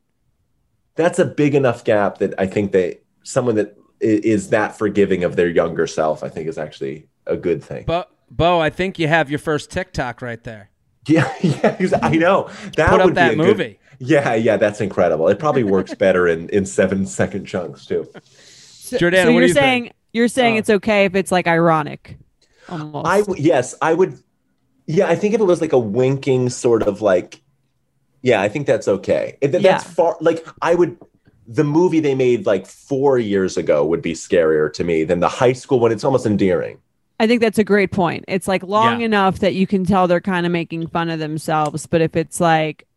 [0.95, 3.75] that's a big enough gap that I think they someone that
[4.05, 7.85] is that forgiving of their younger self, I think is actually a good thing.
[7.85, 10.69] Bo, Bo, I think you have your first TikTok right there.
[11.07, 13.79] yeah, yeah, 'cause I know that Put up would be that a good- movie.
[13.99, 15.27] yeah, yeah, that's incredible.
[15.27, 18.07] It probably works better in in seven second chunks too.
[18.23, 19.95] So, Jordana, so what you're you saying think?
[20.13, 20.59] you're saying Oh.
[20.59, 22.17] it's okay if it's like ironic.
[22.69, 23.07] Almost.
[23.07, 24.19] I w- yes, I would.
[24.87, 27.41] Yeah, I think if it was like a winking sort of like,
[28.21, 29.37] yeah, I think that's okay.
[29.41, 30.17] If that- That's far.
[30.21, 30.97] Like I would.
[31.47, 35.29] The movie they made like four years ago would be scarier to me than the
[35.29, 35.91] high school one.
[35.91, 36.79] It's almost endearing.
[37.19, 38.25] I think that's a great point.
[38.27, 39.05] It's like long Yeah.
[39.05, 42.39] enough that you can tell they're kind of making fun of themselves, but if it's
[42.39, 42.87] like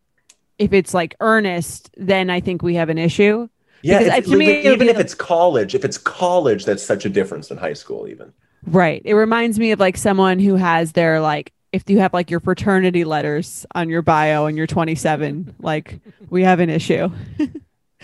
[0.58, 3.48] if it's like earnest, then I think we have an issue.
[3.82, 5.74] Yeah, Because, if- uh, to me, even it would even be if like- it's college,
[5.76, 8.08] if it's college, that's such a difference in high school.
[8.08, 8.32] Even
[8.66, 9.00] Right.
[9.04, 12.40] It reminds me of like someone who has their like if you have like your
[12.40, 16.00] fraternity letters on your bio and you're 27, like
[16.30, 17.08] we have an issue.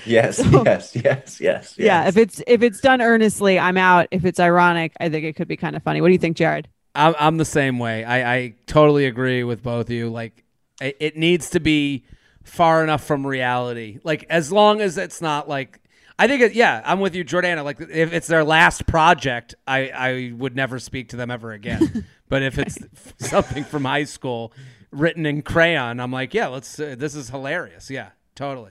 [0.06, 1.40] yes, yes, yes, yes.
[1.40, 2.08] Yeah, yes.
[2.08, 4.08] if it's if it's done earnestly, I'm out.
[4.10, 6.00] If it's ironic, I think it could be kind of funny.
[6.00, 6.68] What do you think, Jared?
[6.94, 8.04] I'm, I'm the same way.
[8.04, 10.08] I, I totally agree with both of you.
[10.10, 10.44] Like,
[10.80, 12.04] it, it needs to be
[12.44, 13.98] far enough from reality.
[14.04, 15.80] Like, as long as it's not like,
[16.18, 17.64] I think, it, yeah, I'm with you, Jordana.
[17.64, 22.06] Like, if it's their last project, I, I would never speak to them ever again.
[22.28, 22.78] but if it's
[23.18, 24.52] something from high school
[24.92, 27.90] written in crayon, I'm like, yeah, let's, uh, this is hilarious.
[27.90, 28.70] Yeah, totally.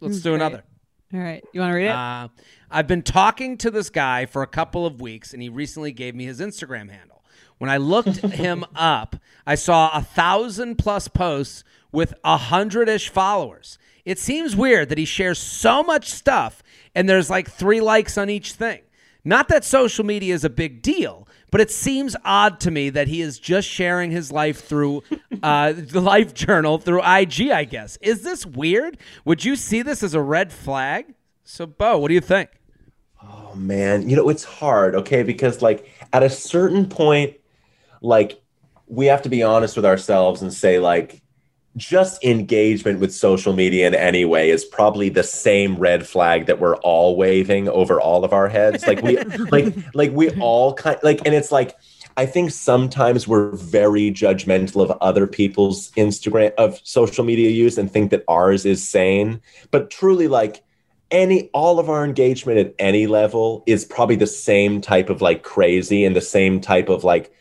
[0.00, 0.64] Let's do another.
[1.12, 1.44] All right.
[1.52, 1.90] You want to read it?
[1.90, 2.28] Uh,
[2.70, 6.14] I've been talking to this guy for a couple of weeks, and he recently gave
[6.14, 7.22] me his Instagram handle.
[7.58, 9.16] When I looked him up,
[9.46, 13.76] I saw a thousand plus posts with a hundred ish followers.
[14.04, 16.62] It seems weird that he shares so much stuff,
[16.94, 18.82] and there's like three likes on each thing.
[19.24, 23.08] Not that social media is a big deal, but it seems odd to me that
[23.08, 25.02] he is just sharing his life through
[25.42, 27.98] uh, the life journal through IG, I guess.
[28.00, 28.98] Is this weird?
[29.24, 31.14] Would you see this as a red flag?
[31.44, 32.50] So, Bo, what do you think?
[33.22, 35.22] Oh man, you know it's hard, okay?
[35.22, 37.36] Because like at a certain point,
[38.00, 38.40] like
[38.86, 41.22] we have to be honest with ourselves and say like
[41.76, 46.58] just engagement with social media in any way is probably the same red flag that
[46.58, 48.86] we're all waving over all of our heads.
[48.86, 49.18] Like we
[49.50, 51.76] like like we all kind like and it's like
[52.16, 57.90] I think sometimes we're very judgmental of other people's Instagram of social media use and
[57.90, 59.40] think that ours is sane.
[59.70, 60.64] But truly like
[61.10, 65.42] any all of our engagement at any level is probably the same type of like
[65.42, 67.32] crazy and the same type of like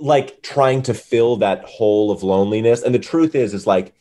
[0.00, 2.82] like trying to fill that hole of loneliness.
[2.82, 3.94] And the truth is, is like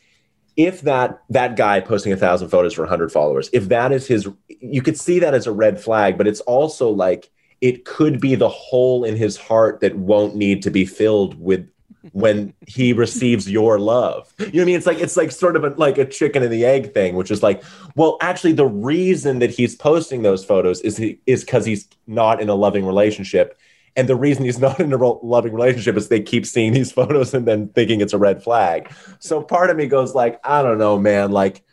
[0.56, 4.28] if that that guy posting a thousand photos for 100 followers if that is his
[4.48, 7.30] you could see that as a red flag but it's also like
[7.62, 11.70] it could be the hole in his heart that won't need to be filled with
[12.12, 14.34] when he receives your love.
[14.40, 14.76] You know what i mean?
[14.76, 17.32] It's like it's like sort of a, like a chicken and the egg thing which
[17.32, 17.64] is like
[17.96, 22.42] well actually the reason that he's posting those photos is he, is because he's not
[22.42, 23.58] in a loving relationship
[24.00, 27.34] and the reason he's not in a loving relationship is they keep seeing these photos
[27.34, 28.92] and then thinking it's a red flag.
[29.20, 31.32] So part of me goes like, I don't know, man.
[31.32, 31.64] Like,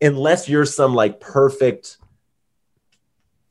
[0.00, 1.98] unless you're some like perfect,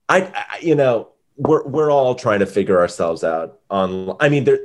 [0.09, 4.17] I, I you know, we're we're all trying to figure ourselves out on.
[4.19, 4.59] I mean, there.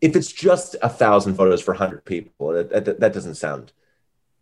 [0.00, 3.72] If it's just a thousand photos for hundred people, that, that, that doesn't sound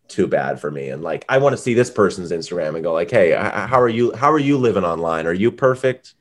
[0.09, 0.89] too bad for me.
[0.89, 3.89] And like, I want to see this person's Instagram and go like, hey, how are
[3.89, 4.13] you?
[4.13, 5.27] How are you living online?
[5.27, 6.17] Are you perfect?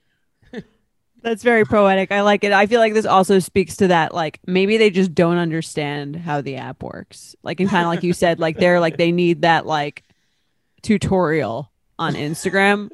[1.23, 2.11] That's very poetic.
[2.11, 2.51] I like it.
[2.51, 4.13] I feel like this also speaks to that.
[4.13, 7.33] Like maybe they just don't understand how the app works.
[7.43, 10.03] Like and kind of like you said, like they're like they need that like
[10.81, 12.89] tutorial on Instagram,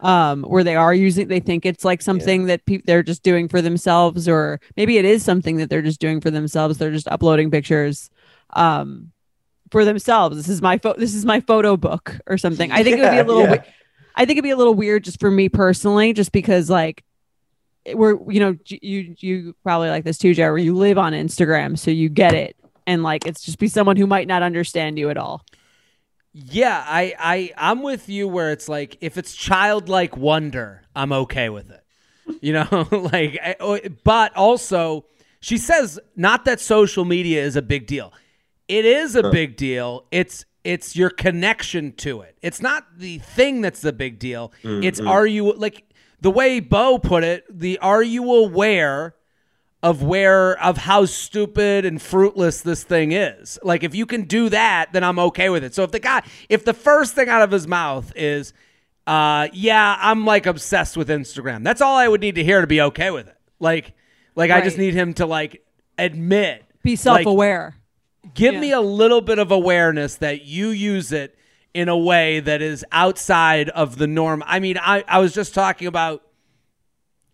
[0.00, 1.28] um, where they are using.
[1.28, 2.46] They think it's like something yeah.
[2.48, 6.00] that pe- they're just doing for themselves, or maybe it is something that they're just
[6.00, 6.76] doing for themselves.
[6.76, 8.10] They're just uploading pictures,
[8.50, 9.12] um,
[9.70, 10.36] for themselves.
[10.36, 11.00] This is my photo.
[11.00, 12.70] This is my photo book or something.
[12.70, 13.54] I think yeah, it would be a little.
[13.54, 13.64] Yeah.
[14.14, 17.02] I think it'd be a little weird just for me personally, just because like
[17.94, 20.52] we're you know you you probably like this too, Jared.
[20.52, 22.56] Where you live on Instagram, so you get it,
[22.86, 25.44] and like it's just be someone who might not understand you at all.
[26.32, 31.48] Yeah, I I I'm with you where it's like if it's childlike wonder, I'm okay
[31.48, 31.84] with it.
[32.40, 35.04] You know, like I, oh, but also
[35.40, 38.12] she says not that social media is a big deal.
[38.68, 40.06] It is a big deal.
[40.10, 42.38] It's it's your connection to it.
[42.40, 44.52] It's not the thing that's the big deal.
[44.62, 44.84] Mm-hmm.
[44.84, 45.84] It's are you like
[46.22, 49.16] the way Bo put it, the are you aware
[49.82, 53.58] of where of how stupid and fruitless this thing is?
[53.64, 55.74] Like if you can do that, then I'm okay with it.
[55.74, 58.54] So if the guy if the first thing out of his mouth is
[59.08, 61.64] uh yeah, I'm like obsessed with Instagram.
[61.64, 63.36] That's all I would need to hear to be okay with it.
[63.58, 63.92] Like
[64.36, 64.62] like right.
[64.62, 65.66] I just need him to like
[65.98, 67.74] admit be self-aware.
[68.22, 68.60] Like, give yeah.
[68.60, 71.36] me a little bit of awareness that you use it
[71.74, 74.42] in a way that is outside of the norm.
[74.46, 76.22] I mean, I, I was just talking about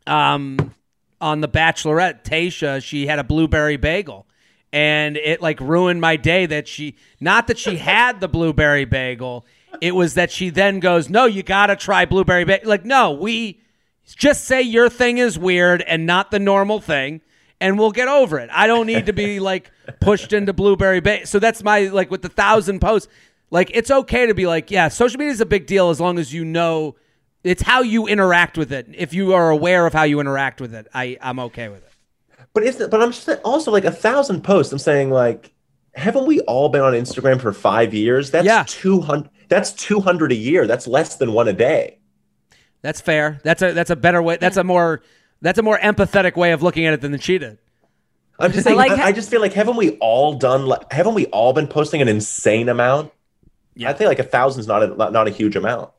[0.06, 0.74] um
[1.20, 4.27] on the Bachelorette, Tayshia, she had a blueberry bagel.
[4.73, 9.47] And it like ruined my day that she not that she had the blueberry bagel,
[9.81, 12.69] it was that she then goes, No, you gotta try blueberry bagel.
[12.69, 13.60] Like, no, we
[14.05, 17.23] just say your thing is weird and not the normal thing
[17.60, 18.51] and we'll get over it.
[18.52, 19.70] I don't need to be like
[20.01, 21.27] pushed into blueberry bagel.
[21.27, 23.09] So that's my like with the thousand posts.
[23.51, 26.19] Like it's okay to be like, yeah, social media is a big deal as long
[26.19, 26.97] as you know
[27.45, 28.89] it's how you interact with it.
[28.95, 31.93] If you are aware of how you interact with it, I I'm okay with it.
[32.53, 34.73] But is but I'm just also like a thousand posts.
[34.73, 35.53] I'm saying like,
[35.95, 38.31] haven't we all been on Instagram for five years?
[38.31, 38.65] That's yeah.
[38.66, 39.31] two hundred.
[39.49, 40.66] That's two hundred a year.
[40.66, 41.99] That's less than one a day.
[42.83, 43.41] That's fair.
[43.45, 44.37] That's a that's a better way.
[44.37, 45.03] That's a more
[45.41, 47.59] that's a more empathetic way of looking at it than the cheetah.
[48.41, 48.79] I'm just saying.
[48.79, 50.70] I, like, I, I just feel like haven't we all done?
[50.91, 53.12] Haven't we all been posting an insane amount?
[53.79, 53.91] Yeah.
[53.91, 55.91] I think like a thousand is not a not a huge amount.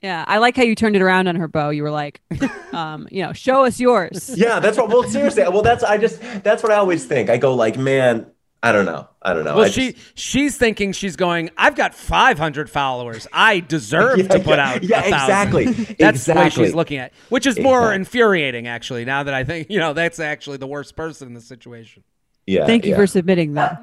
[0.00, 1.68] Yeah, I like how you turned it around on her Bo.
[1.68, 2.22] You were like,
[2.72, 4.32] um, you know, show us yours.
[4.36, 4.88] yeah, that's what.
[4.88, 7.28] Well, seriously, well, that's I just that's what I always think.
[7.28, 8.30] I go like, man,
[8.62, 9.56] I don't know, I don't know.
[9.56, 10.18] Well, I she just...
[10.18, 11.50] she's thinking she's going.
[11.58, 13.26] I've got 500 followers.
[13.34, 14.82] I deserve yeah, to put yeah, out.
[14.82, 15.64] Yeah, exactly.
[15.66, 16.34] that's exactly.
[16.42, 17.96] what she's looking at, which is more exactly.
[17.96, 19.04] infuriating actually.
[19.04, 22.02] Now that I think, you know, that's actually the worst person in the situation.
[22.46, 22.64] Yeah.
[22.64, 22.96] Thank you yeah.
[22.96, 23.82] for submitting that.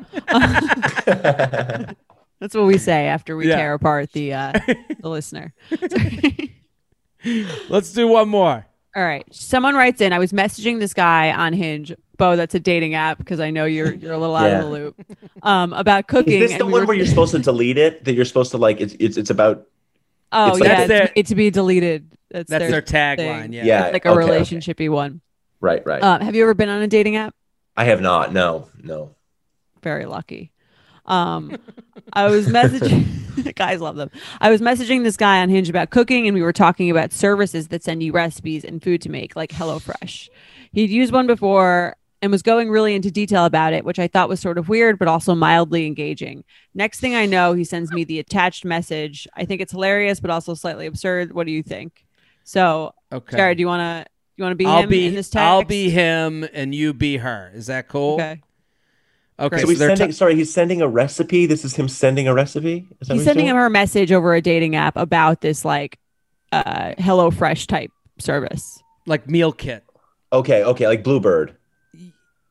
[2.40, 3.56] That's what we say after we yeah.
[3.56, 4.52] tear apart the uh,
[5.00, 5.54] the listener.
[7.70, 8.66] Let's do one more.
[8.96, 9.26] All right.
[9.32, 10.14] Someone writes in.
[10.14, 11.94] I was messaging this guy on Hinge.
[12.18, 14.60] Bo, that's a dating app because I know you're you're a little out yeah.
[14.60, 15.06] of the loop.
[15.44, 16.42] Um, about cooking.
[16.42, 16.86] Is this the one were...
[16.88, 18.06] where you're supposed to delete it?
[18.06, 18.82] That you're supposed to like?
[18.82, 19.68] It's it's it's about.
[20.32, 22.12] Oh it's yeah, like, it's, it's, to be deleted.
[22.30, 23.54] That's, that's their, their tagline.
[23.54, 24.90] Yeah, yeah, it's like a okay, relationshipy okay.
[24.90, 25.22] one.
[25.62, 26.02] Right, right.
[26.02, 27.34] Uh, have you ever been on a dating app?
[27.76, 28.34] I have not.
[28.34, 29.16] No, no.
[29.82, 30.52] Very lucky.
[31.08, 31.58] Um,
[32.14, 33.18] I was messaging
[33.56, 34.10] guys love them.
[34.42, 37.70] I was messaging this guy on Hinge about cooking, and we were talking about services
[37.70, 40.30] that send you recipes and food to make, like HelloFresh.
[40.72, 44.28] He'd used one before and was going really into detail about it, which I thought
[44.28, 46.44] was sort of weird, but also mildly engaging.
[46.74, 49.28] Next thing I know, he sends me the attached message.
[49.36, 51.34] I think it's hilarious, but also slightly absurd.
[51.34, 52.06] What do you think?
[52.44, 53.38] So, okay.
[53.38, 55.44] Jared, do you want to you want to be I'll him be, in this text?
[55.44, 57.52] I'll be him, and you be her.
[57.54, 58.16] Is that cool?
[58.16, 58.42] Okay.
[59.40, 60.08] Okay, so, he's sending.
[60.08, 61.46] T- sorry, he's sending a recipe.
[61.46, 62.88] This is him sending a recipe.
[63.08, 66.00] he's sending him a message over a dating app about this like
[66.52, 69.84] uh HelloFresh type service, like meal kit.
[70.34, 71.56] Okay, okay, like Bluebird.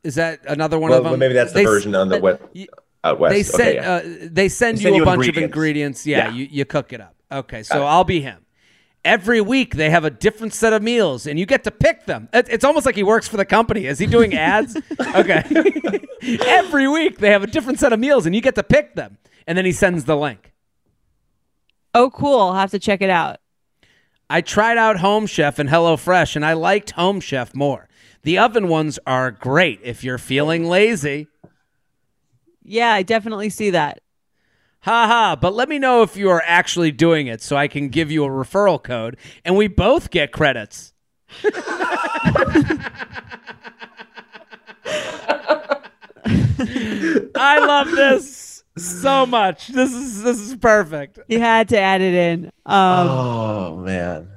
[0.05, 1.11] Is that another one Well, of them?
[1.13, 2.69] well, maybe that's the They version on the west, y-
[3.03, 3.33] out west.
[3.35, 3.93] They Okay, send yeah.
[4.25, 6.07] uh, they send They you send a bunch of ingredients.
[6.07, 6.07] ingredients.
[6.07, 6.35] Yeah, Yeah.
[6.35, 7.17] You, you cook it up.
[7.33, 7.85] Okay, so.
[7.85, 8.45] I'll be him.
[9.07, 12.28] Every week they have a different set of meals, and you get to pick them.
[12.33, 13.87] It's almost like he works for the company.
[13.87, 14.77] Is he doing ads?
[15.01, 15.45] okay.
[16.45, 19.19] Every week they have a different set of meals, and you get to pick them.
[19.47, 20.53] And then he sends the link.
[21.95, 22.41] Oh, cool.
[22.41, 23.39] I'll have to check it out.
[24.28, 27.89] I tried out Home Chef and HelloFresh, and I liked Home Chef more.
[28.24, 31.28] The oven ones are great if you're feeling lazy.
[32.65, 34.01] Yeah, I definitely see that.
[34.87, 37.89] Ha ha, but let me know if you are actually doing it so I can
[37.89, 40.93] give you a referral code and we both get credits.
[47.35, 49.67] I love this so much.
[49.67, 51.19] This is this is perfect.
[51.27, 52.45] You had to add it in.
[52.65, 54.29] Um, oh man.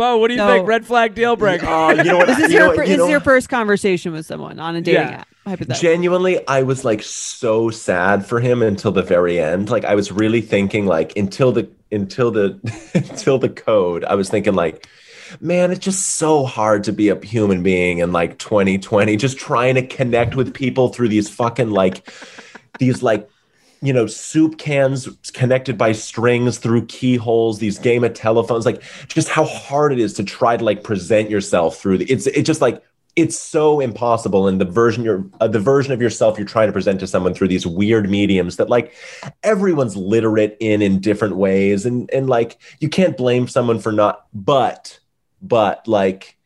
[0.00, 0.48] Bo, what do you No.
[0.48, 0.66] think?
[0.66, 1.66] Red flag deal breaker.
[1.68, 2.26] Oh, you know what?
[2.26, 4.58] this is you your what- fir- you this know is your first conversation with someone
[4.58, 5.08] on a dating Yeah.
[5.18, 5.28] app.
[5.46, 5.88] Hypothetically.
[5.88, 9.68] Genuinely, I was like so sad for him until the very end.
[9.68, 12.58] Like I was really thinking like until the until the
[12.94, 14.86] until the code, I was thinking like,
[15.40, 19.74] man, it's just so hard to be a human being in like 2020, just trying
[19.74, 22.10] to connect with people through these fucking like
[22.78, 23.28] these like
[23.82, 29.28] you know soup cans connected by strings through keyholes these game of telephones like just
[29.28, 32.60] how hard it is to try to like present yourself through the it's it's just
[32.60, 32.82] like
[33.16, 34.46] it's so impossible.
[34.46, 37.34] And the version you're uh, the version of yourself you're trying to present to someone
[37.34, 38.94] through these weird mediums that like
[39.42, 41.86] everyone's literate in in different ways.
[41.86, 45.00] And and like you can't blame someone for not but
[45.42, 46.38] but like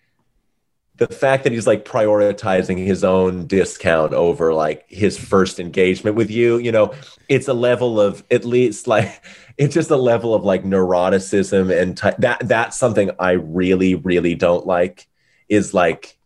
[0.96, 6.30] the fact that he's like prioritizing his own discount over like his first engagement with
[6.30, 6.92] you you know
[7.28, 9.24] it's a level of at least like
[9.58, 14.34] it's just a level of like neuroticism and ty- that that's something i really really
[14.34, 15.06] don't like
[15.48, 16.16] is like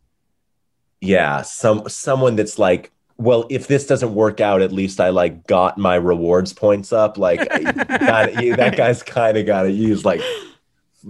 [1.00, 5.46] yeah some someone that's like well if this doesn't work out at least i like
[5.46, 7.18] got my rewards points up.
[7.18, 10.20] Like that, that guy's kind of got to use like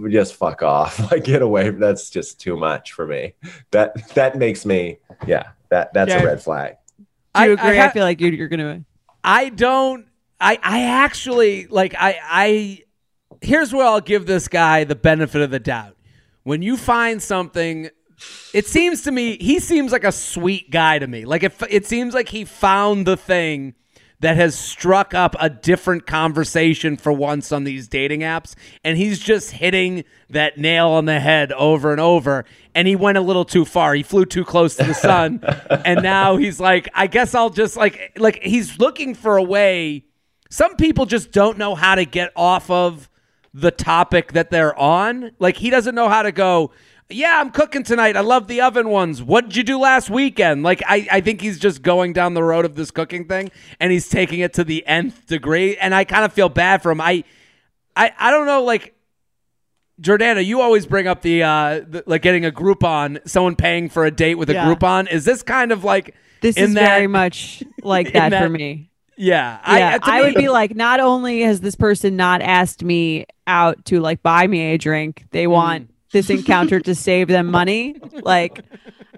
[0.09, 3.33] just fuck off like get away that's just too much for me
[3.71, 4.97] that that makes me
[5.27, 6.21] yeah that that's Yeah.
[6.21, 7.05] a red flag Do you
[7.35, 7.79] I- I agree?
[7.79, 8.83] I, feel like you're, you're gonna.
[9.23, 10.05] I don't
[10.39, 12.83] I I actually like I I
[13.41, 15.95] here's where I'll give this guy the benefit of the doubt.
[16.43, 17.89] When you find something
[18.53, 21.25] it seems to me he seems like a sweet guy to me.
[21.25, 23.75] Like if it seems like he found the thing
[24.19, 29.19] that has struck up a different conversation for once on these dating apps and he's
[29.19, 33.45] just hitting that nail on the head over and over and he went a little
[33.45, 33.93] too far.
[33.93, 35.41] He flew too close to the sun
[35.85, 40.05] and now he's like i guess i'll just like like he's looking for a way.
[40.51, 43.09] Some people just don't know how to get off of
[43.53, 45.31] the topic that they're on.
[45.39, 46.71] Like he doesn't know how to go
[47.09, 50.61] yeah i'm cooking tonight i love the oven ones what did you do last weekend
[50.63, 53.49] like I, I think he's just going down the road of this cooking thing
[53.79, 56.91] and he's taking it to the nth degree and i kind of feel bad for
[56.91, 57.23] him i
[57.95, 58.93] i, I don't know like
[60.01, 64.05] Jordana, you always bring up the, uh, the like getting a Groupon, someone paying for
[64.05, 64.65] a date with a Yeah.
[64.73, 65.11] Groupon.
[65.11, 68.91] Is this kind of like This is that- very much like in that, for me.
[69.17, 72.81] Yeah, Yeah, to I, me- would be like, not only has this person not asked
[72.81, 75.51] me out to like buy me a drink, they Mm.
[76.11, 77.95] This encounter to save them money.
[78.23, 78.63] Like,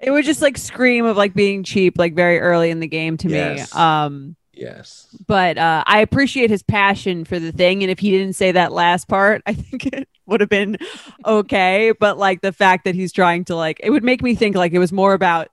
[0.02, 3.16] it would just like scream of like being cheap, like very early in the game
[3.18, 3.72] to Yes.
[3.72, 3.80] me.
[3.80, 7.82] Um, yes but uh, I appreciate his passion for the thing.
[7.82, 10.76] And if he didn't say that last part, I think it would have been
[11.24, 11.92] okay.
[11.98, 14.72] But like the fact that he's trying to like, it would make me think like
[14.72, 15.48] it was more about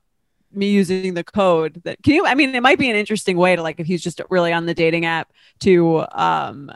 [0.51, 3.55] me using the code that can you i mean it might be an interesting way
[3.55, 6.71] to like if he's just really on the dating app to um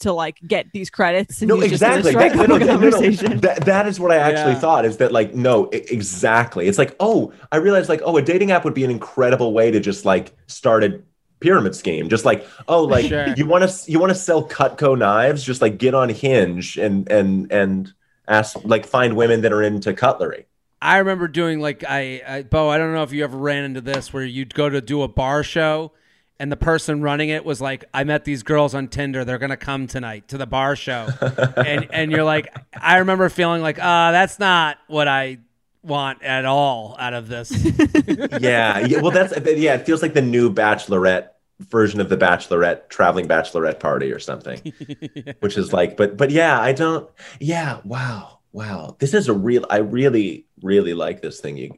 [0.00, 3.00] to like get these credits and no exactly just That- no, no, no, no.
[3.40, 4.58] That, that is what i actually Yeah.
[4.60, 8.22] thought is that like no e- exactly it's like oh i realized like oh a
[8.22, 11.00] dating app would be an incredible way to just like start a
[11.40, 13.28] pyramid scheme just like oh like Sure.
[13.36, 17.08] you want to you want to sell cutco knives just like get on hinge and
[17.10, 17.92] and and
[18.26, 20.46] ask like find women that are into cutlery
[20.82, 23.80] I remember doing like I, I Bo, I don't know if you ever ran into
[23.80, 25.92] this where you'd go to do a bar show
[26.38, 29.56] and the person running it was like, I met these girls on Tinder, they're gonna
[29.56, 31.08] come tonight to the bar show.
[31.56, 35.38] and and you're like I remember feeling like, uh, that's not what I
[35.84, 37.52] want at all out of this.
[38.40, 39.00] yeah, yeah.
[39.00, 39.74] Well, that's yeah.
[39.74, 41.28] It feels like the new Bachelorette
[41.60, 44.60] version of the Bachelorette traveling Bachelorette party or something,
[45.40, 47.08] which is like, but but yeah, I don't.
[47.38, 48.96] Yeah, wow, wow.
[48.98, 49.64] This is a real.
[49.70, 51.56] I really really like this thing.
[51.56, 51.70] You,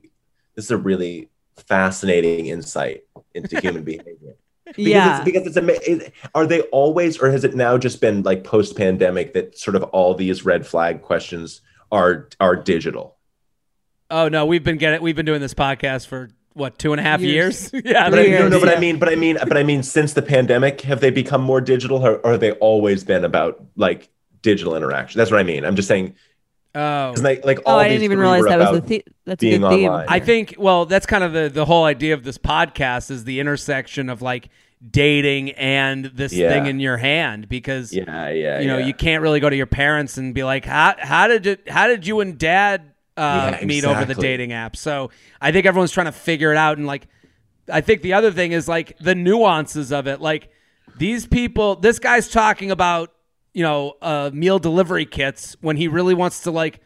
[0.55, 3.05] this is a really fascinating insight
[3.35, 4.37] into human behavior.
[4.66, 8.01] Because yeah it's, because it's ama- it, are they always or has it now just
[8.01, 11.60] been like post pandemic that sort of all these red flag questions
[11.93, 13.16] are are digital
[14.10, 17.02] oh no, we've been getting we've been doing this podcast for what two and a
[17.02, 17.70] half Years.
[17.72, 17.84] years?
[17.86, 19.62] yeah, But I, Three no, no, years, but I mean, but I mean, but I
[19.62, 23.24] mean, since the pandemic, have they become more digital, or, or have they always been
[23.24, 24.09] about like
[24.43, 25.18] digital interaction?
[25.18, 25.64] That's what I mean.
[25.64, 26.14] I'm just saying,
[26.77, 29.43] Oh, 'cause, like, like Oh, I didn't even realize that was about the the- that's
[29.43, 29.89] a good theme.
[29.90, 30.07] online.
[30.09, 33.40] I think well, that's kind of the the whole idea of this podcast is the
[33.40, 34.48] intersection of like
[34.90, 36.51] dating and this Yeah.
[36.51, 38.86] thing in your hand because Yeah, yeah, you know yeah.
[38.86, 41.86] you can't really go to your parents and be like how how did it how
[41.89, 42.82] did you and dad
[43.16, 46.59] uh, Yeah, meet over the dating app so i think everyone's trying to figure it
[46.59, 47.07] out and like
[47.73, 50.51] i think the other thing is like the nuances of it like
[50.98, 53.11] these people this guy's talking about
[53.57, 56.81] you know uh, meal delivery kits when he really wants to like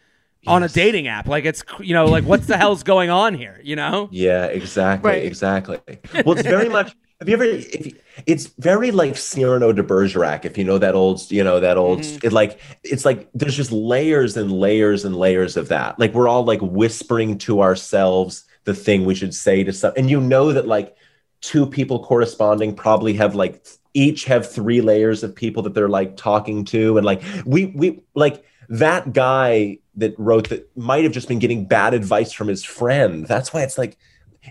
[0.46, 3.60] on a dating app like it's you know like what's the hell's going on here
[3.62, 5.24] you know Yeah, exactly, Right.
[5.24, 5.78] exactly.
[6.24, 6.88] Well, it's very much.
[7.20, 7.44] Have you ever?
[7.44, 7.92] If you,
[8.32, 10.46] it's very like Cyrano de Bergerac.
[10.46, 11.98] If you know that old, you know that old.
[12.00, 12.24] Mhm.
[12.24, 12.58] It like
[12.92, 15.98] it's like there's just layers and layers and layers of that.
[15.98, 20.08] Like we're all like whispering to ourselves the thing we should say to some, and
[20.08, 20.96] you know that like
[21.40, 26.16] two people corresponding probably have like each have three layers of people that they're like
[26.16, 31.28] talking to, and like we we like that guy that wrote that might have just
[31.28, 33.26] been getting bad advice from his friend.
[33.26, 33.98] That's why it's like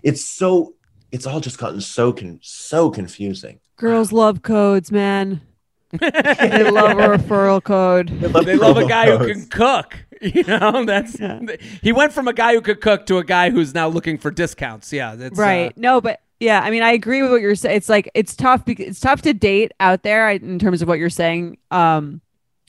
[0.03, 0.75] it's so
[1.11, 3.59] it's all just gotten so con- so confusing.
[3.77, 5.41] Girls love codes, man.
[5.91, 5.99] They
[6.69, 8.09] love a referral code.
[8.09, 9.95] they love a guy who can cook.
[10.21, 11.39] You know, that's Yeah.
[11.81, 14.29] he went from a guy who could cook to a guy who's now looking for
[14.31, 14.91] discounts.
[14.91, 17.75] Yeah, that's uh, right no but yeah i mean i agree with what you're saying
[17.75, 20.99] it's like it's tough because it's tough to date out there in terms of what
[20.99, 22.21] you're saying um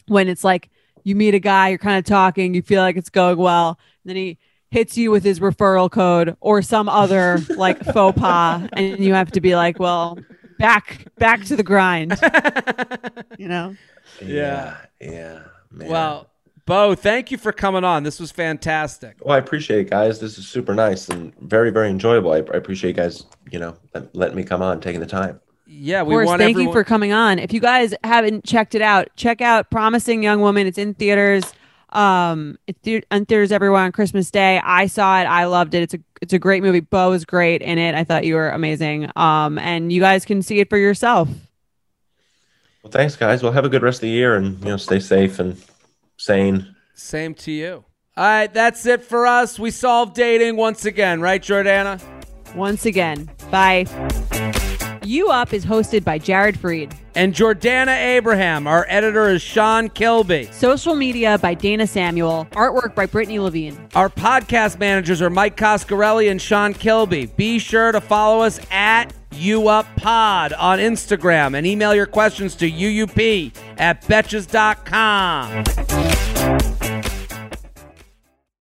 [0.08, 0.70] when it's like
[1.04, 4.10] you meet a guy you're kind of talking you feel like it's going well and
[4.10, 4.38] then he
[4.70, 9.30] hits you with his referral code or some other like faux pas and you have
[9.32, 10.18] to be like well
[10.58, 12.18] back back to the grind
[13.38, 13.74] you know
[14.20, 14.76] Yeah.
[15.00, 15.40] yeah, yeah.
[15.70, 15.88] man.
[15.88, 16.29] well,
[16.70, 18.04] Bo, thank you for coming on.
[18.04, 19.16] This was fantastic.
[19.24, 20.20] well, I appreciate it, guys.
[20.20, 22.30] This is super nice and very, very enjoyable.
[22.32, 23.76] I, I appreciate you guys, you know,
[24.12, 25.40] letting me come on, taking the time.
[25.66, 26.68] Yeah, Of we course, want thank everyone.
[26.68, 27.40] you for coming on.
[27.40, 30.68] If you guys haven't checked it out, check out Promising Young Woman.
[30.68, 31.42] It's in theaters.
[31.88, 34.60] Um, it's the- in theaters everywhere on Christmas Day.
[34.62, 35.24] I saw it.
[35.24, 35.82] I loved it.
[35.82, 36.78] It's a it's a great movie.
[36.78, 37.96] Bo is great in it.
[37.96, 39.10] I thought you were amazing.
[39.16, 41.28] Um, and you guys can see it for yourself.
[42.84, 43.42] Well, thanks, guys.
[43.42, 45.60] Well, have a good rest of the year and you know, stay safe and
[46.20, 46.74] sane.
[46.94, 47.84] Same to you.
[48.16, 49.58] All right, that's it for us.
[49.58, 52.02] We solved dating once again, right, Jordana?
[52.54, 53.86] Once again, bye.
[55.02, 56.92] You Up is hosted by Jared Freid.
[57.14, 58.66] And Jordana Abraham.
[58.66, 60.48] Our editor is Sean Kilby.
[60.52, 62.46] Social media by Dana Samuel.
[62.52, 63.88] Artwork by Brittany Levine.
[63.94, 67.26] Our podcast managers are Mike Coscarelli and Sean Kilby.
[67.26, 73.56] Be sure to follow us at UUpPod on Instagram and email your questions to UUP
[73.78, 76.09] at betches.com.
[76.40, 76.79] Bye.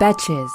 [0.00, 0.50] Betches.